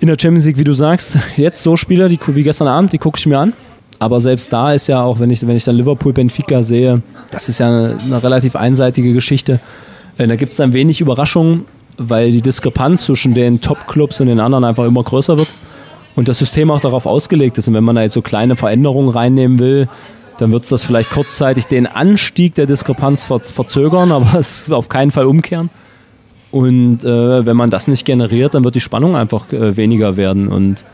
In 0.00 0.08
der 0.08 0.16
Champions 0.18 0.46
League, 0.46 0.58
wie 0.58 0.64
du 0.64 0.74
sagst, 0.74 1.16
jetzt 1.36 1.62
so 1.62 1.76
Spieler 1.76 2.08
die, 2.08 2.18
wie 2.26 2.42
gestern 2.42 2.66
Abend, 2.66 2.92
die 2.92 2.98
gucke 2.98 3.18
ich 3.18 3.26
mir 3.26 3.38
an. 3.38 3.52
Aber 4.00 4.18
selbst 4.18 4.52
da 4.52 4.72
ist 4.72 4.88
ja 4.88 5.00
auch, 5.00 5.20
wenn 5.20 5.30
ich, 5.30 5.46
wenn 5.46 5.54
ich 5.54 5.62
dann 5.62 5.76
Liverpool 5.76 6.12
Benfica 6.12 6.64
sehe, 6.64 7.02
das 7.30 7.48
ist 7.48 7.60
ja 7.60 7.68
eine, 7.68 7.98
eine 8.02 8.20
relativ 8.20 8.56
einseitige 8.56 9.12
Geschichte. 9.12 9.60
Äh, 10.18 10.26
da 10.26 10.34
gibt 10.34 10.50
es 10.50 10.56
dann 10.56 10.72
wenig 10.72 11.00
Überraschungen, 11.00 11.66
weil 11.98 12.32
die 12.32 12.40
Diskrepanz 12.40 13.04
zwischen 13.04 13.32
den 13.32 13.60
Top-Clubs 13.60 14.20
und 14.20 14.26
den 14.26 14.40
anderen 14.40 14.64
einfach 14.64 14.86
immer 14.86 15.04
größer 15.04 15.36
wird. 15.36 15.48
Und 16.14 16.28
das 16.28 16.38
System 16.38 16.70
auch 16.70 16.80
darauf 16.80 17.06
ausgelegt 17.06 17.58
ist. 17.58 17.68
Und 17.68 17.74
wenn 17.74 17.84
man 17.84 17.96
da 17.96 18.02
jetzt 18.02 18.14
so 18.14 18.22
kleine 18.22 18.56
Veränderungen 18.56 19.08
reinnehmen 19.08 19.58
will, 19.58 19.88
dann 20.38 20.52
wird 20.52 20.64
es 20.64 20.70
das 20.70 20.84
vielleicht 20.84 21.10
kurzzeitig 21.10 21.66
den 21.66 21.86
Anstieg 21.86 22.54
der 22.54 22.66
Diskrepanz 22.66 23.24
verzögern, 23.24 24.12
aber 24.12 24.38
es 24.38 24.70
auf 24.70 24.88
keinen 24.88 25.10
Fall 25.10 25.26
umkehren. 25.26 25.70
Und 26.50 27.02
äh, 27.04 27.46
wenn 27.46 27.56
man 27.56 27.70
das 27.70 27.88
nicht 27.88 28.04
generiert, 28.04 28.54
dann 28.54 28.64
wird 28.64 28.74
die 28.74 28.80
Spannung 28.80 29.16
einfach 29.16 29.50
äh, 29.52 29.76
weniger 29.76 30.16
werden. 30.18 30.48
Und 30.48 30.84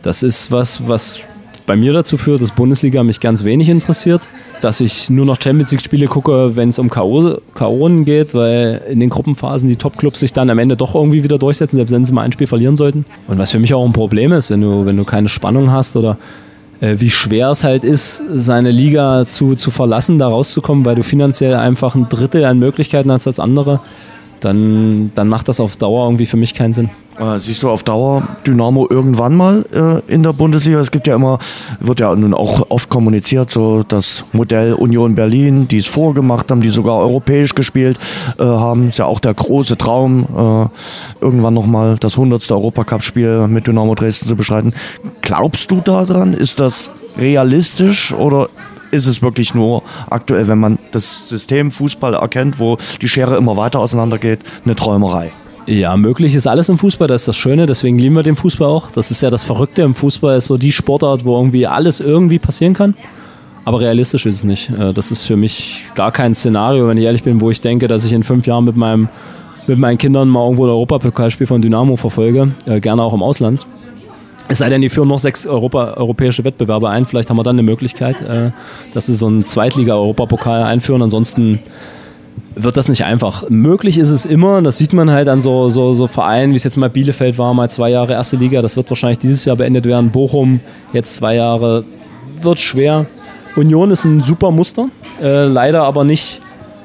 das 0.00 0.22
ist 0.22 0.50
was, 0.50 0.88
was 0.88 1.20
bei 1.66 1.76
mir 1.76 1.92
dazu 1.92 2.16
führt, 2.16 2.42
dass 2.42 2.52
Bundesliga 2.52 3.02
mich 3.02 3.20
ganz 3.20 3.44
wenig 3.44 3.68
interessiert, 3.68 4.22
dass 4.60 4.80
ich 4.80 5.10
nur 5.10 5.26
noch 5.26 5.40
Champions 5.40 5.70
League 5.72 5.80
Spiele 5.80 6.06
gucke, 6.06 6.56
wenn 6.56 6.68
es 6.68 6.78
um 6.78 6.90
K.O. 6.90 7.40
geht, 8.04 8.34
weil 8.34 8.82
in 8.88 9.00
den 9.00 9.10
Gruppenphasen 9.10 9.68
die 9.68 9.76
Top-Clubs 9.76 10.20
sich 10.20 10.32
dann 10.32 10.50
am 10.50 10.58
Ende 10.58 10.76
doch 10.76 10.94
irgendwie 10.94 11.24
wieder 11.24 11.38
durchsetzen, 11.38 11.76
selbst 11.76 11.92
wenn 11.92 12.04
sie 12.04 12.12
mal 12.12 12.22
ein 12.22 12.32
Spiel 12.32 12.46
verlieren 12.46 12.76
sollten. 12.76 13.04
Und 13.28 13.38
was 13.38 13.50
für 13.50 13.58
mich 13.58 13.72
auch 13.74 13.84
ein 13.84 13.92
Problem 13.92 14.32
ist, 14.32 14.50
wenn 14.50 14.60
du, 14.60 14.86
wenn 14.86 14.96
du 14.96 15.04
keine 15.04 15.28
Spannung 15.28 15.70
hast 15.70 15.96
oder 15.96 16.18
äh, 16.80 16.96
wie 16.98 17.10
schwer 17.10 17.50
es 17.50 17.64
halt 17.64 17.84
ist, 17.84 18.22
seine 18.34 18.70
Liga 18.70 19.26
zu, 19.26 19.54
zu 19.54 19.70
verlassen, 19.70 20.18
da 20.18 20.28
rauszukommen, 20.28 20.84
weil 20.84 20.96
du 20.96 21.02
finanziell 21.02 21.54
einfach 21.54 21.94
ein 21.94 22.08
Drittel 22.08 22.44
an 22.44 22.58
Möglichkeiten 22.58 23.10
hast 23.10 23.26
als 23.26 23.40
andere 23.40 23.80
dann, 24.44 25.12
dann 25.14 25.28
macht 25.28 25.48
das 25.48 25.60
auf 25.60 25.76
Dauer 25.76 26.06
irgendwie 26.06 26.26
für 26.26 26.36
mich 26.36 26.54
keinen 26.54 26.72
Sinn. 26.72 26.90
Äh, 27.18 27.38
siehst 27.38 27.62
du 27.62 27.70
auf 27.70 27.84
Dauer 27.84 28.26
Dynamo 28.46 28.88
irgendwann 28.90 29.36
mal 29.36 29.64
äh, 29.72 30.12
in 30.12 30.22
der 30.22 30.32
Bundesliga? 30.32 30.80
Es 30.80 30.90
gibt 30.90 31.06
ja 31.06 31.14
immer, 31.14 31.38
wird 31.78 32.00
ja 32.00 32.14
nun 32.14 32.34
auch 32.34 32.70
oft 32.70 32.90
kommuniziert, 32.90 33.50
so 33.50 33.84
das 33.86 34.24
Modell 34.32 34.74
Union 34.74 35.14
Berlin, 35.14 35.68
die 35.68 35.78
es 35.78 35.86
vorgemacht 35.86 36.50
haben, 36.50 36.60
die 36.60 36.70
sogar 36.70 36.96
europäisch 36.96 37.54
gespielt 37.54 37.98
äh, 38.38 38.42
haben. 38.42 38.88
Ist 38.88 38.98
ja 38.98 39.06
auch 39.06 39.20
der 39.20 39.34
große 39.34 39.76
Traum, 39.76 40.24
äh, 40.24 41.24
irgendwann 41.24 41.54
nochmal 41.54 41.96
das 42.00 42.14
100. 42.14 42.50
Europacup-Spiel 42.50 43.46
mit 43.46 43.66
Dynamo 43.66 43.94
Dresden 43.94 44.28
zu 44.28 44.36
beschreiten. 44.36 44.74
Glaubst 45.22 45.70
du 45.70 45.80
daran? 45.80 46.34
Ist 46.34 46.58
das 46.58 46.90
realistisch 47.16 48.12
oder 48.12 48.48
ist 48.94 49.06
es 49.06 49.22
wirklich 49.22 49.54
nur 49.54 49.82
aktuell, 50.08 50.48
wenn 50.48 50.58
man 50.58 50.78
das 50.92 51.28
System 51.28 51.70
Fußball 51.70 52.14
erkennt, 52.14 52.58
wo 52.58 52.78
die 53.02 53.08
Schere 53.08 53.36
immer 53.36 53.56
weiter 53.56 53.80
auseinandergeht, 53.80 54.40
eine 54.64 54.74
Träumerei. 54.74 55.32
Ja, 55.66 55.96
möglich 55.96 56.34
ist 56.34 56.46
alles 56.46 56.68
im 56.68 56.76
Fußball, 56.78 57.08
das 57.08 57.22
ist 57.22 57.28
das 57.28 57.36
Schöne, 57.36 57.66
deswegen 57.66 57.98
lieben 57.98 58.14
wir 58.14 58.22
den 58.22 58.34
Fußball 58.34 58.68
auch. 58.68 58.90
Das 58.90 59.10
ist 59.10 59.22
ja 59.22 59.30
das 59.30 59.44
Verrückte 59.44 59.82
im 59.82 59.94
Fußball, 59.94 60.36
ist 60.36 60.46
so 60.46 60.58
die 60.58 60.72
Sportart, 60.72 61.24
wo 61.24 61.36
irgendwie 61.36 61.66
alles 61.66 62.00
irgendwie 62.00 62.38
passieren 62.38 62.74
kann. 62.74 62.94
Aber 63.64 63.80
realistisch 63.80 64.26
ist 64.26 64.36
es 64.36 64.44
nicht. 64.44 64.70
Äh, 64.70 64.92
das 64.92 65.10
ist 65.10 65.26
für 65.26 65.36
mich 65.36 65.84
gar 65.94 66.12
kein 66.12 66.34
Szenario, 66.34 66.86
wenn 66.86 66.98
ich 66.98 67.04
ehrlich 67.04 67.22
bin, 67.22 67.40
wo 67.40 67.50
ich 67.50 67.60
denke, 67.62 67.88
dass 67.88 68.04
ich 68.04 68.12
in 68.12 68.22
fünf 68.22 68.46
Jahren 68.46 68.64
mit, 68.64 68.76
meinem, 68.76 69.08
mit 69.66 69.78
meinen 69.78 69.96
Kindern 69.96 70.28
mal 70.28 70.42
irgendwo 70.42 70.64
ein 70.64 70.70
Europapokalspiel 70.70 71.46
von 71.46 71.62
Dynamo 71.62 71.96
verfolge, 71.96 72.52
äh, 72.66 72.80
gerne 72.80 73.02
auch 73.02 73.14
im 73.14 73.22
Ausland. 73.22 73.66
Es 74.48 74.58
sei 74.58 74.68
denn, 74.68 74.82
die 74.82 74.90
führen 74.90 75.08
noch 75.08 75.18
sechs 75.18 75.46
Europa, 75.46 75.94
europäische 75.94 76.44
Wettbewerbe 76.44 76.90
ein. 76.90 77.06
Vielleicht 77.06 77.30
haben 77.30 77.36
wir 77.36 77.44
dann 77.44 77.56
eine 77.56 77.62
Möglichkeit, 77.62 78.20
äh, 78.20 78.50
dass 78.92 79.06
sie 79.06 79.14
so 79.14 79.26
einen 79.26 79.46
Zweitliga-Europapokal 79.46 80.62
einführen. 80.62 81.02
Ansonsten 81.02 81.60
wird 82.54 82.76
das 82.76 82.88
nicht 82.88 83.04
einfach. 83.04 83.48
Möglich 83.48 83.98
ist 83.98 84.10
es 84.10 84.26
immer, 84.26 84.60
das 84.62 84.78
sieht 84.78 84.92
man 84.92 85.10
halt 85.10 85.28
an 85.28 85.40
so, 85.40 85.70
so, 85.70 85.94
so 85.94 86.06
Vereinen, 86.06 86.52
wie 86.52 86.56
es 86.56 86.64
jetzt 86.64 86.76
mal 86.76 86.90
Bielefeld 86.90 87.38
war, 87.38 87.54
mal 87.54 87.70
zwei 87.70 87.90
Jahre 87.90 88.12
erste 88.12 88.36
Liga. 88.36 88.62
Das 88.62 88.76
wird 88.76 88.90
wahrscheinlich 88.90 89.18
dieses 89.18 89.44
Jahr 89.44 89.56
beendet 89.56 89.86
werden. 89.86 90.10
Bochum 90.10 90.60
jetzt 90.92 91.16
zwei 91.16 91.36
Jahre, 91.36 91.84
wird 92.42 92.58
schwer. 92.58 93.06
Union 93.56 93.90
ist 93.90 94.04
ein 94.04 94.22
super 94.22 94.50
Muster, 94.50 94.88
äh, 95.22 95.44
leider 95.44 95.82
aber 95.84 96.04
nicht 96.04 96.40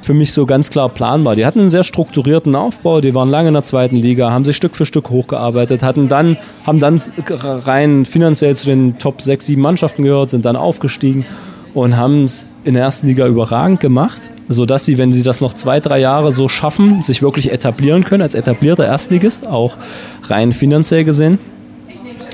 für 0.10 0.16
mich 0.16 0.34
so 0.34 0.48
ganz 0.48 0.72
klar 0.72 0.90
planbar. 0.90 1.36
Die 1.36 1.46
hatten 1.46 1.60
einen 1.60 1.70
sehr 1.70 1.84
strukturierten 1.84 2.56
Aufbau, 2.56 3.00
die 3.00 3.14
waren 3.14 3.30
lange 3.30 3.50
in 3.50 3.54
der 3.54 3.62
zweiten 3.62 3.96
Liga, 3.96 4.32
haben 4.32 4.44
sich 4.44 4.56
Stück 4.56 4.76
für 4.76 4.88
Stück 4.88 5.12
hochgearbeitet, 5.12 5.84
hatten 5.84 6.10
dann, 6.10 6.36
haben 6.66 6.80
dann 6.80 7.00
rein 7.28 8.06
finanziell 8.06 8.56
zu 8.56 8.66
den 8.66 8.98
Top 8.98 9.22
6, 9.22 9.46
7 9.46 9.62
Mannschaften 9.62 10.02
gehört, 10.02 10.32
sind 10.32 10.46
dann 10.46 10.56
aufgestiegen 10.56 11.28
und 11.76 11.96
haben 11.96 12.24
es 12.24 12.48
in 12.64 12.74
der 12.74 12.82
ersten 12.82 13.06
Liga 13.06 13.28
überragend 13.28 13.82
gemacht, 13.82 14.32
sodass 14.48 14.84
sie, 14.84 14.98
wenn 14.98 15.12
sie 15.12 15.22
das 15.22 15.42
noch 15.42 15.54
zwei, 15.54 15.80
drei 15.80 16.00
Jahre 16.00 16.32
so 16.32 16.50
schaffen, 16.50 17.04
sich 17.04 17.22
wirklich 17.22 17.52
etablieren 17.52 18.04
können 18.04 18.24
als 18.24 18.34
etablierter 18.34 18.88
Erstligist, 18.88 19.46
auch 19.46 19.78
rein 20.24 20.54
finanziell 20.54 21.04
gesehen. 21.04 21.38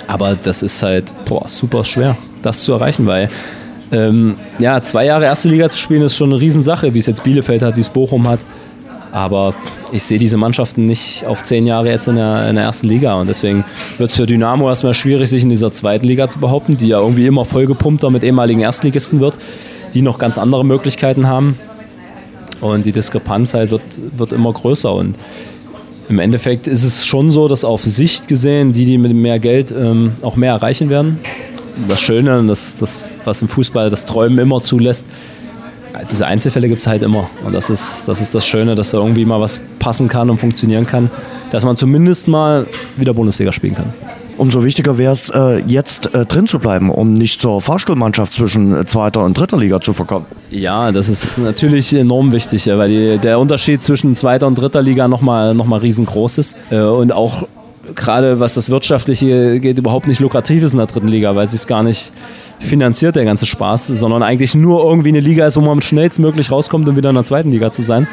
Aber 0.07 0.38
das 0.41 0.63
ist 0.63 0.81
halt 0.81 1.13
boah, 1.25 1.49
super 1.49 1.83
schwer, 1.83 2.15
das 2.41 2.63
zu 2.63 2.71
erreichen, 2.71 3.05
weil 3.05 3.29
ähm, 3.91 4.36
ja, 4.60 4.82
zwei 4.82 5.06
Jahre 5.06 5.26
erste 5.26 5.50
Liga 5.50 5.69
zu 5.69 5.78
spielen 5.78 6.02
ist 6.02 6.15
schon 6.15 6.32
eine 6.32 6.41
Riesensache, 6.41 6.93
wie 6.93 7.00
es 7.00 7.06
jetzt 7.06 7.24
Bielefeld 7.24 7.62
hat, 7.62 7.76
wie 7.76 7.82
es 7.82 7.89
Bochum 7.89 8.28
hat. 8.28 8.39
Aber 9.12 9.54
ich 9.93 10.04
sehe 10.04 10.17
diese 10.17 10.36
Mannschaften 10.36 10.86
nicht 10.86 11.26
auf 11.26 11.41
zehn 11.41 11.65
Jahre 11.65 11.89
jetzt 11.89 12.10
in 12.10 12.17
der, 12.17 12.50
in 12.50 12.56
der 12.56 12.65
ersten 12.65 12.88
Liga. 12.88 13.13
Und 13.15 13.28
deswegen 13.28 13.63
wird 13.98 14.12
es 14.12 14.17
für 14.17 14.26
Dynamo 14.26 14.67
erstmal 14.67 14.93
schwierig, 14.93 15.30
sich 15.30 15.43
in 15.43 15.50
dieser 15.50 15.71
zweiten 15.71 16.06
Liga 16.06 16.28
zu 16.28 16.39
behaupten, 16.39 16.76
die 16.76 16.89
ja 16.89 17.00
irgendwie 17.00 17.26
immer 17.26 17.45
vollgepumpter 17.45 18.10
mit 18.10 18.24
ehemaligen 18.24 18.60
Erstligisten 18.60 19.21
wird, 19.21 19.38
die 19.93 20.02
noch 20.02 20.19
ganz 20.19 20.38
andere 20.38 20.65
Möglichkeiten 20.65 21.28
haben. 21.28 21.58
Und 22.60 22.86
die 22.86 22.91
Diskrepanz 22.91 23.54
halt 23.54 23.71
wird, 23.71 23.84
wird 24.17 24.34
immer 24.34 24.52
größer. 24.52 24.93
Und 24.93 25.15
im 26.10 26.19
Endeffekt 26.19 26.67
ist 26.67 26.84
es 26.84 27.06
schon 27.06 27.32
so, 27.32 27.48
dass 27.48 27.63
auf 27.63 27.84
Sicht 27.84 28.28
gesehen, 28.28 28.74
die, 28.74 28.84
die 28.84 28.98
mit 28.98 29.13
mehr 29.13 29.39
Geld 29.39 29.71
ähm, 29.71 30.13
auch 30.24 30.36
mehr 30.36 30.52
erreichen 30.52 30.89
werden, 30.89 31.19
das 31.88 31.99
Schöne, 31.99 32.43
das, 32.47 32.77
das, 32.77 33.17
was 33.23 33.41
im 33.41 33.47
Fußball 33.47 33.89
das 33.89 34.05
Träumen 34.05 34.38
immer 34.39 34.61
zulässt, 34.61 35.05
diese 36.11 36.25
Einzelfälle 36.27 36.67
gibt 36.67 36.81
es 36.81 36.88
halt 36.88 37.03
immer. 37.03 37.29
Und 37.45 37.53
das 37.53 37.69
ist, 37.69 38.07
das 38.07 38.21
ist 38.21 38.35
das 38.35 38.45
Schöne, 38.45 38.75
dass 38.75 38.91
da 38.91 38.97
irgendwie 38.97 39.25
mal 39.25 39.39
was 39.39 39.61
passen 39.79 40.07
kann 40.07 40.29
und 40.29 40.38
funktionieren 40.38 40.85
kann, 40.85 41.09
dass 41.51 41.63
man 41.63 41.77
zumindest 41.77 42.27
mal 42.27 42.67
wieder 42.97 43.13
Bundesliga 43.13 43.51
spielen 43.51 43.75
kann. 43.75 43.93
Umso 44.38 44.65
wichtiger 44.65 44.97
wäre 44.97 45.13
es, 45.13 45.29
äh, 45.29 45.59
jetzt 45.65 46.13
äh, 46.13 46.25
drin 46.25 46.45
zu 46.45 46.59
bleiben, 46.59 46.89
um 46.89 47.13
nicht 47.13 47.39
zur 47.39 47.61
Fahrstuhlmannschaft 47.61 48.33
zwischen 48.33 48.85
zweiter 48.85 49.23
und 49.23 49.38
dritter 49.38 49.55
Liga 49.55 49.79
zu 49.79 49.93
verkommen. 49.93 50.25
Ja, 50.49 50.91
das 50.91 51.07
ist 51.07 51.38
natürlich 51.38 51.93
enorm 51.93 52.33
wichtig, 52.33 52.67
weil 52.67 52.89
die, 52.89 53.17
der 53.17 53.39
Unterschied 53.39 53.81
zwischen 53.81 54.13
zweiter 54.13 54.45
und 54.47 54.55
dritter 54.55 54.81
Liga 54.81 55.07
nochmal 55.07 55.53
noch 55.53 55.67
mal 55.67 55.79
riesengroß 55.79 56.38
ist. 56.39 56.57
Äh, 56.69 56.81
und 56.81 57.13
auch 57.13 57.47
gerade 57.95 58.39
was 58.39 58.53
das 58.53 58.69
Wirtschaftliche 58.69 59.60
geht, 59.60 59.77
überhaupt 59.77 60.08
nicht 60.08 60.19
lukrativ 60.19 60.63
ist 60.63 60.73
in 60.73 60.79
der 60.79 60.88
dritten 60.88 61.08
Liga, 61.08 61.36
weil 61.36 61.45
es 61.45 61.67
gar 61.67 61.84
nicht 61.84 62.12
finanziert, 62.60 63.15
der 63.15 63.25
ganze 63.25 63.45
Spaß, 63.45 63.88
sondern 63.88 64.23
eigentlich 64.23 64.55
nur 64.55 64.84
irgendwie 64.84 65.10
eine 65.10 65.19
Liga 65.19 65.45
ist, 65.45 65.58
wo 65.58 65.62
man 65.62 65.81
schnellstmöglich 65.81 66.51
rauskommt, 66.51 66.88
um 66.88 66.95
wieder 66.95 67.10
in 67.10 67.15
der 67.15 67.23
zweiten 67.23 67.51
Liga 67.51 67.71
zu 67.71 67.81
sein. 67.81 68.08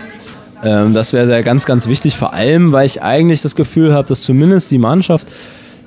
Ähm, 0.62 0.95
das 0.95 1.12
wäre 1.12 1.27
sehr 1.27 1.42
ganz, 1.42 1.66
ganz 1.66 1.88
wichtig, 1.88 2.16
vor 2.16 2.33
allem, 2.33 2.73
weil 2.73 2.87
ich 2.87 3.03
eigentlich 3.03 3.42
das 3.42 3.57
Gefühl 3.57 3.95
habe, 3.95 4.09
dass 4.09 4.23
zumindest 4.23 4.71
die 4.71 4.79
Mannschaft 4.79 5.29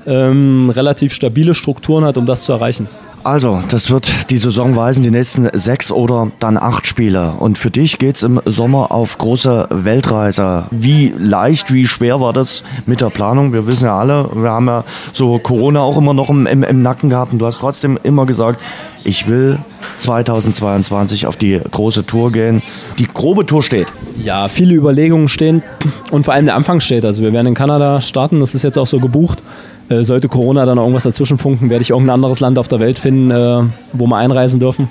ähm, 0.06 0.70
relativ 0.70 1.14
stabile 1.14 1.54
Strukturen 1.54 2.06
hat, 2.06 2.18
um 2.18 2.26
das 2.26 2.46
zu 2.46 2.54
erreichen. 2.54 2.88
Also, 3.26 3.64
das 3.70 3.90
wird 3.90 4.30
die 4.30 4.38
Saison 4.38 4.76
weisen, 4.76 5.02
die 5.02 5.10
nächsten 5.10 5.50
sechs 5.54 5.92
oder 5.92 6.32
dann 6.38 6.58
acht 6.58 6.86
Spiele. 6.86 7.32
Und 7.40 7.58
für 7.58 7.72
dich 7.72 7.98
geht's 7.98 8.22
im 8.22 8.40
Sommer 8.46 8.92
auf 8.92 9.18
große 9.18 9.68
Weltreise. 9.72 10.66
Wie 10.70 11.12
leicht, 11.18 11.74
wie 11.74 11.88
schwer 11.88 12.22
war 12.22 12.34
das 12.34 12.62
mit 12.86 13.02
der 13.02 13.10
Planung? 13.10 13.52
Wir 13.52 13.66
wissen 13.66 13.86
ja 13.86 13.98
alle, 13.98 14.30
wir 14.32 14.52
haben 14.52 14.68
ja 14.68 14.84
so 15.12 15.40
Corona 15.40 15.80
auch 15.80 15.98
immer 15.98 16.14
noch 16.14 16.30
im, 16.30 16.46
im, 16.46 16.62
im 16.62 16.84
Nacken 16.84 17.10
gehabt 17.10 17.34
und 17.34 17.40
du 17.40 17.48
hast 17.48 17.58
trotzdem 17.58 17.98
immer 18.04 18.28
gesagt, 18.28 18.62
ich 19.04 19.28
will 19.28 19.58
2022 19.98 21.26
auf 21.26 21.36
die 21.36 21.60
große 21.72 22.06
Tour 22.06 22.32
gehen. 22.32 22.62
Die 23.00 23.08
grobe 23.08 23.48
Tour 23.48 23.64
steht. 23.64 23.88
Ja, 24.24 24.48
viele 24.50 24.76
Überlegungen 24.76 25.30
stehen 25.30 25.64
und 26.12 26.26
vor 26.26 26.36
allem 26.36 26.46
der 26.46 26.56
Anfang 26.56 26.80
steht. 26.80 27.04
Also 27.04 27.24
wir 27.24 27.34
werden 27.34 27.48
in 27.48 27.54
Kanada 27.56 28.02
starten, 28.02 28.40
das 28.40 28.54
ist 28.54 28.62
jetzt 28.62 28.78
auch 28.78 28.88
so 28.88 29.00
gebucht. 29.00 29.42
Äh, 29.88 30.04
sollte 30.04 30.28
Corona 30.28 30.66
dann 30.66 30.78
irgendwas 30.80 31.04
dazwischen 31.04 31.38
funken, 31.38 31.70
werde 31.70 31.84
ich 31.84 31.92
irgendein 31.92 32.16
anderes 32.16 32.40
Land 32.40 32.58
auf 32.58 32.68
der 32.68 32.80
Welt 32.80 32.98
finden, 32.98 33.30
äh, 33.30 33.64
wo 33.94 34.08
wir 34.08 34.18
einreisen 34.18 34.60
dürfen. 34.60 34.88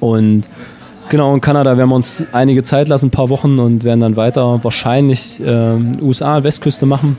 Und 0.00 0.48
genau, 1.08 1.32
in 1.34 1.40
Kanada 1.40 1.76
werden 1.76 1.90
wir 1.90 1.94
uns 1.94 2.24
einige 2.32 2.64
Zeit 2.64 2.88
lassen, 2.88 3.06
ein 3.06 3.10
paar 3.10 3.28
Wochen 3.28 3.60
und 3.60 3.84
werden 3.84 4.00
dann 4.00 4.16
weiter 4.16 4.64
wahrscheinlich 4.64 5.38
äh, 5.40 5.76
USA, 6.02 6.42
Westküste 6.42 6.86
machen. 6.86 7.16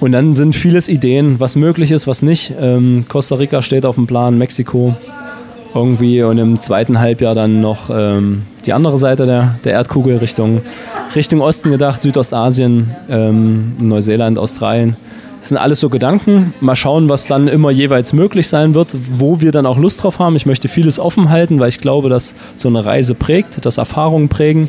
Und 0.00 0.12
dann 0.12 0.34
sind 0.34 0.56
vieles 0.56 0.88
Ideen, 0.88 1.38
was 1.38 1.54
möglich 1.54 1.90
ist, 1.90 2.06
was 2.06 2.22
nicht. 2.22 2.52
Ähm, 2.58 3.04
Costa 3.08 3.36
Rica 3.36 3.60
steht 3.62 3.84
auf 3.84 3.96
dem 3.96 4.06
Plan, 4.06 4.38
Mexiko 4.38 4.96
irgendwie 5.74 6.22
und 6.22 6.38
im 6.38 6.58
zweiten 6.60 6.98
Halbjahr 6.98 7.34
dann 7.34 7.60
noch 7.60 7.90
ähm, 7.90 8.42
die 8.66 8.72
andere 8.72 8.98
Seite 8.98 9.26
der, 9.26 9.58
der 9.64 9.72
Erdkugel 9.72 10.16
Richtung, 10.18 10.62
Richtung 11.14 11.40
Osten 11.40 11.70
gedacht, 11.70 12.02
Südostasien, 12.02 12.94
ähm, 13.08 13.74
Neuseeland, 13.80 14.38
Australien 14.38 14.96
Das 15.42 15.48
sind 15.48 15.58
alles 15.58 15.80
so 15.80 15.88
Gedanken. 15.88 16.54
Mal 16.60 16.76
schauen, 16.76 17.08
was 17.08 17.26
dann 17.26 17.48
immer 17.48 17.72
jeweils 17.72 18.12
möglich 18.12 18.46
sein 18.46 18.74
wird, 18.74 18.96
wo 19.18 19.40
wir 19.40 19.50
dann 19.50 19.66
auch 19.66 19.76
Lust 19.76 20.00
drauf 20.00 20.20
haben. 20.20 20.36
Ich 20.36 20.46
möchte 20.46 20.68
vieles 20.68 21.00
offen 21.00 21.30
halten, 21.30 21.58
weil 21.58 21.68
ich 21.68 21.80
glaube, 21.80 22.08
dass 22.08 22.36
so 22.54 22.68
eine 22.68 22.84
Reise 22.84 23.16
prägt, 23.16 23.66
dass 23.66 23.76
Erfahrungen 23.76 24.28
prägen 24.28 24.68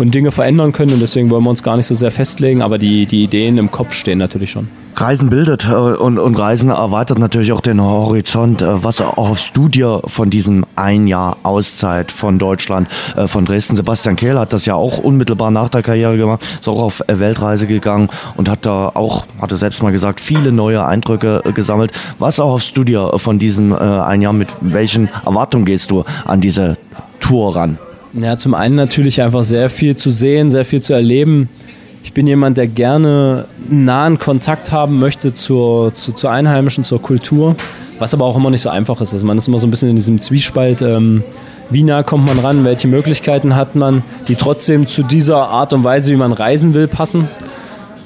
und 0.00 0.14
Dinge 0.14 0.30
verändern 0.30 0.72
können. 0.72 0.94
Und 0.94 1.00
deswegen 1.00 1.30
wollen 1.30 1.44
wir 1.44 1.50
uns 1.50 1.62
gar 1.62 1.76
nicht 1.76 1.86
so 1.86 1.94
sehr 1.94 2.10
festlegen, 2.10 2.62
aber 2.62 2.78
die, 2.78 3.06
die 3.06 3.24
Ideen 3.24 3.58
im 3.58 3.70
Kopf 3.70 3.92
stehen 3.92 4.18
natürlich 4.18 4.50
schon. 4.50 4.68
Reisen 4.96 5.30
bildet 5.30 5.66
äh, 5.66 5.72
und, 5.74 6.18
und 6.18 6.38
Reisen 6.38 6.68
erweitert 6.70 7.18
natürlich 7.18 7.52
auch 7.52 7.60
den 7.60 7.80
Horizont. 7.80 8.60
Äh, 8.60 8.84
was 8.84 9.00
erhoffst 9.00 9.56
du 9.56 9.68
dir 9.68 10.02
von 10.04 10.28
diesem 10.28 10.66
ein 10.76 11.06
Jahr 11.06 11.38
Auszeit 11.42 12.12
von 12.12 12.38
Deutschland, 12.38 12.88
äh, 13.16 13.26
von 13.26 13.46
Dresden? 13.46 13.76
Sebastian 13.76 14.16
Kehl 14.16 14.38
hat 14.38 14.52
das 14.52 14.66
ja 14.66 14.74
auch 14.74 14.98
unmittelbar 14.98 15.50
nach 15.50 15.70
der 15.70 15.82
Karriere 15.82 16.16
gemacht, 16.16 16.42
ist 16.60 16.68
auch 16.68 16.82
auf 16.82 17.02
Weltreise 17.06 17.66
gegangen 17.66 18.10
und 18.36 18.48
hat 18.48 18.66
da 18.66 18.90
auch, 18.92 19.24
hat 19.40 19.50
er 19.50 19.56
selbst 19.56 19.82
mal 19.82 19.92
gesagt, 19.92 20.20
viele 20.20 20.52
neue 20.52 20.84
Eindrücke 20.84 21.42
gesammelt. 21.54 21.92
Was 22.18 22.38
erhoffst 22.38 22.76
du 22.76 22.84
dir 22.84 23.12
von 23.16 23.38
diesem 23.38 23.72
ein 23.72 24.20
Jahr? 24.20 24.32
Mit 24.32 24.48
welchen 24.60 25.08
Erwartungen 25.24 25.64
gehst 25.64 25.90
du 25.90 26.04
an 26.24 26.40
diese 26.40 26.76
Tour 27.20 27.56
ran? 27.56 27.78
Ja, 28.12 28.36
zum 28.36 28.54
einen 28.54 28.74
natürlich 28.74 29.22
einfach 29.22 29.44
sehr 29.44 29.70
viel 29.70 29.96
zu 29.96 30.10
sehen, 30.10 30.50
sehr 30.50 30.64
viel 30.64 30.82
zu 30.82 30.92
erleben. 30.92 31.48
Ich 32.02 32.12
bin 32.12 32.26
jemand, 32.26 32.56
der 32.56 32.66
gerne 32.66 33.44
nahen 33.68 34.18
Kontakt 34.18 34.72
haben 34.72 34.98
möchte 34.98 35.32
zur, 35.32 35.94
zu, 35.94 36.12
zur 36.12 36.30
Einheimischen, 36.30 36.82
zur 36.82 37.00
Kultur, 37.00 37.54
was 37.98 38.12
aber 38.14 38.24
auch 38.24 38.36
immer 38.36 38.50
nicht 38.50 38.62
so 38.62 38.70
einfach 38.70 39.00
ist. 39.00 39.12
Also 39.12 39.24
man 39.26 39.38
ist 39.38 39.46
immer 39.46 39.58
so 39.58 39.66
ein 39.66 39.70
bisschen 39.70 39.90
in 39.90 39.96
diesem 39.96 40.18
Zwiespalt. 40.18 40.82
Ähm, 40.82 41.22
wie 41.70 41.84
nah 41.84 42.02
kommt 42.02 42.26
man 42.26 42.40
ran, 42.40 42.64
welche 42.64 42.88
Möglichkeiten 42.88 43.54
hat 43.54 43.76
man, 43.76 44.02
die 44.26 44.34
trotzdem 44.34 44.88
zu 44.88 45.04
dieser 45.04 45.48
Art 45.48 45.72
und 45.72 45.84
Weise, 45.84 46.10
wie 46.10 46.16
man 46.16 46.32
reisen 46.32 46.74
will, 46.74 46.88
passen. 46.88 47.28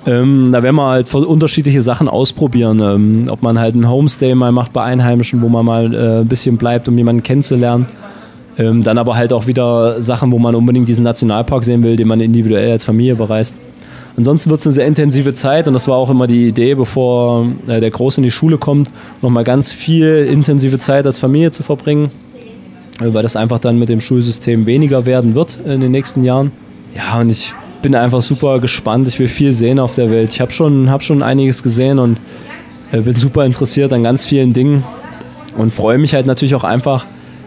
Ähm, 0.07 0.51
da 0.53 0.63
werden 0.63 0.77
wir 0.77 0.87
halt 0.87 1.15
unterschiedliche 1.15 1.81
Sachen 1.81 2.09
ausprobieren. 2.09 2.81
Ähm, 2.81 3.29
ob 3.31 3.41
man 3.41 3.59
halt 3.59 3.75
einen 3.75 3.89
Homestay 3.89 4.35
mal 4.35 4.53
macht 4.53 4.75
bei 4.75 4.83
Einheimischen, 4.83 5.41
wo 5.41 5.49
man 5.49 5.65
mal 5.65 5.95
äh, 5.95 6.21
ein 6.21 6.29
bisschen 6.29 6.59
bleibt, 6.59 6.89
um 6.89 6.99
jemanden 6.99 7.23
kennenzulernen. 7.23 7.87
Ähm, 8.57 8.83
dann 8.83 8.99
aber 8.99 9.17
halt 9.17 9.33
auch 9.33 9.47
wieder 9.47 10.01
Sachen, 10.01 10.31
wo 10.31 10.39
man 10.39 10.55
unbedingt 10.55 10.89
diesen 10.89 11.05
Nationalpark 11.05 11.65
sehen 11.65 11.83
will, 11.83 11.97
den 11.97 12.07
man 12.07 12.21
individuell 12.21 12.71
als 12.71 12.85
Familie 12.85 13.17
bereist. 13.17 13.57
Ansonsten 14.17 14.51
wird 14.51 14.61
es 14.61 14.67
eine 14.67 14.73
sehr 14.73 14.87
intensive 14.87 15.35
Zeit 15.35 15.67
und 15.67 15.75
das 15.75 15.89
war 15.89 15.97
auch 15.97 16.09
immer 16.09 16.29
die 16.29 16.47
Idee, 16.47 16.77
bevor 16.77 17.47
äh, 17.67 17.81
der 17.81 17.91
Groß 17.91 18.19
in 18.19 18.23
die 18.23 18.31
Schule 18.31 18.59
kommt, 18.59 18.91
nochmal 19.23 19.43
ganz 19.43 19.73
viel 19.73 20.29
intensive 20.31 20.79
Zeit 20.79 21.05
als 21.05 21.19
Familie 21.19 21.51
zu 21.51 21.65
verbringen, 21.65 22.13
äh, 23.01 23.13
weil 23.13 23.25
das 23.25 23.35
einfach 23.35 23.59
dann 23.59 23.77
mit 23.77 23.89
dem 23.89 24.01
Schulsystem 24.01 24.67
weniger 24.67 25.05
werden 25.05 25.35
wird 25.35 25.59
in 25.65 25.81
den 25.81 25.91
nächsten 25.91 26.23
Jahren. 26.23 26.53
Ja, 26.95 27.21
und 27.21 27.31
ich 27.31 27.55
bin 27.83 27.97
einfach 27.97 28.23
super 28.23 28.61
gespannt. 28.61 29.09
Ich 29.09 29.19
will 29.19 29.29
viel 29.29 29.53
sehen 29.53 29.81
auf 29.81 29.97
der 29.97 30.11
Welt. 30.11 30.33
Ich 30.33 30.41
habe 30.41 30.53
schon, 30.53 30.91
hab 30.91 31.03
schon 31.03 31.21
einiges 31.21 31.65
gesehen 31.65 31.99
und 31.99 32.19
äh, 32.93 33.01
bin 33.01 33.17
super 33.17 33.45
interessiert 33.45 33.93
an 33.93 34.05
ganz 34.05 34.27
vielen 34.27 34.53
Dingen 34.53 34.85
und 35.59 35.73
freue 35.73 35.99
mich 35.99 36.15
halt 36.15 36.27
natürlich 36.27 36.55
auch 36.55 36.63
einfach, 36.63 37.05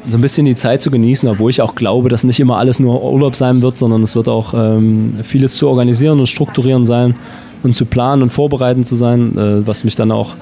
so 0.08 0.18
ein 0.18 0.22
bisschen 0.22 0.46
die 0.46 0.56
Zeit 0.56 0.82
zu 0.82 0.90
genießen, 0.92 1.28
obwohl 1.28 1.50
ich 1.50 1.62
auch 1.62 1.76
glaube, 1.76 2.10
dass 2.10 2.24
nicht 2.24 2.40
immer 2.40 2.58
alles 2.58 2.80
nur 2.80 3.04
Urlaub 3.04 3.36
sein 3.36 3.62
wird, 3.62 3.78
sondern 3.78 4.04
es 4.04 4.16
wird 4.16 4.28
auch 4.28 4.54
ähm, 4.54 5.20
vieles 5.24 5.56
zu 5.56 5.68
organisieren 5.68 6.20
und 6.20 6.28
strukturieren 6.28 6.86
sein 6.86 7.16
und 7.64 7.76
zu 7.76 7.86
planen 7.86 8.22
und 8.22 8.30
vorbereiten 8.30 8.84
zu 8.86 8.96
sein, 8.96 9.38
äh, 9.38 9.68
was 9.68 9.84
mich 9.84 9.96
dann 9.96 10.12
auch, 10.12 10.36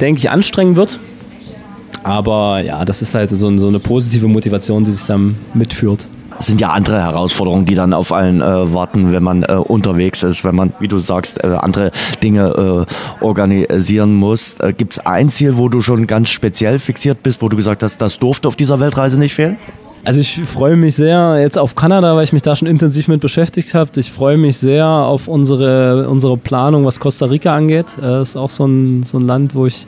denke 0.00 0.18
ich, 0.18 0.30
anstrengen 0.30 0.76
wird. 0.76 0.98
Aber 2.02 2.60
ja, 2.60 2.84
das 2.84 3.00
ist 3.00 3.14
halt 3.14 3.30
so, 3.30 3.56
so 3.56 3.68
eine 3.68 3.78
positive 3.78 4.26
Motivation, 4.26 4.84
die 4.84 4.90
sich 4.90 5.06
dann 5.06 5.36
mitführt 5.54 6.08
sind 6.46 6.60
ja 6.60 6.70
andere 6.70 7.00
Herausforderungen, 7.00 7.64
die 7.64 7.74
dann 7.74 7.92
auf 7.92 8.12
allen 8.12 8.40
äh, 8.40 8.74
warten, 8.74 9.12
wenn 9.12 9.22
man 9.22 9.42
äh, 9.42 9.54
unterwegs 9.54 10.22
ist, 10.22 10.44
wenn 10.44 10.54
man, 10.54 10.72
wie 10.80 10.88
du 10.88 10.98
sagst, 10.98 11.42
äh, 11.42 11.48
andere 11.48 11.90
Dinge 12.22 12.86
äh, 13.20 13.24
organisieren 13.24 14.14
muss. 14.14 14.58
Äh, 14.60 14.72
Gibt 14.72 14.92
es 14.94 14.98
ein 15.00 15.30
Ziel, 15.30 15.56
wo 15.56 15.68
du 15.68 15.82
schon 15.82 16.06
ganz 16.06 16.28
speziell 16.30 16.78
fixiert 16.78 17.22
bist, 17.22 17.42
wo 17.42 17.48
du 17.48 17.56
gesagt 17.56 17.82
hast, 17.82 17.98
das 17.98 18.18
durfte 18.18 18.48
auf 18.48 18.56
dieser 18.56 18.80
Weltreise 18.80 19.18
nicht 19.18 19.34
fehlen? 19.34 19.56
Also 20.04 20.18
ich 20.18 20.40
freue 20.40 20.74
mich 20.74 20.96
sehr 20.96 21.38
jetzt 21.40 21.56
auf 21.56 21.76
Kanada, 21.76 22.16
weil 22.16 22.24
ich 22.24 22.32
mich 22.32 22.42
da 22.42 22.56
schon 22.56 22.66
intensiv 22.66 23.06
mit 23.06 23.20
beschäftigt 23.20 23.72
habe. 23.72 24.00
Ich 24.00 24.10
freue 24.10 24.36
mich 24.36 24.58
sehr 24.58 24.84
auf 24.84 25.28
unsere, 25.28 26.08
unsere 26.08 26.36
Planung, 26.36 26.84
was 26.84 26.98
Costa 26.98 27.26
Rica 27.26 27.54
angeht. 27.54 27.86
Das 28.00 28.30
ist 28.30 28.36
auch 28.36 28.50
so 28.50 28.66
ein, 28.66 29.04
so 29.04 29.18
ein 29.18 29.26
Land, 29.28 29.54
wo 29.54 29.66
ich 29.66 29.86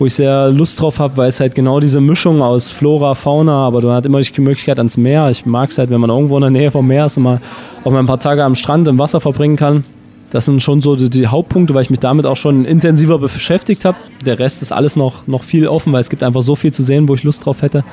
wo 0.00 0.06
ich 0.06 0.14
sehr 0.14 0.48
Lust 0.48 0.80
drauf 0.80 0.98
habe, 0.98 1.18
weil 1.18 1.28
es 1.28 1.40
halt 1.40 1.54
genau 1.54 1.78
diese 1.78 2.00
Mischung 2.00 2.40
aus 2.40 2.70
Flora, 2.70 3.14
Fauna, 3.14 3.66
aber 3.66 3.82
du 3.82 3.92
hast 3.92 4.06
immer 4.06 4.22
die 4.22 4.40
Möglichkeit 4.40 4.78
ans 4.78 4.96
Meer. 4.96 5.28
Ich 5.28 5.44
mag 5.44 5.68
es 5.68 5.76
halt, 5.76 5.90
wenn 5.90 6.00
man 6.00 6.08
irgendwo 6.08 6.36
in 6.36 6.40
der 6.40 6.50
Nähe 6.50 6.70
vom 6.70 6.86
Meer 6.86 7.04
ist 7.04 7.18
und 7.18 7.24
mal 7.24 7.42
auch 7.84 7.92
mal 7.92 7.98
ein 7.98 8.06
paar 8.06 8.18
Tage 8.18 8.42
am 8.42 8.54
Strand 8.54 8.88
im 8.88 8.98
Wasser 8.98 9.20
verbringen 9.20 9.56
kann. 9.56 9.84
Das 10.30 10.46
sind 10.46 10.62
schon 10.62 10.80
so 10.80 10.96
die, 10.96 11.10
die 11.10 11.26
Hauptpunkte, 11.26 11.74
weil 11.74 11.82
ich 11.82 11.90
mich 11.90 12.00
damit 12.00 12.24
auch 12.24 12.38
schon 12.38 12.64
intensiver 12.64 13.18
beschäftigt 13.18 13.84
habe. 13.84 13.98
Der 14.24 14.38
Rest 14.38 14.62
ist 14.62 14.72
alles 14.72 14.96
noch, 14.96 15.26
noch 15.26 15.42
viel 15.42 15.68
offen, 15.68 15.92
weil 15.92 16.00
es 16.00 16.08
gibt 16.08 16.22
einfach 16.22 16.40
so 16.40 16.54
viel 16.54 16.72
zu 16.72 16.82
sehen, 16.82 17.06
wo 17.06 17.14
ich 17.14 17.22
Lust 17.22 17.44
drauf 17.44 17.60
hätte. 17.60 17.84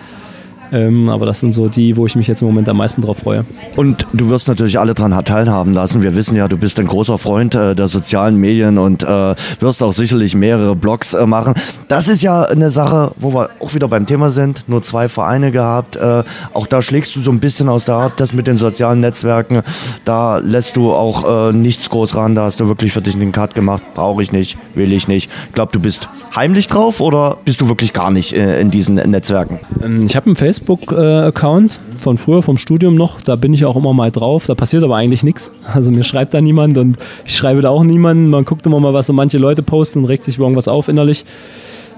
Ähm, 0.71 1.09
aber 1.09 1.25
das 1.25 1.39
sind 1.39 1.51
so 1.51 1.67
die, 1.67 1.97
wo 1.97 2.05
ich 2.05 2.15
mich 2.15 2.27
jetzt 2.27 2.41
im 2.41 2.47
Moment 2.47 2.69
am 2.69 2.77
meisten 2.77 3.01
drauf 3.01 3.19
freue. 3.19 3.45
Und 3.75 4.07
du 4.13 4.29
wirst 4.29 4.47
natürlich 4.47 4.79
alle 4.79 4.93
daran 4.93 5.23
teilhaben 5.23 5.73
lassen. 5.73 6.03
Wir 6.03 6.15
wissen 6.15 6.35
ja, 6.35 6.47
du 6.47 6.57
bist 6.57 6.79
ein 6.79 6.87
großer 6.87 7.17
Freund 7.17 7.55
äh, 7.55 7.75
der 7.75 7.87
sozialen 7.87 8.35
Medien 8.37 8.77
und 8.77 9.03
äh, 9.03 9.35
wirst 9.59 9.81
auch 9.83 9.93
sicherlich 9.93 10.35
mehrere 10.35 10.75
Blogs 10.75 11.13
äh, 11.13 11.25
machen. 11.25 11.53
Das 11.87 12.07
ist 12.07 12.21
ja 12.21 12.43
eine 12.43 12.69
Sache, 12.69 13.11
wo 13.17 13.33
wir 13.33 13.49
auch 13.59 13.73
wieder 13.73 13.87
beim 13.87 14.05
Thema 14.05 14.29
sind. 14.29 14.67
Nur 14.67 14.81
zwei 14.81 15.09
Vereine 15.09 15.51
gehabt. 15.51 15.95
Äh, 15.95 16.23
auch 16.53 16.67
da 16.67 16.81
schlägst 16.81 17.15
du 17.15 17.21
so 17.21 17.31
ein 17.31 17.39
bisschen 17.39 17.69
aus 17.69 17.85
der 17.85 17.95
Art, 17.95 18.19
das 18.19 18.33
mit 18.33 18.47
den 18.47 18.57
sozialen 18.57 18.99
Netzwerken. 18.99 19.61
Da 20.05 20.37
lässt 20.37 20.75
du 20.75 20.93
auch 20.93 21.49
äh, 21.49 21.53
nichts 21.53 21.89
groß 21.89 22.15
ran. 22.15 22.35
Da 22.35 22.45
hast 22.45 22.59
du 22.59 22.67
wirklich 22.67 22.93
für 22.93 23.01
dich 23.01 23.15
einen 23.15 23.31
Cut 23.31 23.55
gemacht. 23.55 23.83
Brauche 23.95 24.21
ich 24.21 24.31
nicht, 24.31 24.57
will 24.75 24.93
ich 24.93 25.07
nicht. 25.07 25.29
Ich 25.47 25.53
glaube, 25.53 25.71
du 25.71 25.79
bist 25.79 26.09
heimlich 26.35 26.67
drauf 26.67 27.01
oder 27.01 27.37
bist 27.45 27.61
du 27.61 27.67
wirklich 27.67 27.93
gar 27.93 28.11
nicht 28.11 28.33
äh, 28.33 28.59
in 28.59 28.71
diesen 28.71 28.95
Netzwerken? 28.95 29.59
Ähm, 29.83 30.05
ich 30.05 30.15
habe 30.15 30.29
ein 30.29 30.35
Facebook-Account 30.57 31.79
von 31.95 32.17
früher, 32.17 32.41
vom 32.41 32.57
Studium 32.57 32.95
noch. 32.95 33.21
Da 33.21 33.35
bin 33.35 33.53
ich 33.53 33.65
auch 33.65 33.75
immer 33.75 33.93
mal 33.93 34.11
drauf. 34.11 34.45
Da 34.47 34.55
passiert 34.55 34.83
aber 34.83 34.95
eigentlich 34.95 35.23
nichts. 35.23 35.51
Also 35.63 35.91
mir 35.91 36.03
schreibt 36.03 36.33
da 36.33 36.41
niemand 36.41 36.77
und 36.77 36.97
ich 37.25 37.35
schreibe 37.35 37.61
da 37.61 37.69
auch 37.69 37.83
niemanden. 37.83 38.29
Man 38.29 38.45
guckt 38.45 38.65
immer 38.65 38.79
mal, 38.79 38.93
was 38.93 39.07
so 39.07 39.13
manche 39.13 39.37
Leute 39.37 39.63
posten 39.63 39.99
und 39.99 40.05
regt 40.05 40.23
sich 40.23 40.37
über 40.37 40.45
irgendwas 40.45 40.67
auf 40.67 40.87
innerlich. 40.87 41.25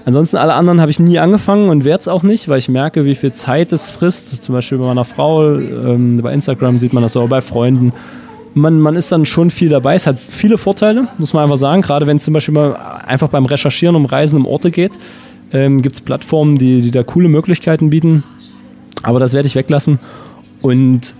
Ansonsten 0.04 0.36
alle 0.36 0.54
anderen 0.54 0.80
habe 0.80 0.90
ich 0.90 0.98
nie 0.98 1.18
angefangen 1.18 1.68
und 1.68 1.84
werde 1.84 2.00
es 2.00 2.08
auch 2.08 2.22
nicht, 2.22 2.48
weil 2.48 2.58
ich 2.58 2.68
merke, 2.68 3.04
wie 3.04 3.14
viel 3.14 3.32
Zeit 3.32 3.72
es 3.72 3.90
frisst. 3.90 4.42
Zum 4.42 4.54
Beispiel 4.54 4.78
bei 4.78 4.86
meiner 4.86 5.04
Frau, 5.04 5.56
ähm, 5.56 6.20
bei 6.22 6.32
Instagram 6.32 6.78
sieht 6.78 6.92
man 6.92 7.02
das 7.02 7.16
auch 7.16 7.28
bei 7.28 7.40
Freunden 7.40 7.92
man, 8.52 8.80
man 8.80 8.96
ist 8.96 9.12
dann 9.12 9.26
schon 9.26 9.48
viel 9.48 9.68
dabei. 9.68 9.94
Es 9.94 10.08
hat 10.08 10.18
viele 10.18 10.58
Vorteile, 10.58 11.06
muss 11.18 11.32
man 11.32 11.44
einfach 11.44 11.56
sagen. 11.56 11.82
Gerade 11.82 12.08
wenn 12.08 12.16
es 12.16 12.24
zum 12.24 12.34
Beispiel 12.34 12.52
mal 12.52 12.74
einfach 13.06 13.28
beim 13.28 13.46
Recherchieren 13.46 13.94
um 13.94 14.06
Reisen 14.06 14.40
um 14.40 14.44
Orte 14.44 14.72
geht, 14.72 14.90
ähm, 15.52 15.82
gibt 15.82 15.94
es 15.94 16.00
Plattformen, 16.00 16.58
die, 16.58 16.82
die 16.82 16.90
da 16.90 17.02
coole 17.02 17.28
Möglichkeiten 17.28 17.90
bieten. 17.90 18.24
Aber 19.02 19.18
das 19.18 19.32
werde 19.32 19.46
ich 19.46 19.54
weglassen. 19.54 19.98
Und 20.62 21.14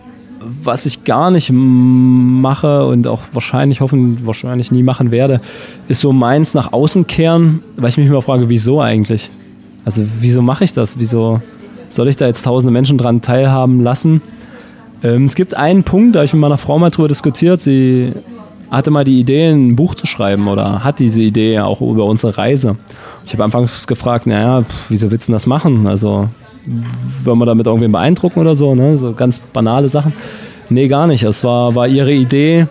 was 0.63 0.87
ich 0.87 1.05
gar 1.05 1.31
nicht 1.31 1.51
mache 1.53 2.87
und 2.87 3.07
auch 3.07 3.21
wahrscheinlich 3.33 3.81
hoffen, 3.81 4.27
wahrscheinlich 4.27 4.73
nie 4.73 4.83
machen 4.83 5.11
werde, 5.11 5.41
ist 5.89 6.01
so 6.01 6.13
meins 6.13 6.55
nach 6.55 6.73
außen 6.73 7.07
kehren, 7.07 7.63
weil 7.77 7.91
ich 7.91 7.99
mich 7.99 8.07
immer 8.07 8.23
frage, 8.23 8.49
wieso 8.49 8.81
eigentlich? 8.81 9.31
Also 9.85 10.03
wieso 10.21 10.43
mache 10.43 10.65
ich 10.65 10.73
das? 10.73 10.99
Wieso 10.99 11.41
soll 11.89 12.09
ich 12.09 12.17
da 12.17 12.27
jetzt 12.27 12.45
tausende 12.45 12.73
Menschen 12.73 12.99
dran 12.99 13.21
teilhaben 13.21 13.83
lassen? 13.83 14.23
Ähm, 15.03 15.25
es 15.25 15.35
gibt 15.35 15.55
einen 15.55 15.85
Punkt, 15.85 16.15
da 16.15 16.21
habe 16.21 16.27
ich 16.27 16.33
mit 16.33 16.41
meiner 16.41 16.59
Frau 16.59 16.79
mal 16.79 16.91
drüber 16.91 17.09
diskutiert. 17.09 17.63
Sie 17.63 18.13
hatte 18.71 18.91
mal 18.91 19.05
die 19.05 19.19
Idee, 19.19 19.49
ein 19.49 19.77
Buch 19.77 19.95
zu 19.95 20.07
schreiben 20.07 20.49
oder 20.49 20.85
hat 20.85 20.99
diese 20.99 21.21
Idee 21.23 21.61
auch 21.61 21.81
über 21.81 22.05
unsere 22.05 22.37
Reise. 22.37 22.77
Ich 23.27 23.33
habe 23.33 23.45
anfangs 23.45 23.87
gefragt, 23.87 24.27
naja, 24.27 24.63
pf, 24.63 24.91
wieso 24.91 25.11
willst 25.11 25.29
du 25.29 25.33
das 25.33 25.47
machen? 25.47 25.87
Also, 25.87 26.29
wollen 27.25 27.39
wir 27.39 27.47
damit 27.47 27.67
irgendwen 27.67 27.93
beeindrucken 27.93 28.41
oder 28.41 28.55
so, 28.55 28.75
ne? 28.75 28.97
So 28.97 29.13
ganz 29.13 29.39
banale 29.39 29.89
Sachen. 29.89 30.13
Nee, 30.69 30.89
gar 30.89 31.07
nicht. 31.07 31.23
Es 31.25 31.43
war, 31.43 31.75
war 31.75 31.89
ihre 31.89 32.13
Idee, 32.13 32.67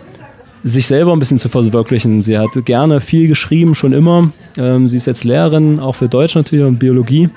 sich 0.64 0.86
selber 0.86 1.12
ein 1.12 1.18
bisschen 1.18 1.38
zu 1.38 1.48
verwirklichen. 1.48 2.22
Sie 2.22 2.38
hat 2.38 2.50
gerne 2.64 3.00
viel 3.00 3.28
geschrieben, 3.28 3.74
schon 3.74 3.92
immer. 3.92 4.30
Ähm, 4.56 4.88
sie 4.88 4.96
ist 4.96 5.06
jetzt 5.06 5.24
Lehrerin, 5.24 5.80
auch 5.80 5.94
für 5.94 6.08
Deutsch 6.08 6.34
natürlich 6.34 6.64
und 6.64 6.78
Biologie. 6.78 7.30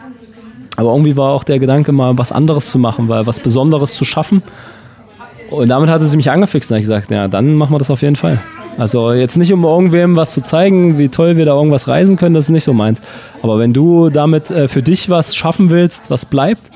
Aber 0.75 0.91
irgendwie 0.91 1.15
war 1.15 1.31
auch 1.31 1.43
der 1.43 1.59
Gedanke, 1.59 1.91
mal 1.91 2.17
was 2.17 2.31
anderes 2.31 2.71
zu 2.71 2.79
machen, 2.79 3.07
weil 3.07 3.27
was 3.27 3.39
Besonderes 3.39 3.93
zu 3.93 4.05
schaffen. 4.05 4.41
Und 5.51 5.69
damit 5.69 5.89
hatte 5.89 6.05
sie 6.05 6.17
mich 6.17 6.31
angefixt 6.31 6.71
und 6.71 6.77
ich 6.77 6.83
gesagt, 6.83 7.11
ja, 7.11 7.27
dann 7.27 7.55
machen 7.55 7.73
wir 7.73 7.77
das 7.77 7.91
auf 7.91 8.01
jeden 8.01 8.15
Fall. 8.15 8.41
Also 8.77 9.11
jetzt 9.11 9.37
nicht 9.37 9.53
um 9.53 9.63
irgendwem 9.63 10.15
was 10.15 10.33
zu 10.33 10.41
zeigen, 10.41 10.97
wie 10.97 11.09
toll 11.09 11.37
wir 11.37 11.45
da 11.45 11.53
irgendwas 11.53 11.87
reisen 11.87 12.15
können, 12.15 12.33
das 12.33 12.45
ist 12.45 12.51
nicht 12.51 12.63
so 12.63 12.73
meins. 12.73 13.01
Aber 13.41 13.59
wenn 13.59 13.73
du 13.73 14.09
damit 14.09 14.49
äh, 14.49 14.67
für 14.67 14.81
dich 14.81 15.09
was 15.09 15.35
schaffen 15.35 15.69
willst, 15.69 16.09
was 16.09 16.25
bleibt, 16.25 16.71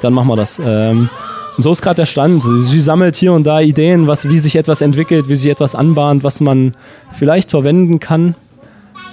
dann 0.00 0.12
machen 0.14 0.28
wir 0.28 0.36
das. 0.36 0.60
Ähm, 0.64 1.10
und 1.56 1.62
so 1.62 1.70
ist 1.70 1.82
gerade 1.82 1.96
der 1.96 2.06
Stand. 2.06 2.42
Sie, 2.42 2.80
sammelt 2.80 3.14
hier 3.14 3.34
und 3.34 3.46
da 3.46 3.60
Ideen, 3.60 4.06
was, 4.06 4.28
wie 4.28 4.38
sich 4.38 4.56
etwas 4.56 4.80
entwickelt, 4.80 5.28
wie 5.28 5.36
sich 5.36 5.50
etwas 5.50 5.74
anbahnt, 5.74 6.24
was 6.24 6.40
man 6.40 6.74
vielleicht 7.12 7.50
verwenden 7.50 8.00
kann. 8.00 8.34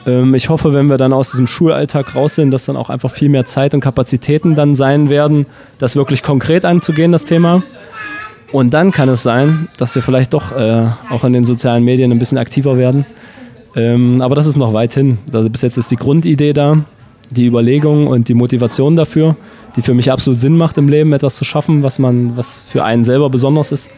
Ähm, 0.08 0.34
ich 0.34 0.48
hoffe, 0.48 0.74
wenn 0.74 0.88
wir 0.88 0.98
dann 0.98 1.12
aus 1.12 1.32
diesem 1.32 1.48
Schulalltag 1.48 2.16
raus 2.16 2.36
sind, 2.36 2.52
dass 2.52 2.66
dann 2.66 2.78
auch 2.78 2.90
einfach 2.90 3.12
viel 3.12 3.28
mehr 3.28 3.46
Zeit 3.46 3.74
und 3.74 3.82
Kapazitäten 3.82 4.56
dann 4.56 4.76
sein 4.76 5.10
werden, 5.10 5.46
das 5.80 5.98
wirklich 5.98 6.24
konkret 6.24 6.64
anzugehen, 6.64 7.12
das 7.12 7.26
Thema. 7.26 7.64
Und 8.52 8.74
dann 8.74 8.92
kann 8.92 9.10
es 9.10 9.22
sein, 9.24 9.68
dass 9.78 9.94
wir 9.96 10.02
vielleicht 10.02 10.34
doch 10.34 10.52
äh, 10.52 10.84
auch 11.10 11.24
in 11.24 11.34
den 11.34 11.46
sozialen 11.46 11.84
Medien 11.84 12.12
ein 12.12 12.20
bisschen 12.20 12.38
aktiver 12.38 12.78
werden. 12.78 13.06
Ähm, 13.76 14.22
aber 14.22 14.36
das 14.36 14.48
ist 14.48 14.58
noch 14.58 14.74
weit 14.74 14.94
hin. 14.94 15.20
Also 15.32 15.50
bis 15.50 15.62
jetzt 15.62 15.78
ist 15.78 15.92
die 15.92 15.96
Grundidee 15.96 16.54
da, 16.54 16.78
die 17.30 17.46
Überlegung 17.46 18.08
und 18.08 18.28
die 18.28 18.34
Motivation 18.34 18.96
dafür, 18.96 19.36
die 19.76 19.84
für 19.84 19.94
mich 19.94 20.12
absolut 20.12 20.40
Sinn 20.40 20.58
macht 20.58 20.78
im 20.78 20.90
Leben, 20.90 21.14
etwas 21.14 21.36
zu 21.36 21.46
schaffen, 21.46 21.84
was 21.84 22.00
man, 22.00 22.36
was 22.36 22.58
für 22.58 22.84
einen 22.84 23.04
selber 23.04 23.30
besonders 23.30 23.72
ist. 23.72 23.92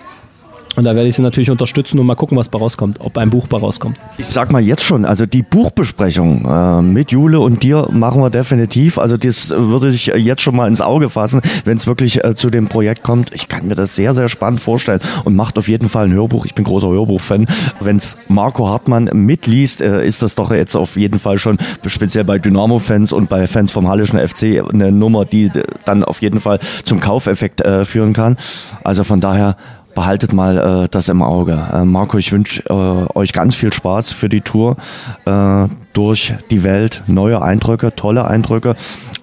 Und 0.76 0.86
da 0.86 0.96
werde 0.96 1.08
ich 1.08 1.16
sie 1.16 1.22
natürlich 1.22 1.52
unterstützen 1.52 2.00
und 2.00 2.06
mal 2.06 2.16
gucken, 2.16 2.38
was 2.38 2.50
bei 2.50 2.58
rauskommt, 2.58 3.02
ob 3.02 3.18
ein 3.18 3.30
Buch 3.30 3.48
bei 3.48 3.58
rauskommt. 3.58 3.98
Ich 4.18 4.28
sag 4.28 4.52
mal 4.52 4.62
jetzt 4.62 4.84
schon, 4.84 5.06
also 5.06 5.26
die 5.26 5.42
Buchbesprechung 5.42 6.46
äh, 6.46 6.82
mit 6.82 7.12
Jule 7.12 7.40
und 7.40 7.64
dir 7.64 7.90
machen 7.92 8.22
wir 8.22 8.30
definitiv. 8.30 8.98
Also 8.98 9.18
das 9.18 9.50
würde 9.50 9.90
ich 9.90 10.08
jetzt 10.08 10.42
schon 10.42 10.56
mal 10.56 10.68
ins 10.68 10.82
Auge 10.82 11.10
fassen, 11.10 11.42
wenn 11.66 11.78
es 11.78 11.88
wirklich 11.88 12.24
äh, 12.24 12.36
zu 12.36 12.50
dem 12.50 12.68
Projekt 12.68 13.04
kommt. 13.04 13.32
Ich 13.34 13.48
kann 13.48 13.68
mir 13.68 13.76
das 13.76 13.96
sehr, 13.96 14.14
sehr 14.14 14.30
spannend 14.30 14.62
vorstellen 14.62 15.02
und 15.26 15.36
macht 15.36 15.58
auf 15.58 15.68
jeden 15.68 15.90
Fall 15.90 16.06
ein 16.06 16.14
Hörbuch. 16.14 16.46
Ich 16.46 16.54
bin 16.54 16.64
großer 16.64 16.88
Hörbuch-Fan. 16.88 17.48
Wenn 17.82 17.98
es 17.98 18.18
Marco 18.28 18.68
Hartmann 18.68 19.10
mitliest, 19.14 19.82
äh, 19.82 20.06
ist 20.06 20.22
das 20.22 20.36
doch 20.36 20.52
jetzt 20.52 20.76
auf 20.76 20.96
jeden 20.96 21.20
Fall 21.20 21.38
schon 21.38 21.58
speziell 21.86 22.24
bei 22.24 22.40
Dynamo-Fans 22.40 23.12
und 23.12 23.30
bei 23.30 23.48
Fans 23.48 23.72
vom 23.72 23.90
Hallischen 23.90 24.20
FC 24.20 24.64
eine 24.72 24.92
Nummer, 24.92 25.26
die 25.26 25.46
äh, 25.46 25.64
dann 25.86 26.04
auf 26.04 26.22
jeden 26.22 26.40
Fall 26.40 26.60
zum 26.84 27.02
Kaufeffekt 27.02 27.62
äh, 27.62 27.84
führen 27.84 28.14
kann. 28.14 28.38
Also 28.84 29.04
von 29.04 29.20
daher 29.20 29.58
behaltet 29.94 30.34
mal 30.34 30.84
äh, 30.86 30.88
das 30.90 31.10
im 31.10 31.22
Auge. 31.22 31.68
Äh, 31.74 31.86
Marco, 31.86 32.18
ich 32.18 32.32
wünsche 32.32 32.64
äh, 32.70 33.18
euch 33.18 33.34
ganz 33.34 33.56
viel 33.56 33.74
Spaß 33.74 34.12
für 34.12 34.30
die 34.30 34.42
Tour 34.42 34.78
äh, 35.26 35.68
durch 35.94 36.34
die 36.50 36.64
Welt, 36.64 37.04
neue 37.08 37.42
Eindrücke, 37.42 37.96
tolle 37.96 38.26
Eindrücke. 38.26 38.76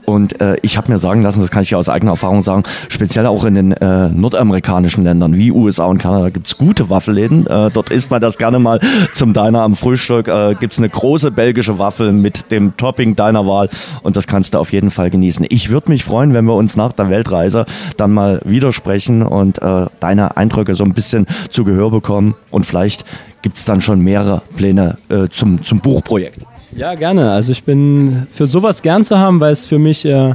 Und 0.09 0.41
äh, 0.41 0.57
ich 0.63 0.79
habe 0.79 0.91
mir 0.91 0.99
sagen 0.99 1.21
lassen, 1.21 1.43
das 1.43 1.51
kann 1.51 1.65
ich 1.65 1.69
ja 1.69 1.77
aus 1.77 1.91
eigener 1.91 2.13
Erfahrung 2.13 2.41
sagen, 2.41 2.63
speziell 2.89 3.27
auch 3.27 3.45
in 3.45 3.55
den 3.55 3.73
äh, 3.73 4.09
nordamerikanischen 4.09 5.05
Ländern 5.05 5.37
wie 5.37 5.53
USA 5.53 5.85
und 5.85 5.99
Kanada 5.99 6.31
gibt's 6.31 6.57
gute 6.57 6.89
Waffelläden. 6.89 7.47
Äh, 7.47 7.71
dort 7.71 7.91
isst 7.91 8.11
man 8.11 8.19
das 8.19 8.39
gerne 8.39 8.59
mal 8.59 8.81
zum 9.13 9.35
Diner 9.35 9.61
am 9.61 9.77
Frühstück. 9.77 10.27
Äh, 10.29 10.55
gibt's 10.59 10.79
eine 10.79 10.89
große 10.89 11.31
belgische 11.31 11.79
Waffel 11.79 12.13
mit 12.13 12.51
dem 12.51 12.75
Topping 12.79 13.17
deiner 13.17 13.47
Wahl 13.47 13.69
und 14.03 14.17
das 14.17 14.27
kannst 14.27 14.55
du 14.55 14.59
auf 14.59 14.73
jeden 14.73 14.91
Fall 14.91 15.11
genießen. 15.11 15.45
Ich 15.51 15.69
würde 15.69 15.91
mich 15.91 16.05
freuen, 16.05 16.33
wenn 16.33 16.47
wir 16.47 16.55
uns 16.55 16.75
nach 16.79 16.93
der 16.93 17.11
Weltreise 17.11 17.67
dann 17.99 18.13
mal 18.13 18.41
widersprechen 18.47 19.23
und 19.23 19.61
äh, 19.61 19.87
deine 20.01 20.39
Eindrücke 20.39 20.75
so 20.75 20.85
ein 20.85 20.95
bisschen 20.95 21.27
zu 21.51 21.65
Gehör 21.65 21.91
bekommen 21.91 22.35
und 22.51 22.65
vielleicht 22.65 23.05
gibt's 23.43 23.67
dann 23.67 23.83
schon 23.83 24.01
mehrere 24.01 24.41
Pläne 24.57 24.97
äh, 25.11 25.29
zum, 25.29 25.63
zum 25.63 25.81
Buchprojekt. 25.81 26.48
Ja, 26.79 26.95
gerne. 26.95 27.33
Also 27.33 27.51
ich 27.51 27.65
bin 27.65 28.29
für 28.31 28.47
sowas 28.47 28.83
gern 28.83 29.03
zu 29.03 29.19
haben, 29.19 29.41
weil 29.41 29.51
es 29.51 29.67
für 29.67 29.81
mich 29.81 30.05
äh, 30.05 30.35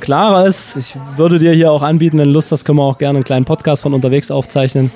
klarer 0.00 0.44
ist. 0.44 0.76
Ich 0.76 0.96
würde 1.14 1.38
dir 1.38 1.52
hier 1.52 1.70
auch 1.70 1.82
anbieten, 1.82 2.18
wenn 2.18 2.26
du 2.26 2.32
Lust 2.32 2.50
hast, 2.50 2.64
können 2.64 2.78
wir 2.78 2.82
auch 2.82 2.98
gerne 2.98 3.18
einen 3.18 3.24
kleinen 3.24 3.44
Podcast 3.44 3.84
von 3.84 3.94
unterwegs 3.94 4.32
aufzeichnen. 4.32 4.90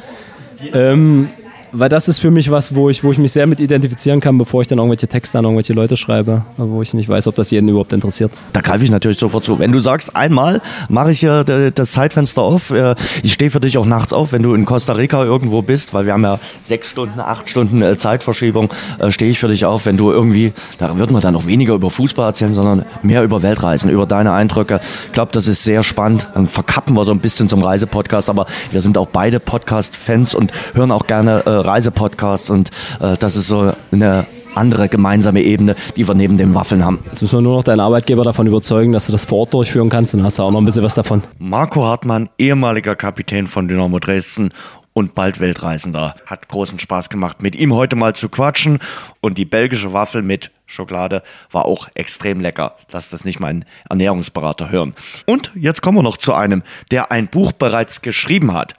Ähm, 0.74 1.28
weil 1.72 1.88
das 1.88 2.08
ist 2.08 2.18
für 2.18 2.30
mich 2.30 2.50
was, 2.50 2.74
wo 2.74 2.88
ich, 2.90 3.04
wo 3.04 3.12
ich 3.12 3.18
mich 3.18 3.32
sehr 3.32 3.46
mit 3.46 3.60
identifizieren 3.60 4.20
kann, 4.20 4.38
bevor 4.38 4.62
ich 4.62 4.68
dann 4.68 4.78
irgendwelche 4.78 5.08
Texte 5.08 5.38
an 5.38 5.44
irgendwelche 5.44 5.72
Leute 5.72 5.96
schreibe, 5.96 6.42
wo 6.56 6.82
ich 6.82 6.94
nicht 6.94 7.08
weiß, 7.08 7.26
ob 7.26 7.34
das 7.34 7.50
jeden 7.50 7.68
überhaupt 7.68 7.92
interessiert. 7.92 8.32
Da 8.52 8.60
greife 8.60 8.84
ich 8.84 8.90
natürlich 8.90 9.18
sofort 9.18 9.44
zu. 9.44 9.58
Wenn 9.58 9.72
du 9.72 9.80
sagst, 9.80 10.16
einmal 10.16 10.60
mache 10.88 11.12
ich 11.12 11.22
ja 11.22 11.44
das 11.44 11.92
Zeitfenster 11.92 12.42
auf, 12.42 12.70
äh, 12.70 12.94
ich 13.22 13.32
stehe 13.32 13.50
für 13.50 13.60
dich 13.60 13.78
auch 13.78 13.86
nachts 13.86 14.12
auf, 14.12 14.32
wenn 14.32 14.42
du 14.42 14.54
in 14.54 14.64
Costa 14.64 14.94
Rica 14.94 15.24
irgendwo 15.24 15.62
bist, 15.62 15.94
weil 15.94 16.06
wir 16.06 16.12
haben 16.12 16.24
ja 16.24 16.38
sechs 16.62 16.88
Stunden, 16.88 17.20
acht 17.20 17.48
Stunden 17.48 17.82
äh, 17.82 17.96
Zeitverschiebung, 17.96 18.70
äh, 18.98 19.10
stehe 19.10 19.30
ich 19.30 19.38
für 19.38 19.48
dich 19.48 19.64
auf, 19.64 19.86
wenn 19.86 19.96
du 19.96 20.10
irgendwie, 20.10 20.52
da 20.78 20.98
würden 20.98 21.14
wir 21.14 21.20
dann 21.20 21.34
noch 21.34 21.46
weniger 21.46 21.74
über 21.74 21.90
Fußball 21.90 22.28
erzählen, 22.28 22.54
sondern 22.54 22.84
mehr 23.02 23.22
über 23.22 23.42
Weltreisen, 23.42 23.90
über 23.90 24.06
deine 24.06 24.32
Eindrücke. 24.32 24.80
Ich 25.06 25.12
glaube, 25.12 25.32
das 25.32 25.46
ist 25.46 25.64
sehr 25.64 25.82
spannend. 25.82 26.28
Dann 26.34 26.46
verkappen 26.46 26.94
wir 26.94 27.04
so 27.04 27.12
ein 27.12 27.20
bisschen 27.20 27.48
zum 27.48 27.62
Reisepodcast, 27.62 28.30
aber 28.30 28.46
wir 28.70 28.80
sind 28.80 28.96
auch 28.98 29.08
beide 29.08 29.40
Podcast-Fans 29.40 30.34
und 30.34 30.52
hören 30.74 30.92
auch 30.92 31.06
gerne 31.06 31.42
Reisepodcasts 31.64 32.50
und 32.50 32.70
äh, 33.00 33.16
das 33.16 33.36
ist 33.36 33.48
so 33.48 33.72
eine 33.92 34.26
andere 34.54 34.88
gemeinsame 34.88 35.42
Ebene, 35.42 35.76
die 35.96 36.06
wir 36.06 36.14
neben 36.14 36.36
den 36.36 36.54
Waffeln 36.54 36.84
haben. 36.84 36.98
Jetzt 37.06 37.22
müssen 37.22 37.38
wir 37.38 37.42
nur 37.42 37.56
noch 37.56 37.64
deinen 37.64 37.80
Arbeitgeber 37.80 38.24
davon 38.24 38.46
überzeugen, 38.46 38.92
dass 38.92 39.06
du 39.06 39.12
das 39.12 39.24
vor 39.24 39.38
Ort 39.40 39.54
durchführen 39.54 39.88
kannst, 39.88 40.14
dann 40.14 40.24
hast 40.24 40.38
du 40.38 40.42
auch 40.42 40.50
noch 40.50 40.60
ein 40.60 40.64
bisschen 40.64 40.82
was 40.82 40.94
davon. 40.94 41.22
Marco 41.38 41.84
Hartmann, 41.84 42.28
ehemaliger 42.38 42.96
Kapitän 42.96 43.46
von 43.46 43.68
Dynamo 43.68 43.98
Dresden 43.98 44.50
und 44.98 45.14
bald 45.14 45.38
Weltreisender. 45.38 46.16
Hat 46.26 46.48
großen 46.48 46.80
Spaß 46.80 47.08
gemacht, 47.08 47.40
mit 47.40 47.54
ihm 47.54 47.72
heute 47.72 47.94
mal 47.94 48.16
zu 48.16 48.28
quatschen. 48.28 48.80
Und 49.20 49.38
die 49.38 49.44
belgische 49.44 49.92
Waffel 49.92 50.22
mit 50.22 50.50
Schokolade 50.66 51.22
war 51.52 51.66
auch 51.66 51.88
extrem 51.94 52.40
lecker. 52.40 52.74
Lass 52.90 53.08
das 53.08 53.24
nicht 53.24 53.38
mein 53.38 53.64
Ernährungsberater 53.88 54.70
hören. 54.70 54.94
Und 55.24 55.52
jetzt 55.54 55.82
kommen 55.82 55.98
wir 55.98 56.02
noch 56.02 56.16
zu 56.16 56.34
einem, 56.34 56.64
der 56.90 57.12
ein 57.12 57.28
Buch 57.28 57.52
bereits 57.52 58.02
geschrieben 58.02 58.52
hat. 58.52 58.74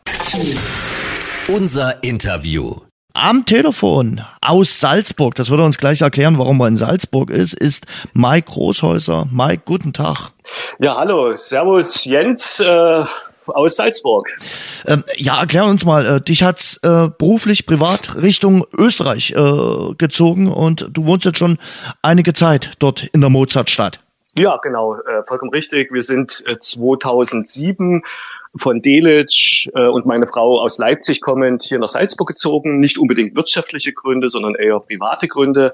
Unser 1.56 2.04
Interview. 2.04 2.76
Am 3.16 3.43
Telefon 3.43 4.22
aus 4.39 4.80
Salzburg, 4.80 5.34
das 5.34 5.50
wird 5.50 5.60
er 5.60 5.66
uns 5.66 5.80
gleich 5.80 6.02
erklären, 6.02 6.38
warum 6.38 6.60
er 6.62 6.68
in 6.68 6.76
Salzburg 6.76 7.32
ist, 7.32 7.56
ist 7.56 7.88
Mike 8.14 8.52
Großhäuser. 8.52 9.28
Mike, 9.32 9.64
guten 9.66 9.91
Tag. 9.91 10.30
Ja, 10.78 10.95
hallo, 10.95 11.36
Servus 11.36 12.06
Jens 12.06 12.60
äh, 12.60 13.04
aus 13.47 13.78
Salzburg. 13.78 14.30
Ähm, 14.86 15.04
ja, 15.18 15.39
erklär 15.39 15.66
uns 15.66 15.86
mal, 15.86 16.06
äh, 16.06 16.22
dich 16.22 16.43
hat's 16.43 16.78
äh, 16.84 17.10
beruflich, 17.18 17.66
privat 17.66 18.16
Richtung 18.22 18.64
Österreich 18.72 19.32
äh, 19.32 19.95
gezogen 19.97 20.52
und 20.52 20.88
du 20.91 21.08
wohnst 21.08 21.26
jetzt 21.26 21.39
schon 21.39 21.58
einige 22.04 22.34
Zeit 22.34 22.74
dort 22.78 23.06
in 23.06 23.22
der 23.22 23.32
Mozartstadt. 23.32 24.00
Ja, 24.36 24.58
genau, 24.58 24.95
äh, 24.95 25.24
vollkommen 25.26 25.52
richtig. 25.52 25.91
Wir 25.91 26.04
sind 26.04 26.43
äh, 26.45 26.60
2007 26.60 28.04
von 28.56 28.82
Delitzsch 28.82 29.68
äh, 29.74 29.88
und 29.88 30.06
meine 30.06 30.28
Frau 30.28 30.60
aus 30.62 30.78
Leipzig 30.78 31.22
kommend 31.22 31.64
hier 31.64 31.80
nach 31.80 31.89
Salzburg 31.89 32.28
gezogen. 32.28 32.80
Nicht 32.80 32.97
unbedingt 32.97 33.36
wirtschaftliche 33.36 33.93
Gründe, 33.93 34.30
sondern 34.30 34.56
eher 34.56 34.80
private 34.80 35.28
Gründe 35.28 35.74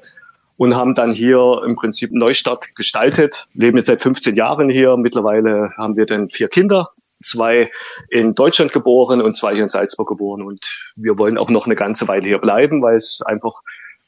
und 0.58 0.76
haben 0.76 0.96
dann 0.96 1.12
hier 1.12 1.62
im 1.66 1.76
Prinzip 1.76 2.12
einen 2.12 2.20
Neustart 2.20 2.76
gestaltet. 2.76 3.48
Leben 3.54 3.78
jetzt 3.78 3.88
seit 3.88 4.02
15 4.02 4.36
Jahren 4.36 4.70
hier. 4.70 4.98
Mittlerweile 4.98 5.72
haben 5.78 5.96
wir 5.96 6.06
dann 6.06 6.30
vier 6.30 6.48
Kinder. 6.48 6.92
Zwei 7.22 7.72
in 8.10 8.36
Deutschland 8.36 8.74
geboren 8.74 9.22
und 9.22 9.36
zwei 9.36 9.54
hier 9.54 9.64
in 9.64 9.70
Salzburg 9.70 10.08
geboren. 10.08 10.42
Und 10.42 10.94
wir 10.96 11.18
wollen 11.18 11.38
auch 11.38 11.50
noch 11.50 11.66
eine 11.66 11.76
ganze 11.76 12.08
Weile 12.08 12.28
hier 12.28 12.40
bleiben, 12.40 12.82
weil 12.82 12.96
es 12.98 13.22
einfach 13.26 13.62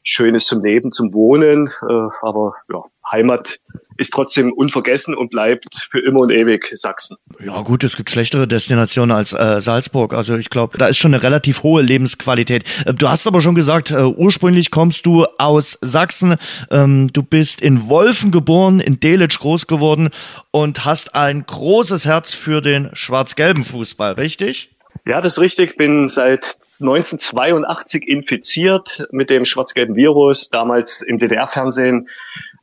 schön 0.07 0.35
ist 0.35 0.47
zum 0.47 0.63
Leben, 0.63 0.91
zum 0.91 1.13
Wohnen. 1.13 1.67
Äh, 1.67 2.09
aber 2.21 2.53
ja, 2.71 2.83
Heimat 3.11 3.59
ist 3.97 4.13
trotzdem 4.13 4.53
unvergessen 4.53 5.15
und 5.15 5.31
bleibt 5.31 5.75
für 5.89 5.99
immer 5.99 6.19
und 6.19 6.29
ewig 6.29 6.71
Sachsen. 6.75 7.17
Ja 7.43 7.61
gut, 7.61 7.83
es 7.83 7.97
gibt 7.97 8.09
schlechtere 8.09 8.47
Destinationen 8.47 9.15
als 9.15 9.33
äh, 9.33 9.59
Salzburg. 9.59 10.13
Also 10.13 10.37
ich 10.37 10.49
glaube, 10.49 10.77
da 10.77 10.87
ist 10.87 10.97
schon 10.97 11.13
eine 11.13 11.23
relativ 11.23 11.63
hohe 11.63 11.81
Lebensqualität. 11.81 12.63
Äh, 12.85 12.93
du 12.93 13.09
hast 13.09 13.27
aber 13.27 13.41
schon 13.41 13.55
gesagt, 13.55 13.91
äh, 13.91 14.03
ursprünglich 14.03 14.71
kommst 14.71 15.05
du 15.05 15.25
aus 15.37 15.77
Sachsen. 15.81 16.35
Ähm, 16.69 17.11
du 17.11 17.23
bist 17.23 17.59
in 17.61 17.89
Wolfen 17.89 18.31
geboren, 18.31 18.79
in 18.79 18.99
Delitzsch 18.99 19.39
groß 19.39 19.67
geworden 19.67 20.09
und 20.51 20.85
hast 20.85 21.15
ein 21.15 21.45
großes 21.45 22.05
Herz 22.05 22.33
für 22.33 22.61
den 22.61 22.89
schwarz-gelben 22.93 23.63
Fußball, 23.63 24.13
richtig? 24.13 24.76
Ja, 25.07 25.21
das 25.21 25.33
ist 25.33 25.39
richtig. 25.39 25.77
Bin 25.77 26.09
seit 26.09 26.57
1982 26.81 28.05
infiziert 28.05 29.07
mit 29.11 29.29
dem 29.29 29.45
schwarz-gelben 29.45 29.95
Virus, 29.95 30.49
damals 30.49 31.01
im 31.01 31.17
DDR-Fernsehen. 31.17 32.09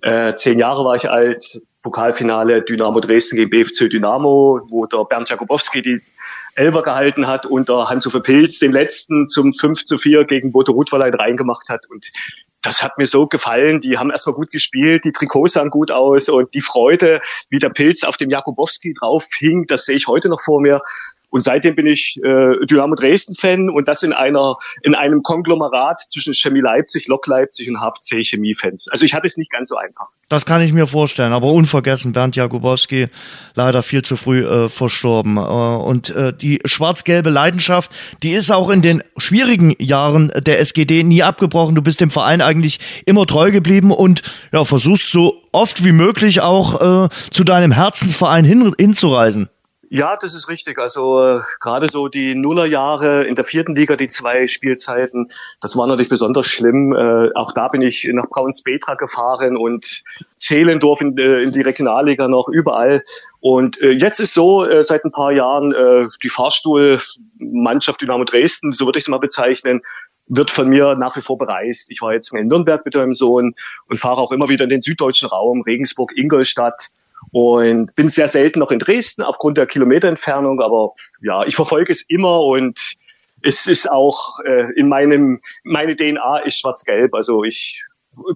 Äh, 0.03 0.35
zehn 0.35 0.59
Jahre 0.59 0.85
war 0.85 0.95
ich 0.95 1.09
alt, 1.09 1.63
Pokalfinale 1.83 2.61
Dynamo 2.61 3.01
Dresden 3.01 3.37
gegen 3.37 3.49
BFC 3.49 3.89
Dynamo, 3.89 4.61
wo 4.69 4.85
der 4.85 5.07
Bernd 5.07 5.31
Jakubowski 5.31 5.81
die 5.81 6.03
Elber 6.55 6.83
gehalten 6.83 7.27
hat 7.27 7.47
und 7.47 7.71
der 7.71 7.89
Hans-Uwe 7.89 8.21
Pilz 8.21 8.59
den 8.59 8.73
letzten 8.73 9.27
zum 9.29 9.55
5 9.55 9.85
zu 9.85 9.97
4 9.97 10.27
gegen 10.27 10.53
Boto 10.53 10.73
Rutverlein 10.73 11.15
reingemacht 11.15 11.71
hat. 11.71 11.87
Und 11.89 12.11
das 12.61 12.83
hat 12.83 12.99
mir 12.99 13.07
so 13.07 13.27
gefallen. 13.27 13.81
Die 13.81 13.97
haben 13.97 14.11
erstmal 14.11 14.35
gut 14.35 14.51
gespielt, 14.51 15.05
die 15.07 15.13
Trikots 15.13 15.55
sahen 15.55 15.71
gut 15.71 15.91
aus 15.91 16.29
und 16.29 16.53
die 16.53 16.63
Freude, 16.63 17.23
wie 17.49 17.59
der 17.59 17.71
Pilz 17.71 18.05
auf 18.05 18.19
dem 18.19 18.29
Jakubowski 18.29 18.95
drauf 18.99 19.27
hing, 19.39 19.65
das 19.67 19.87
sehe 19.87 19.97
ich 19.97 20.09
heute 20.09 20.29
noch 20.29 20.43
vor 20.43 20.61
mir. 20.61 20.83
Und 21.35 21.43
seitdem 21.43 21.75
bin 21.75 21.89
ich 21.89 22.17
äh, 22.23 22.65
Dynamo 22.65 22.95
Dresden-Fan 22.95 23.69
und 23.69 23.89
das 23.89 24.05
in 24.05 24.13
einer 24.13 24.55
in 24.83 24.95
einem 24.95 25.25
Konglomerat 25.25 26.01
zwischen 26.09 26.33
Chemie 26.33 26.61
Leipzig, 26.61 27.09
Lok 27.09 27.27
Leipzig 27.27 27.69
und 27.69 27.81
HFC 27.81 28.25
Chemie-Fans. 28.25 28.87
Also 28.93 29.05
ich 29.05 29.15
hatte 29.15 29.27
es 29.27 29.37
nicht 29.37 29.51
ganz 29.51 29.71
so 29.71 29.77
einfach. 29.77 30.07
Das 30.29 30.47
kann 30.47 30.63
ich 30.63 30.73
mir 30.73 30.87
vorstellen, 30.87 31.33
aber 31.33 31.49
unvergessen, 31.49 32.13
Bernd 32.13 32.37
Jakubowski 32.37 33.09
leider 33.57 33.83
viel 33.83 34.03
zu 34.03 34.15
früh 34.15 34.47
äh, 34.47 34.69
verstorben. 34.69 35.37
Äh, 35.37 35.41
und 35.41 36.11
äh, 36.11 36.33
die 36.33 36.61
schwarz-gelbe 36.65 37.31
Leidenschaft, 37.31 37.91
die 38.23 38.31
ist 38.31 38.53
auch 38.53 38.71
in 38.71 38.81
den 38.81 39.03
schwierigen 39.17 39.75
Jahren 39.81 40.31
der 40.47 40.61
SGD 40.61 41.03
nie 41.03 41.25
abgebrochen. 41.25 41.75
Du 41.75 41.83
bist 41.83 42.01
dem 42.01 42.11
Verein 42.11 42.43
eigentlich 42.43 42.79
immer 43.07 43.27
treu 43.27 43.51
geblieben 43.51 43.91
und 43.91 44.23
ja, 44.53 44.65
versuchst 44.65 45.11
so 45.11 45.43
oft 45.51 45.85
wie 45.85 45.91
möglich 45.91 46.43
auch 46.43 47.07
äh, 47.07 47.09
zu 47.33 47.43
deinem 47.43 47.73
Herzensverein 47.73 48.45
hin, 48.45 48.73
hinzureisen. 48.79 49.49
Ja, 49.97 50.17
das 50.17 50.35
ist 50.35 50.49
richtig. 50.49 50.81
Also 50.81 51.25
äh, 51.25 51.41
gerade 51.61 51.87
so 51.87 52.09
die 52.09 52.35
Nullerjahre 52.35 53.23
in 53.27 53.37
der 53.37 53.45
vierten 53.45 53.77
Liga, 53.77 53.95
die 53.95 54.09
zwei 54.09 54.49
Spielzeiten, 54.49 55.31
das 55.61 55.77
war 55.77 55.87
natürlich 55.87 56.09
besonders 56.09 56.49
schlimm. 56.49 56.93
Äh, 56.93 57.31
auch 57.37 57.53
da 57.53 57.69
bin 57.69 57.81
ich 57.81 58.11
nach 58.13 58.29
Braunspetra 58.29 58.97
gefahren 58.97 59.57
und 59.57 60.03
Zehlendorf 60.35 61.01
in, 61.01 61.17
äh, 61.17 61.43
in 61.43 61.53
die 61.53 61.61
Regionalliga 61.61 62.27
noch 62.27 62.49
überall. 62.49 63.05
Und 63.39 63.81
äh, 63.81 63.91
jetzt 63.91 64.19
ist 64.19 64.35
so, 64.35 64.65
äh, 64.65 64.83
seit 64.83 65.05
ein 65.05 65.13
paar 65.13 65.31
Jahren, 65.31 65.73
äh, 65.73 66.09
die 66.25 66.29
Fahrstuhlmannschaft 66.29 68.03
Dynamo 68.03 68.25
Dresden, 68.25 68.73
so 68.73 68.87
würde 68.87 68.99
ich 68.99 69.05
es 69.05 69.09
mal 69.09 69.19
bezeichnen, 69.19 69.81
wird 70.27 70.51
von 70.51 70.69
mir 70.69 70.97
nach 70.97 71.17
wie 71.17 71.23
vor 71.23 71.39
bereist. 71.39 71.89
Ich 71.93 72.03
war 72.03 72.13
jetzt 72.13 72.33
in 72.35 72.49
Nürnberg 72.49 72.85
mit 72.85 72.97
meinem 72.97 73.15
Sohn 73.15 73.55
und 73.89 74.01
fahre 74.01 74.21
auch 74.21 74.33
immer 74.33 74.49
wieder 74.49 74.65
in 74.65 74.71
den 74.71 74.81
süddeutschen 74.81 75.29
Raum, 75.29 75.63
Regensburg, 75.63 76.11
Ingolstadt 76.17 76.91
und 77.35 77.97
bin 77.97 78.11
sehr 78.11 78.29
selten 78.29 78.61
noch 78.61 78.71
in 78.71 78.79
Dresden 78.79 79.23
aufgrund 79.23 79.59
der 79.59 79.67
Kilometerentfernung, 79.67 80.61
aber 80.61 80.93
ja, 81.21 81.45
ich 81.45 81.57
verfolge 81.57 81.91
es 81.91 82.05
immer 82.07 82.39
und 82.45 82.95
es 83.43 83.67
ist 83.67 83.91
auch 83.91 84.39
äh, 84.47 84.73
in 84.77 84.89
meinem, 84.89 85.41
meine 85.65 85.97
DNA 85.97 86.39
ist 86.45 86.61
schwarz-gelb, 86.61 87.13
also 87.13 87.43
ich 87.43 87.83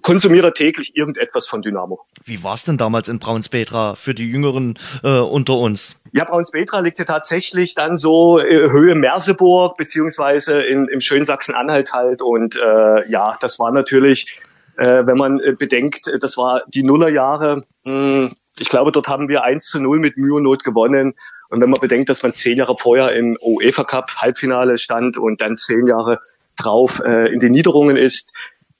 konsumiere 0.01 0.51
täglich 0.51 0.97
irgendetwas 0.97 1.47
von 1.47 1.61
Dynamo. 1.61 2.01
Wie 2.25 2.43
war 2.43 2.55
es 2.55 2.65
denn 2.65 2.77
damals 2.77 3.07
in 3.07 3.19
Braunspetra 3.19 3.95
für 3.95 4.13
die 4.13 4.29
Jüngeren 4.29 4.77
äh, 5.01 5.19
unter 5.19 5.55
uns? 5.55 5.95
Ja, 6.11 6.25
Braunspetra 6.25 6.81
liegt 6.81 6.99
ja 6.99 7.05
tatsächlich 7.05 7.75
dann 7.75 7.95
so 7.95 8.37
äh, 8.37 8.69
Höhe 8.69 8.95
Merseburg 8.95 9.77
beziehungsweise 9.77 10.61
in, 10.61 10.89
im 10.89 10.99
schönen 10.99 11.23
Sachsen-Anhalt 11.23 11.93
halt 11.93 12.21
und 12.21 12.57
äh, 12.57 13.09
ja, 13.09 13.37
das 13.39 13.59
war 13.59 13.71
natürlich, 13.71 14.37
äh, 14.75 15.05
wenn 15.05 15.17
man 15.17 15.39
äh, 15.39 15.53
bedenkt, 15.57 16.11
das 16.19 16.35
war 16.35 16.63
die 16.67 16.83
Nullerjahre, 16.83 17.63
mh, 17.85 17.93
hm, 17.93 18.33
ich 18.59 18.69
glaube, 18.69 18.91
dort 18.91 19.07
haben 19.07 19.29
wir 19.29 19.43
1 19.43 19.65
zu 19.65 19.79
0 19.79 19.99
mit 19.99 20.17
Mühe 20.17 20.35
und 20.35 20.43
Not 20.43 20.63
gewonnen. 20.63 21.15
Und 21.49 21.61
wenn 21.61 21.69
man 21.69 21.81
bedenkt, 21.81 22.09
dass 22.09 22.21
man 22.23 22.33
zehn 22.33 22.57
Jahre 22.57 22.75
vorher 22.77 23.13
im 23.13 23.37
UEFA 23.41 23.83
Cup 23.83 24.11
Halbfinale 24.17 24.77
stand 24.77 25.17
und 25.17 25.41
dann 25.41 25.57
zehn 25.57 25.87
Jahre 25.87 26.19
drauf 26.57 27.01
äh, 27.03 27.31
in 27.31 27.39
den 27.39 27.53
Niederungen 27.53 27.95
ist, 27.95 28.31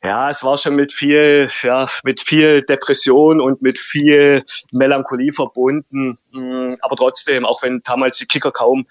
ja, 0.03 0.29
es 0.29 0.43
war 0.43 0.57
schon 0.57 0.75
mit 0.75 0.93
viel, 0.93 1.49
ja, 1.61 1.87
mit 2.03 2.21
viel 2.21 2.61
Depression 2.61 3.41
und 3.41 3.61
mit 3.61 3.79
viel 3.79 4.45
Melancholie 4.71 5.33
verbunden. 5.33 6.17
Mm, 6.31 6.75
aber 6.81 6.95
trotzdem, 6.95 7.45
auch 7.45 7.63
wenn 7.63 7.81
damals 7.83 8.17
die 8.17 8.25
Kicker 8.25 8.51
kaum 8.51 8.85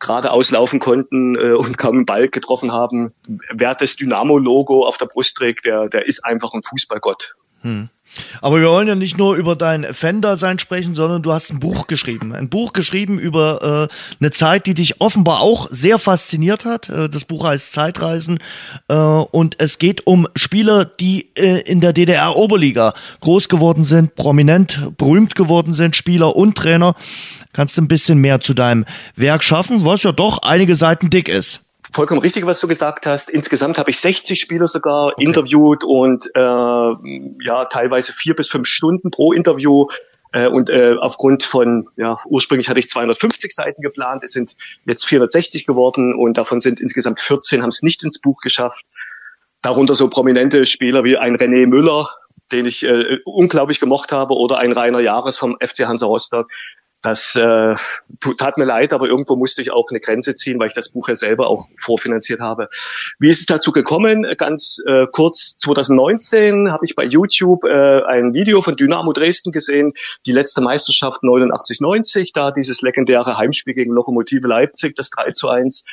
gerade 0.00 0.32
auslaufen 0.32 0.80
konnten 0.80 1.36
äh, 1.36 1.52
und 1.52 1.78
kaum 1.78 1.96
einen 1.96 2.06
Ball 2.06 2.28
getroffen 2.28 2.72
haben, 2.72 3.12
wer 3.52 3.74
das 3.74 3.96
Dynamo-Logo 3.96 4.86
auf 4.86 4.96
der 4.98 5.06
Brust 5.06 5.36
trägt, 5.36 5.66
der, 5.66 5.88
der 5.88 6.06
ist 6.06 6.24
einfach 6.24 6.52
ein 6.52 6.62
Fußballgott. 6.62 7.36
Hm. 7.62 7.88
Aber 8.40 8.60
wir 8.60 8.68
wollen 8.68 8.88
ja 8.88 8.94
nicht 8.94 9.18
nur 9.18 9.36
über 9.36 9.54
dein 9.54 9.84
Fan-Dasein 9.84 10.58
sprechen, 10.58 10.94
sondern 10.94 11.22
du 11.22 11.32
hast 11.32 11.52
ein 11.52 11.60
Buch 11.60 11.86
geschrieben. 11.86 12.34
Ein 12.34 12.48
Buch 12.48 12.72
geschrieben 12.72 13.18
über 13.18 13.88
äh, 13.88 13.94
eine 14.20 14.30
Zeit, 14.30 14.66
die 14.66 14.74
dich 14.74 15.00
offenbar 15.00 15.40
auch 15.40 15.68
sehr 15.70 15.98
fasziniert 15.98 16.64
hat. 16.64 16.88
Äh, 16.88 17.08
das 17.08 17.24
Buch 17.24 17.44
heißt 17.44 17.72
Zeitreisen 17.72 18.38
äh, 18.88 18.94
und 18.94 19.56
es 19.58 19.78
geht 19.78 20.06
um 20.06 20.26
Spieler, 20.34 20.84
die 20.84 21.30
äh, 21.36 21.60
in 21.60 21.80
der 21.80 21.92
DDR-Oberliga 21.92 22.94
groß 23.20 23.48
geworden 23.48 23.84
sind, 23.84 24.16
prominent, 24.16 24.96
berühmt 24.96 25.34
geworden 25.34 25.72
sind, 25.72 25.94
Spieler 25.94 26.34
und 26.34 26.56
Trainer. 26.56 26.94
Kannst 27.52 27.76
du 27.76 27.82
ein 27.82 27.88
bisschen 27.88 28.18
mehr 28.18 28.40
zu 28.40 28.54
deinem 28.54 28.86
Werk 29.16 29.42
schaffen, 29.42 29.84
was 29.84 30.02
ja 30.02 30.12
doch 30.12 30.38
einige 30.42 30.76
Seiten 30.76 31.10
dick 31.10 31.28
ist 31.28 31.69
vollkommen 31.92 32.20
richtig, 32.20 32.46
was 32.46 32.60
du 32.60 32.68
gesagt 32.68 33.06
hast. 33.06 33.30
Insgesamt 33.30 33.78
habe 33.78 33.90
ich 33.90 33.98
60 34.00 34.40
Spieler 34.40 34.68
sogar 34.68 35.12
okay. 35.12 35.24
interviewt 35.24 35.84
und 35.84 36.26
äh, 36.34 36.40
ja 36.40 37.64
teilweise 37.66 38.12
vier 38.12 38.34
bis 38.34 38.48
fünf 38.48 38.66
Stunden 38.66 39.10
pro 39.10 39.32
Interview. 39.32 39.86
Äh, 40.32 40.48
und 40.48 40.70
äh, 40.70 40.94
aufgrund 41.00 41.42
von, 41.42 41.88
ja, 41.96 42.18
ursprünglich 42.26 42.68
hatte 42.68 42.78
ich 42.78 42.88
250 42.88 43.52
Seiten 43.52 43.82
geplant, 43.82 44.22
es 44.22 44.32
sind 44.32 44.54
jetzt 44.86 45.04
460 45.06 45.66
geworden 45.66 46.14
und 46.14 46.36
davon 46.36 46.60
sind 46.60 46.80
insgesamt 46.80 47.20
14, 47.20 47.62
haben 47.62 47.70
es 47.70 47.82
nicht 47.82 48.02
ins 48.04 48.20
Buch 48.20 48.40
geschafft. 48.40 48.86
Darunter 49.62 49.94
so 49.94 50.08
prominente 50.08 50.66
Spieler 50.66 51.04
wie 51.04 51.16
ein 51.16 51.36
René 51.36 51.66
Müller, 51.66 52.08
den 52.52 52.66
ich 52.66 52.84
äh, 52.84 53.18
unglaublich 53.24 53.80
gemocht 53.80 54.12
habe, 54.12 54.34
oder 54.34 54.58
ein 54.58 54.72
Rainer 54.72 55.00
Jahres 55.00 55.36
vom 55.36 55.56
FC 55.60 55.86
Hansa 55.86 56.06
Rostock, 56.06 56.48
das 57.02 57.34
äh, 57.34 57.76
tat 58.36 58.58
mir 58.58 58.64
leid, 58.64 58.92
aber 58.92 59.08
irgendwo 59.08 59.36
musste 59.36 59.62
ich 59.62 59.72
auch 59.72 59.88
eine 59.90 60.00
Grenze 60.00 60.34
ziehen, 60.34 60.58
weil 60.58 60.68
ich 60.68 60.74
das 60.74 60.90
Buch 60.90 61.08
ja 61.08 61.14
selber 61.14 61.48
auch 61.48 61.66
vorfinanziert 61.78 62.40
habe. 62.40 62.68
Wie 63.18 63.30
ist 63.30 63.40
es 63.40 63.46
dazu 63.46 63.72
gekommen? 63.72 64.26
Ganz 64.36 64.82
äh, 64.86 65.06
kurz, 65.10 65.56
2019 65.56 66.70
habe 66.70 66.84
ich 66.84 66.94
bei 66.94 67.04
YouTube 67.04 67.64
äh, 67.64 68.02
ein 68.04 68.34
Video 68.34 68.60
von 68.60 68.76
Dynamo 68.76 69.12
Dresden 69.12 69.50
gesehen, 69.50 69.92
die 70.26 70.32
letzte 70.32 70.60
Meisterschaft 70.60 71.22
89-90, 71.22 72.32
da 72.34 72.50
dieses 72.50 72.82
legendäre 72.82 73.38
Heimspiel 73.38 73.74
gegen 73.74 73.92
Lokomotive 73.92 74.46
Leipzig, 74.46 74.94
das 74.94 75.08
3 75.10 75.30
zu 75.30 75.48
1 75.48 75.86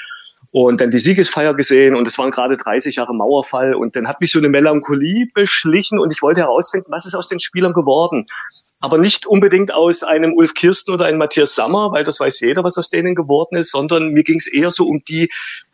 und 0.52 0.82
dann 0.82 0.92
die 0.92 1.00
Siegesfeier 1.00 1.54
gesehen 1.54 1.96
und 1.96 2.08
es 2.08 2.18
waren 2.18 2.32
gerade 2.32 2.58
30 2.58 2.98
Jahre 2.98 3.14
Mauerfall 3.14 3.74
und 3.74 3.96
dann 3.96 4.08
hat 4.08 4.22
mich 4.22 4.32
so 4.32 4.40
eine 4.40 4.50
Melancholie 4.50 5.28
beschlichen 5.34 6.00
und 6.00 6.12
ich 6.12 6.22
wollte 6.22 6.42
herausfinden, 6.42 6.92
was 6.92 7.06
ist 7.06 7.16
aus 7.16 7.30
den 7.30 7.40
Spielern 7.40 7.74
geworden 7.74 8.28
aber 8.80 8.98
nicht 8.98 9.26
unbedingt 9.26 9.74
aus 9.74 10.04
einem 10.04 10.34
Ulf 10.34 10.54
Kirsten 10.54 10.94
oder 10.94 11.06
einem 11.06 11.18
Matthias 11.18 11.56
Sammer, 11.56 11.92
weil 11.92 12.04
das 12.04 12.20
weiß 12.20 12.40
jeder, 12.42 12.64
was 12.64 12.78
aus 12.78 12.90
denen 12.90 13.16
geworden 13.16 13.58
ist, 13.58 13.72
sondern 13.72 14.10
mir 14.10 14.24
ging 14.24 14.38
es 14.38 14.48
eher 14.48 14.72
so 14.72 14.86
um 14.86 15.04
die 15.08 15.30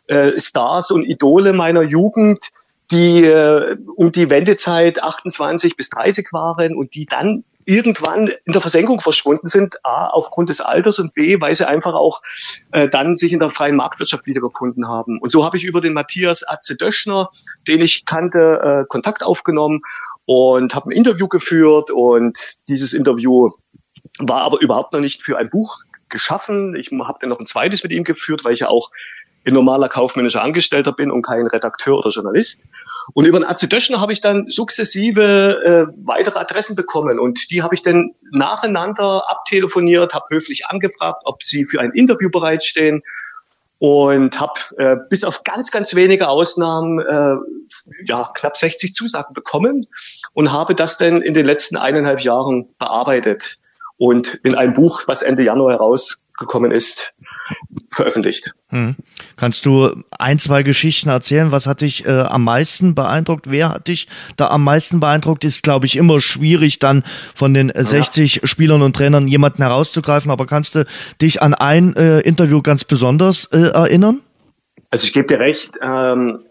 äh, 0.06 0.38
Stars 0.38 0.90
und 0.90 1.04
Idole 1.04 1.52
meiner 1.52 1.82
Jugend, 1.82 2.50
die 2.90 3.24
äh, 3.24 3.76
um 3.96 4.12
die 4.12 4.30
Wendezeit 4.30 5.02
28 5.02 5.76
bis 5.76 5.90
30 5.90 6.28
waren 6.32 6.74
und 6.74 6.94
die 6.94 7.06
dann 7.06 7.44
irgendwann 7.66 8.28
in 8.44 8.52
der 8.52 8.60
Versenkung 8.60 9.00
verschwunden 9.00 9.48
sind, 9.48 9.84
a, 9.84 10.08
aufgrund 10.08 10.50
des 10.50 10.60
Alters 10.60 10.98
und 10.98 11.14
b, 11.14 11.40
weil 11.40 11.54
sie 11.54 11.66
einfach 11.66 11.94
auch 11.94 12.20
äh, 12.72 12.88
dann 12.88 13.16
sich 13.16 13.32
in 13.32 13.38
der 13.38 13.50
freien 13.50 13.76
Marktwirtschaft 13.76 14.26
wiedergefunden 14.26 14.86
haben. 14.86 15.18
Und 15.18 15.32
so 15.32 15.44
habe 15.44 15.56
ich 15.56 15.64
über 15.64 15.80
den 15.80 15.94
Matthias 15.94 16.46
Atze 16.46 16.76
Döschner, 16.76 17.30
den 17.66 17.80
ich 17.80 18.04
kannte, 18.04 18.82
äh, 18.82 18.86
Kontakt 18.86 19.22
aufgenommen 19.22 19.80
und 20.26 20.74
habe 20.74 20.90
ein 20.90 20.96
Interview 20.96 21.28
geführt 21.28 21.90
und 21.90 22.38
dieses 22.68 22.92
Interview 22.92 23.50
war 24.18 24.42
aber 24.42 24.60
überhaupt 24.60 24.92
noch 24.92 25.00
nicht 25.00 25.22
für 25.22 25.38
ein 25.38 25.50
Buch 25.50 25.78
geschaffen. 26.08 26.74
Ich 26.76 26.90
habe 26.92 27.18
dann 27.20 27.30
noch 27.30 27.40
ein 27.40 27.46
zweites 27.46 27.82
mit 27.82 27.92
ihm 27.92 28.04
geführt, 28.04 28.44
weil 28.44 28.54
ich 28.54 28.60
ja 28.60 28.68
auch 28.68 28.90
ein 29.46 29.52
normaler 29.52 29.88
kaufmännischer 29.88 30.42
Angestellter 30.42 30.92
bin 30.92 31.10
und 31.10 31.22
kein 31.22 31.46
Redakteur 31.46 31.98
oder 31.98 32.08
Journalist. 32.08 32.62
Und 33.12 33.26
über 33.26 33.38
den 33.38 33.44
AC 33.44 33.68
Döschner 33.68 34.00
habe 34.00 34.12
ich 34.12 34.22
dann 34.22 34.48
sukzessive 34.48 35.90
äh, 35.92 35.92
weitere 36.04 36.38
Adressen 36.38 36.76
bekommen 36.76 37.18
und 37.18 37.50
die 37.50 37.62
habe 37.62 37.74
ich 37.74 37.82
dann 37.82 38.12
nacheinander 38.30 39.28
abtelefoniert, 39.28 40.14
habe 40.14 40.26
höflich 40.30 40.66
angefragt, 40.66 41.22
ob 41.24 41.42
sie 41.42 41.66
für 41.66 41.80
ein 41.80 41.90
Interview 41.92 42.30
bereitstehen 42.30 43.02
und 43.84 44.40
habe 44.40 44.60
äh, 44.78 44.96
bis 45.10 45.24
auf 45.24 45.44
ganz, 45.44 45.70
ganz 45.70 45.94
wenige 45.94 46.28
Ausnahmen 46.28 47.00
äh, 47.00 47.36
ja 48.06 48.30
knapp 48.32 48.56
60 48.56 48.94
Zusagen 48.94 49.34
bekommen 49.34 49.86
und 50.32 50.52
habe 50.52 50.74
das 50.74 50.96
dann 50.96 51.20
in 51.20 51.34
den 51.34 51.44
letzten 51.44 51.76
eineinhalb 51.76 52.22
Jahren 52.22 52.74
bearbeitet 52.78 53.58
und 53.98 54.40
in 54.42 54.54
einem 54.54 54.72
Buch, 54.72 55.02
was 55.04 55.20
Ende 55.20 55.42
Januar 55.42 55.72
herausgekommen 55.72 56.72
ist, 56.72 57.12
veröffentlicht. 57.90 58.54
Hm. 58.68 58.96
Kannst 59.36 59.66
du 59.66 60.02
ein, 60.10 60.38
zwei 60.38 60.62
Geschichten 60.62 61.08
erzählen? 61.08 61.52
Was 61.52 61.66
hat 61.66 61.80
dich 61.80 62.06
äh, 62.06 62.10
am 62.10 62.44
meisten 62.44 62.94
beeindruckt? 62.94 63.50
Wer 63.50 63.70
hat 63.70 63.88
dich 63.88 64.08
da 64.36 64.48
am 64.48 64.64
meisten 64.64 65.00
beeindruckt? 65.00 65.44
Ist, 65.44 65.62
glaube 65.62 65.86
ich, 65.86 65.96
immer 65.96 66.20
schwierig, 66.20 66.78
dann 66.78 67.04
von 67.34 67.54
den 67.54 67.70
äh, 67.70 67.84
60 67.84 68.36
ja. 68.36 68.46
Spielern 68.46 68.82
und 68.82 68.96
Trainern 68.96 69.28
jemanden 69.28 69.62
herauszugreifen. 69.62 70.30
Aber 70.30 70.46
kannst 70.46 70.74
du 70.74 70.84
dich 71.20 71.42
an 71.42 71.54
ein 71.54 71.94
äh, 71.96 72.20
Interview 72.20 72.62
ganz 72.62 72.84
besonders 72.84 73.46
äh, 73.46 73.58
erinnern? 73.58 74.20
Also 74.94 75.06
ich 75.06 75.12
gebe 75.12 75.26
dir 75.26 75.40
recht, 75.40 75.72
ähm, 75.82 76.44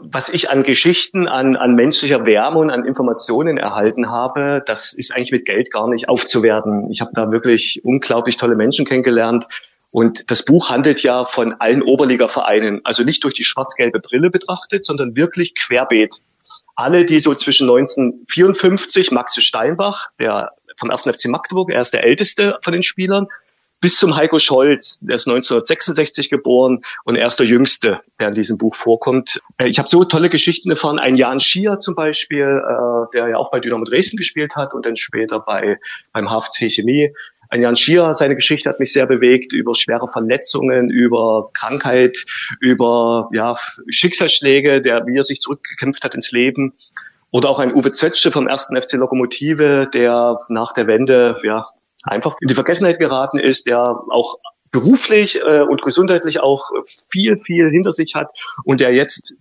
was 0.00 0.28
ich 0.28 0.50
an 0.50 0.64
Geschichten, 0.64 1.28
an, 1.28 1.54
an 1.54 1.76
menschlicher 1.76 2.26
Wärme 2.26 2.58
und 2.58 2.70
an 2.70 2.84
Informationen 2.84 3.56
erhalten 3.56 4.10
habe, 4.10 4.64
das 4.66 4.94
ist 4.94 5.14
eigentlich 5.14 5.30
mit 5.30 5.44
Geld 5.44 5.72
gar 5.72 5.88
nicht 5.88 6.08
aufzuwerten. 6.08 6.90
Ich 6.90 7.00
habe 7.00 7.12
da 7.14 7.30
wirklich 7.30 7.80
unglaublich 7.84 8.36
tolle 8.36 8.56
Menschen 8.56 8.84
kennengelernt, 8.84 9.46
und 9.94 10.28
das 10.32 10.44
Buch 10.44 10.70
handelt 10.70 11.04
ja 11.04 11.24
von 11.24 11.52
allen 11.60 11.80
Oberliga-Vereinen, 11.80 12.80
also 12.82 13.04
nicht 13.04 13.22
durch 13.22 13.32
die 13.32 13.44
schwarz-gelbe 13.44 14.00
Brille 14.00 14.28
betrachtet, 14.28 14.84
sondern 14.84 15.14
wirklich 15.14 15.54
querbeet. 15.54 16.16
Alle, 16.74 17.04
die 17.04 17.20
so 17.20 17.32
zwischen 17.32 17.70
1954, 17.70 19.12
Maxe 19.12 19.40
Steinbach, 19.40 20.08
der 20.18 20.50
vom 20.76 20.90
1. 20.90 21.02
FC 21.02 21.26
Magdeburg, 21.26 21.70
er 21.70 21.80
ist 21.80 21.92
der 21.92 22.02
älteste 22.02 22.58
von 22.60 22.72
den 22.72 22.82
Spielern, 22.82 23.28
bis 23.84 23.98
zum 23.98 24.16
Heiko 24.16 24.38
Scholz, 24.38 24.98
der 25.00 25.16
ist 25.16 25.28
1966 25.28 26.30
geboren 26.30 26.80
und 27.04 27.16
er 27.16 27.26
ist 27.26 27.38
der 27.38 27.46
Jüngste, 27.46 28.00
der 28.18 28.28
in 28.28 28.34
diesem 28.34 28.56
Buch 28.56 28.74
vorkommt. 28.74 29.42
Äh, 29.58 29.68
ich 29.68 29.78
habe 29.78 29.90
so 29.90 30.04
tolle 30.04 30.30
Geschichten 30.30 30.70
erfahren. 30.70 30.98
Ein 30.98 31.16
Jan 31.16 31.38
Schier 31.38 31.78
zum 31.78 31.94
Beispiel, 31.94 32.62
äh, 32.66 33.10
der 33.12 33.28
ja 33.28 33.36
auch 33.36 33.50
bei 33.50 33.60
Dynamo 33.60 33.84
Dresden 33.84 34.16
gespielt 34.16 34.56
hat 34.56 34.74
und 34.74 34.86
dann 34.86 34.96
später 34.96 35.38
bei 35.38 35.78
beim 36.12 36.30
HFC 36.30 36.70
Chemie. 36.70 37.14
Ein 37.48 37.62
Jan 37.62 37.76
Schier, 37.76 38.12
seine 38.14 38.34
Geschichte 38.34 38.68
hat 38.68 38.80
mich 38.80 38.92
sehr 38.92 39.06
bewegt 39.06 39.52
über 39.52 39.74
schwere 39.74 40.08
Verletzungen, 40.08 40.90
über 40.90 41.50
Krankheit, 41.52 42.24
über 42.60 43.28
ja, 43.32 43.56
Schicksalsschläge, 43.88 44.80
der, 44.80 45.06
wie 45.06 45.16
er 45.16 45.24
sich 45.24 45.40
zurückgekämpft 45.40 46.04
hat 46.04 46.14
ins 46.14 46.32
Leben. 46.32 46.74
Oder 47.30 47.50
auch 47.50 47.58
ein 47.58 47.74
Uwe 47.74 47.90
Zötsche 47.90 48.30
vom 48.30 48.46
ersten 48.46 48.80
FC 48.80 48.92
Lokomotive, 48.92 49.88
der 49.92 50.36
nach 50.48 50.72
der 50.72 50.86
Wende 50.86 51.40
ja, 51.42 51.66
einfach 52.04 52.36
in 52.40 52.48
die 52.48 52.54
Vergessenheit 52.54 52.98
geraten 52.98 53.38
ist, 53.38 53.66
der 53.66 53.80
auch 54.10 54.36
beruflich 54.70 55.36
äh, 55.36 55.62
und 55.62 55.82
gesundheitlich 55.82 56.40
auch 56.40 56.70
viel, 57.10 57.40
viel 57.44 57.70
hinter 57.70 57.92
sich 57.92 58.14
hat 58.14 58.30
und 58.64 58.80
der 58.80 58.92
jetzt 58.92 59.34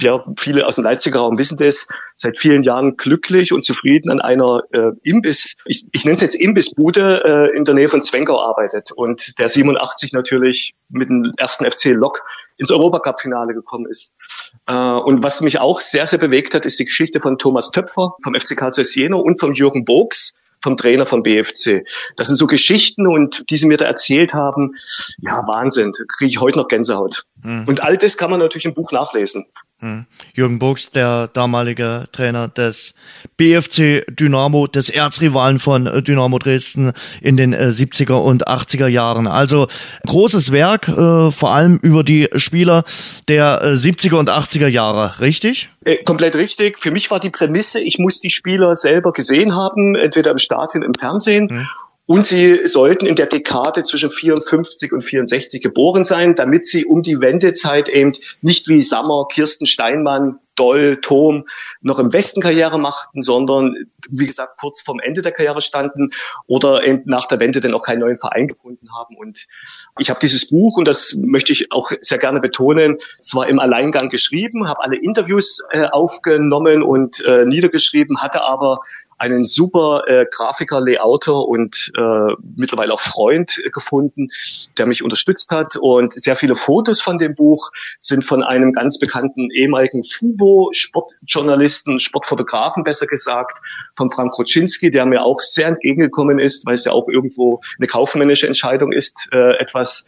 ja, 0.00 0.24
viele 0.38 0.66
aus 0.66 0.76
dem 0.76 0.84
Leipziger 0.84 1.20
Raum 1.20 1.38
wissen 1.38 1.56
das, 1.56 1.86
seit 2.14 2.38
vielen 2.38 2.62
Jahren 2.62 2.96
glücklich 2.96 3.52
und 3.52 3.64
zufrieden 3.64 4.10
an 4.10 4.20
einer 4.20 4.62
äh, 4.72 4.92
Imbiss, 5.02 5.56
ich, 5.64 5.86
ich 5.92 6.04
nenne 6.04 6.14
es 6.14 6.20
jetzt 6.20 6.34
Imbissbude 6.34 7.22
äh, 7.24 7.56
in 7.56 7.64
der 7.64 7.74
Nähe 7.74 7.88
von 7.88 8.00
Zwenkau 8.00 8.40
arbeitet 8.40 8.92
und 8.92 9.38
der 9.38 9.48
87 9.48 10.12
natürlich 10.12 10.74
mit 10.88 11.08
dem 11.08 11.32
ersten 11.36 11.64
FC 11.64 11.86
Lok 11.86 12.22
ins 12.56 12.70
Europacup-Finale 12.70 13.54
gekommen 13.54 13.86
ist. 13.86 14.14
Äh, 14.66 14.74
und 14.74 15.22
was 15.22 15.40
mich 15.40 15.58
auch 15.58 15.80
sehr, 15.80 16.06
sehr 16.06 16.18
bewegt 16.18 16.54
hat, 16.54 16.64
ist 16.64 16.78
die 16.78 16.84
Geschichte 16.84 17.20
von 17.20 17.38
Thomas 17.38 17.70
Töpfer 17.70 18.14
vom 18.22 18.34
FC 18.34 18.56
Karl 18.56 18.72
Jena 18.76 19.16
und 19.16 19.40
von 19.40 19.52
Jürgen 19.52 19.84
Bogs, 19.84 20.34
vom 20.60 20.76
Trainer 20.76 21.06
vom 21.06 21.22
BFC. 21.22 21.84
Das 22.16 22.26
sind 22.26 22.36
so 22.36 22.46
Geschichten 22.46 23.06
und 23.06 23.48
die 23.50 23.56
sie 23.56 23.66
mir 23.66 23.76
da 23.76 23.84
erzählt 23.84 24.34
haben, 24.34 24.74
ja, 25.18 25.42
Wahnsinn, 25.46 25.92
kriege 26.08 26.30
ich 26.30 26.40
heute 26.40 26.58
noch 26.58 26.68
Gänsehaut. 26.68 27.24
Mhm. 27.42 27.64
Und 27.66 27.82
all 27.82 27.96
das 27.96 28.16
kann 28.16 28.30
man 28.30 28.40
natürlich 28.40 28.64
im 28.64 28.74
Buch 28.74 28.92
nachlesen. 28.92 29.46
Hm. 29.80 30.06
Jürgen 30.34 30.58
Burgs, 30.58 30.90
der 30.90 31.28
damalige 31.28 32.06
Trainer 32.10 32.48
des 32.48 32.94
BFC 33.36 34.04
Dynamo, 34.08 34.66
des 34.66 34.90
Erzrivalen 34.90 35.60
von 35.60 35.86
äh, 35.86 36.02
Dynamo 36.02 36.40
Dresden 36.40 36.92
in 37.20 37.36
den 37.36 37.54
70er 37.54 38.10
äh, 38.10 38.20
und 38.20 38.48
80er 38.48 38.88
Jahren. 38.88 39.28
Also 39.28 39.68
großes 40.04 40.50
Werk, 40.50 40.88
äh, 40.88 41.30
vor 41.30 41.54
allem 41.54 41.78
über 41.80 42.02
die 42.02 42.28
Spieler 42.34 42.82
der 43.28 43.74
70er 43.76 44.16
und 44.16 44.30
80er 44.30 44.66
Jahre, 44.66 45.20
richtig? 45.20 45.70
komplett 46.04 46.34
richtig. 46.34 46.78
Für 46.78 46.90
mich 46.90 47.10
war 47.10 47.18
die 47.18 47.30
Prämisse, 47.30 47.80
ich 47.80 47.98
muss 47.98 48.20
die 48.20 48.28
Spieler 48.28 48.76
selber 48.76 49.12
gesehen 49.12 49.54
haben, 49.54 49.94
entweder 49.94 50.32
im 50.32 50.38
Stadion, 50.38 50.82
im 50.82 50.92
Fernsehen. 50.92 51.48
Hm. 51.48 51.66
Und 52.08 52.24
sie 52.24 52.66
sollten 52.66 53.04
in 53.04 53.16
der 53.16 53.26
Dekade 53.26 53.82
zwischen 53.82 54.10
54 54.10 54.94
und 54.94 55.02
64 55.02 55.62
geboren 55.62 56.04
sein, 56.04 56.34
damit 56.34 56.64
sie 56.64 56.86
um 56.86 57.02
die 57.02 57.20
Wendezeit 57.20 57.90
eben 57.90 58.12
nicht 58.40 58.66
wie 58.66 58.80
Sammer, 58.80 59.26
Kirsten 59.30 59.66
Steinmann, 59.66 60.38
Doll, 60.54 60.98
Tom 61.02 61.44
noch 61.82 61.98
im 61.98 62.10
Westen 62.14 62.40
Karriere 62.40 62.78
machten, 62.78 63.20
sondern 63.20 63.76
wie 64.08 64.26
gesagt 64.26 64.58
kurz 64.58 64.80
vorm 64.80 65.00
Ende 65.00 65.20
der 65.20 65.32
Karriere 65.32 65.60
standen 65.60 66.10
oder 66.46 66.82
eben 66.82 67.02
nach 67.04 67.26
der 67.26 67.40
Wende 67.40 67.60
dann 67.60 67.74
auch 67.74 67.82
keinen 67.82 68.00
neuen 68.00 68.16
Verein 68.16 68.48
gefunden 68.48 68.88
haben. 68.96 69.14
Und 69.14 69.46
ich 69.98 70.08
habe 70.08 70.18
dieses 70.18 70.48
Buch, 70.48 70.78
und 70.78 70.88
das 70.88 71.14
möchte 71.14 71.52
ich 71.52 71.70
auch 71.72 71.92
sehr 72.00 72.18
gerne 72.18 72.40
betonen, 72.40 72.96
zwar 73.20 73.48
im 73.48 73.58
Alleingang 73.58 74.08
geschrieben, 74.08 74.66
habe 74.66 74.82
alle 74.82 74.96
Interviews 74.96 75.62
äh, 75.72 75.84
aufgenommen 75.84 76.82
und 76.82 77.22
äh, 77.24 77.44
niedergeschrieben, 77.44 78.22
hatte 78.22 78.42
aber 78.42 78.80
einen 79.18 79.44
super 79.44 80.04
äh, 80.06 80.26
Grafiker, 80.30 80.80
Layouter 80.80 81.46
und 81.46 81.90
äh, 81.96 82.34
mittlerweile 82.56 82.92
auch 82.92 83.00
Freund 83.00 83.60
äh, 83.64 83.70
gefunden, 83.70 84.28
der 84.78 84.86
mich 84.86 85.02
unterstützt 85.02 85.50
hat. 85.50 85.76
Und 85.76 86.18
sehr 86.18 86.36
viele 86.36 86.54
Fotos 86.54 87.00
von 87.00 87.18
dem 87.18 87.34
Buch 87.34 87.70
sind 87.98 88.24
von 88.24 88.42
einem 88.42 88.72
ganz 88.72 88.98
bekannten 88.98 89.50
ehemaligen 89.50 90.02
Fubo-Sportjournalisten, 90.04 91.98
Sportfotografen 91.98 92.84
besser 92.84 93.06
gesagt, 93.06 93.58
von 93.96 94.10
Frank 94.10 94.38
Roczynski, 94.38 94.90
der 94.90 95.04
mir 95.06 95.22
auch 95.22 95.40
sehr 95.40 95.66
entgegengekommen 95.66 96.38
ist, 96.38 96.64
weil 96.66 96.74
es 96.74 96.84
ja 96.84 96.92
auch 96.92 97.08
irgendwo 97.08 97.60
eine 97.78 97.88
kaufmännische 97.88 98.46
Entscheidung 98.46 98.92
ist, 98.92 99.28
äh, 99.32 99.56
etwas 99.58 100.06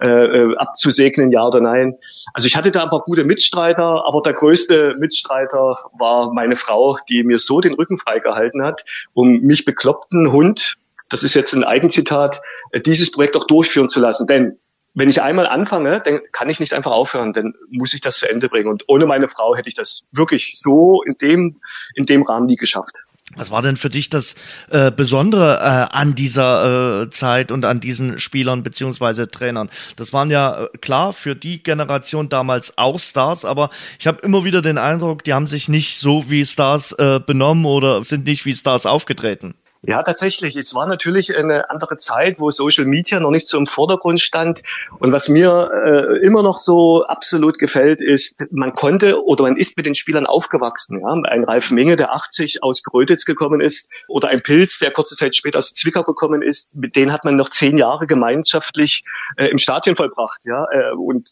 äh, 0.00 0.08
äh 0.08 0.56
abzusegnen, 0.56 1.32
ja 1.32 1.46
oder 1.46 1.60
nein. 1.60 1.96
Also 2.32 2.46
ich 2.46 2.56
hatte 2.56 2.70
da 2.70 2.84
ein 2.84 2.90
paar 2.90 3.02
gute 3.02 3.24
Mitstreiter, 3.24 4.04
aber 4.06 4.22
der 4.22 4.34
größte 4.34 4.94
Mitstreiter 4.98 5.76
war 5.98 6.32
meine 6.32 6.56
Frau, 6.56 6.96
die 7.08 7.24
mir 7.24 7.38
so 7.38 7.60
den 7.60 7.74
Rücken 7.74 7.98
freigehalten 7.98 8.51
gehalten 8.52 8.64
hat, 8.64 8.84
um 9.14 9.40
mich 9.40 9.64
bekloppten 9.64 10.32
Hund, 10.32 10.76
das 11.08 11.24
ist 11.24 11.34
jetzt 11.34 11.52
ein 11.54 11.64
Eigenzitat, 11.64 12.40
äh, 12.70 12.80
dieses 12.80 13.10
Projekt 13.10 13.36
auch 13.36 13.46
durchführen 13.46 13.88
zu 13.88 14.00
lassen. 14.00 14.26
Denn 14.26 14.58
wenn 14.94 15.08
ich 15.08 15.22
einmal 15.22 15.46
anfange, 15.46 16.00
dann 16.04 16.20
kann 16.32 16.50
ich 16.50 16.60
nicht 16.60 16.74
einfach 16.74 16.92
aufhören, 16.92 17.32
dann 17.32 17.54
muss 17.70 17.94
ich 17.94 18.00
das 18.00 18.18
zu 18.18 18.28
Ende 18.28 18.48
bringen. 18.48 18.68
Und 18.68 18.84
ohne 18.88 19.06
meine 19.06 19.28
Frau 19.28 19.56
hätte 19.56 19.68
ich 19.68 19.74
das 19.74 20.04
wirklich 20.12 20.58
so 20.58 21.02
in 21.02 21.16
dem, 21.20 21.60
in 21.94 22.04
dem 22.04 22.22
Rahmen 22.22 22.46
nie 22.46 22.56
geschafft. 22.56 23.04
Was 23.36 23.50
war 23.50 23.62
denn 23.62 23.76
für 23.76 23.88
dich 23.88 24.10
das 24.10 24.34
äh, 24.70 24.90
Besondere 24.90 25.56
äh, 25.56 25.96
an 25.96 26.14
dieser 26.14 27.02
äh, 27.02 27.10
Zeit 27.10 27.50
und 27.50 27.64
an 27.64 27.80
diesen 27.80 28.18
Spielern 28.18 28.62
beziehungsweise 28.62 29.30
Trainern? 29.30 29.70
Das 29.96 30.12
waren 30.12 30.30
ja 30.30 30.64
äh, 30.64 30.68
klar 30.78 31.14
für 31.14 31.34
die 31.34 31.62
Generation 31.62 32.28
damals 32.28 32.76
auch 32.76 33.00
Stars, 33.00 33.46
aber 33.46 33.70
ich 33.98 34.06
habe 34.06 34.20
immer 34.20 34.44
wieder 34.44 34.60
den 34.60 34.76
Eindruck, 34.76 35.24
die 35.24 35.32
haben 35.32 35.46
sich 35.46 35.70
nicht 35.70 35.98
so 35.98 36.28
wie 36.28 36.44
Stars 36.44 36.92
äh, 36.92 37.20
benommen 37.24 37.64
oder 37.64 38.04
sind 38.04 38.26
nicht 38.26 38.44
wie 38.44 38.54
Stars 38.54 38.84
aufgetreten. 38.84 39.54
Ja, 39.84 40.00
tatsächlich. 40.04 40.54
Es 40.54 40.76
war 40.76 40.86
natürlich 40.86 41.36
eine 41.36 41.68
andere 41.68 41.96
Zeit, 41.96 42.38
wo 42.38 42.52
Social 42.52 42.84
Media 42.84 43.18
noch 43.18 43.32
nicht 43.32 43.48
so 43.48 43.58
im 43.58 43.66
Vordergrund 43.66 44.20
stand. 44.20 44.62
Und 45.00 45.10
was 45.10 45.28
mir 45.28 45.70
äh, 45.84 46.24
immer 46.24 46.44
noch 46.44 46.58
so 46.58 47.04
absolut 47.04 47.58
gefällt, 47.58 48.00
ist, 48.00 48.36
man 48.52 48.74
konnte 48.74 49.20
oder 49.24 49.42
man 49.42 49.56
ist 49.56 49.76
mit 49.76 49.86
den 49.86 49.96
Spielern 49.96 50.24
aufgewachsen. 50.24 51.00
Ja? 51.00 51.12
Ein 51.28 51.42
Ralf 51.42 51.72
Menge, 51.72 51.96
der 51.96 52.14
80 52.14 52.62
aus 52.62 52.84
Gröditz 52.84 53.24
gekommen 53.24 53.60
ist, 53.60 53.88
oder 54.06 54.28
ein 54.28 54.40
Pilz, 54.40 54.78
der 54.78 54.92
kurze 54.92 55.16
Zeit 55.16 55.34
später 55.34 55.58
aus 55.58 55.72
Zwickau 55.72 56.04
gekommen 56.04 56.42
ist, 56.42 56.76
mit 56.76 56.94
denen 56.94 57.12
hat 57.12 57.24
man 57.24 57.34
noch 57.34 57.48
zehn 57.48 57.76
Jahre 57.76 58.06
gemeinschaftlich 58.06 59.02
äh, 59.36 59.46
im 59.46 59.58
Stadion 59.58 59.96
vollbracht. 59.96 60.44
Ja? 60.44 60.64
Äh, 60.70 60.92
und 60.92 61.30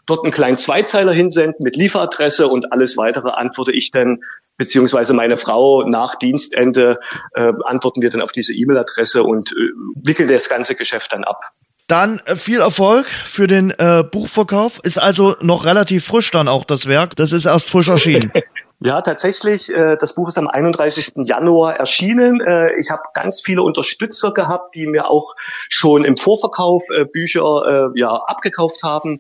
dort 0.08 0.24
einen 0.24 0.34
kleinen 0.34 0.58
Zweizeiler 0.58 1.14
hinsenden 1.14 1.64
mit 1.64 1.76
Lieferadresse 1.76 2.48
und 2.48 2.72
alles 2.72 2.98
weitere 2.98 3.30
antworte 3.30 3.72
ich 3.72 3.92
dann, 3.92 4.20
beziehungsweise 4.58 5.14
meine 5.14 5.38
Frau 5.38 5.84
nach 5.84 6.16
Dienstende 6.16 7.00
äh, 7.36 7.54
antworten 7.66 8.02
wir 8.02 8.10
dann 8.10 8.22
auf 8.22 8.32
diese 8.32 8.54
E-Mail-Adresse 8.54 9.24
und 9.24 9.52
äh, 9.52 9.56
wickeln 10.02 10.30
das 10.30 10.50
ganze 10.50 10.76
Geschäft 10.76 11.14
dann 11.14 11.24
ab. 11.24 11.42
Dann 11.88 12.22
äh, 12.26 12.36
viel 12.36 12.60
Erfolg 12.60 13.06
für 13.06 13.48
den 13.48 13.72
äh, 13.72 14.04
Buchverkauf. 14.04 14.80
Ist 14.84 14.98
also 14.98 15.36
noch 15.42 15.66
relativ 15.66 16.06
frisch 16.06 16.32
dann 16.32 16.48
auch 16.48 16.66
das 16.66 16.88
Werk. 16.88 17.16
Das 17.16 17.34
ist 17.34 17.46
erst 17.46 17.70
frisch 17.70 17.90
erschienen. 17.90 18.32
Ja, 18.80 19.02
tatsächlich. 19.02 19.74
Äh, 19.74 19.98
das 19.98 20.14
Buch 20.14 20.28
ist 20.28 20.38
am 20.38 20.48
31. 20.48 21.26
Januar 21.26 21.78
erschienen. 21.78 22.42
Äh, 22.42 22.80
ich 22.80 22.92
habe 22.92 23.02
ganz 23.14 23.42
viele 23.42 23.64
Unterstützer 23.64 24.32
gehabt, 24.32 24.76
die 24.76 24.86
mir 24.86 25.10
auch 25.10 25.34
schon 25.70 26.06
im 26.06 26.16
Vorverkauf 26.16 26.84
äh, 26.96 27.06
Bücher 27.06 27.92
ja, 27.96 28.12
abgekauft 28.14 28.84
haben. 28.84 29.20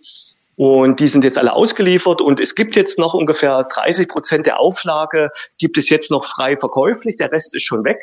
Und 0.55 0.99
die 0.99 1.08
sind 1.08 1.24
jetzt 1.24 1.38
alle 1.38 1.53
ausgeliefert 1.53 2.20
und 2.20 2.39
es 2.39 2.55
gibt 2.55 2.76
jetzt 2.76 2.97
noch 2.97 3.14
ungefähr 3.14 3.64
30 3.64 4.08
Prozent 4.08 4.47
der 4.47 4.60
Auflage, 4.60 5.30
gibt 5.60 5.78
es 5.78 5.88
jetzt 5.89 6.10
noch 6.10 6.26
frei 6.26 6.58
verkäuflich, 6.58 7.16
der 7.18 7.32
Rest 7.32 7.55
ist 7.55 7.64
schon 7.64 7.84
weg. 7.84 7.99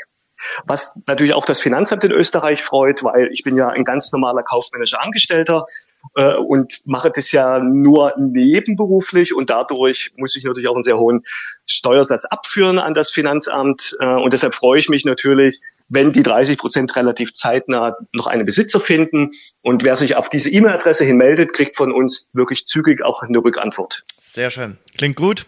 Was 0.65 0.97
natürlich 1.07 1.35
auch 1.35 1.47
das 1.47 1.61
Finanzamt 1.61 2.05
in 2.05 2.13
Österreich 2.13 2.63
freut, 2.63 3.03
weil 3.03 3.29
ich 3.33 3.43
bin 3.43 3.57
ja 3.57 3.71
ein 3.71 3.83
ganz 3.83 4.13
normaler 4.13 4.45
kaufmännischer 4.45 5.03
Angestellter 5.03 5.67
äh, 6.15 6.35
und 6.37 6.81
mache 6.87 7.11
das 7.11 7.33
ja 7.33 7.59
nur 7.61 8.15
nebenberuflich 8.19 9.35
und 9.35 9.51
dadurch 9.51 10.13
muss 10.17 10.37
ich 10.37 10.45
natürlich 10.45 10.69
auch 10.69 10.75
einen 10.75 10.85
sehr 10.85 10.99
hohen 10.99 11.25
Steuersatz 11.67 12.25
abführen 12.25 12.79
an 12.79 12.95
das 12.95 13.11
Finanzamt. 13.11 13.97
Äh, 14.01 14.07
und 14.07 14.33
deshalb 14.33 14.55
freue 14.55 14.79
ich 14.79 14.89
mich 14.89 15.05
natürlich, 15.05 15.61
wenn 15.89 16.13
die 16.13 16.23
30 16.23 16.59
Prozent 16.59 16.97
relativ 16.97 17.33
zeitnah 17.33 17.97
noch 18.13 18.27
einen 18.27 18.47
Besitzer 18.47 18.81
finden. 18.81 19.31
Und 19.63 19.85
wer 19.85 19.97
sich 19.97 20.17
auf 20.17 20.29
diese 20.29 20.51
E-Mail-Adresse 20.51 21.05
hinmeldet, 21.05 21.53
kriegt 21.53 21.77
von 21.77 21.93
uns 21.93 22.31
wirklich 22.33 22.65
zügig 22.65 23.03
auch 23.03 23.23
eine 23.23 23.39
Rückantwort. 23.39 24.05
Sehr 24.19 24.51
schön. 24.51 24.79
Klingt 24.97 25.17
gut. 25.17 25.47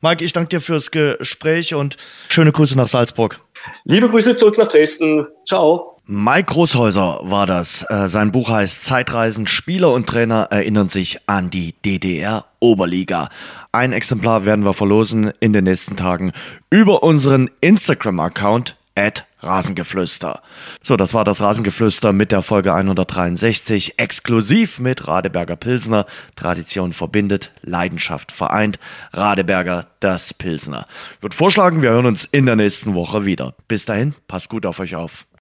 Mike, 0.00 0.24
ich 0.24 0.32
danke 0.32 0.50
dir 0.50 0.60
fürs 0.60 0.90
Gespräch 0.90 1.74
und 1.74 1.96
schöne 2.28 2.52
Grüße 2.52 2.76
nach 2.76 2.88
Salzburg. 2.88 3.40
Liebe 3.84 4.08
Grüße 4.08 4.34
zurück 4.34 4.58
nach 4.58 4.68
Dresden. 4.68 5.26
Ciao. 5.46 5.96
Mike 6.08 6.52
Großhäuser 6.52 7.20
war 7.24 7.46
das. 7.46 7.84
Äh, 7.90 8.06
sein 8.06 8.30
Buch 8.30 8.48
heißt 8.48 8.84
Zeitreisen. 8.84 9.48
Spieler 9.48 9.92
und 9.92 10.06
Trainer 10.06 10.48
erinnern 10.50 10.88
sich 10.88 11.18
an 11.26 11.50
die 11.50 11.74
DDR 11.84 12.44
Oberliga. 12.60 13.28
Ein 13.72 13.92
Exemplar 13.92 14.46
werden 14.46 14.64
wir 14.64 14.72
verlosen 14.72 15.32
in 15.40 15.52
den 15.52 15.64
nächsten 15.64 15.96
Tagen 15.96 16.32
über 16.70 17.02
unseren 17.02 17.50
Instagram-Account 17.60 18.76
at 18.94 19.26
Rasengeflüster. 19.46 20.42
So, 20.82 20.96
das 20.96 21.14
war 21.14 21.24
das 21.24 21.40
Rasengeflüster 21.40 22.12
mit 22.12 22.32
der 22.32 22.42
Folge 22.42 22.74
163, 22.74 23.98
exklusiv 23.98 24.80
mit 24.80 25.06
Radeberger 25.06 25.56
Pilsner. 25.56 26.06
Tradition 26.34 26.92
verbindet, 26.92 27.52
Leidenschaft 27.62 28.32
vereint. 28.32 28.78
Radeberger, 29.12 29.86
das 30.00 30.34
Pilsner. 30.34 30.86
Ich 31.16 31.22
würde 31.22 31.36
vorschlagen, 31.36 31.82
wir 31.82 31.90
hören 31.90 32.06
uns 32.06 32.24
in 32.24 32.46
der 32.46 32.56
nächsten 32.56 32.94
Woche 32.94 33.24
wieder. 33.24 33.54
Bis 33.68 33.84
dahin, 33.84 34.14
passt 34.28 34.48
gut 34.48 34.66
auf 34.66 34.80
euch 34.80 34.94
auf. 34.94 35.26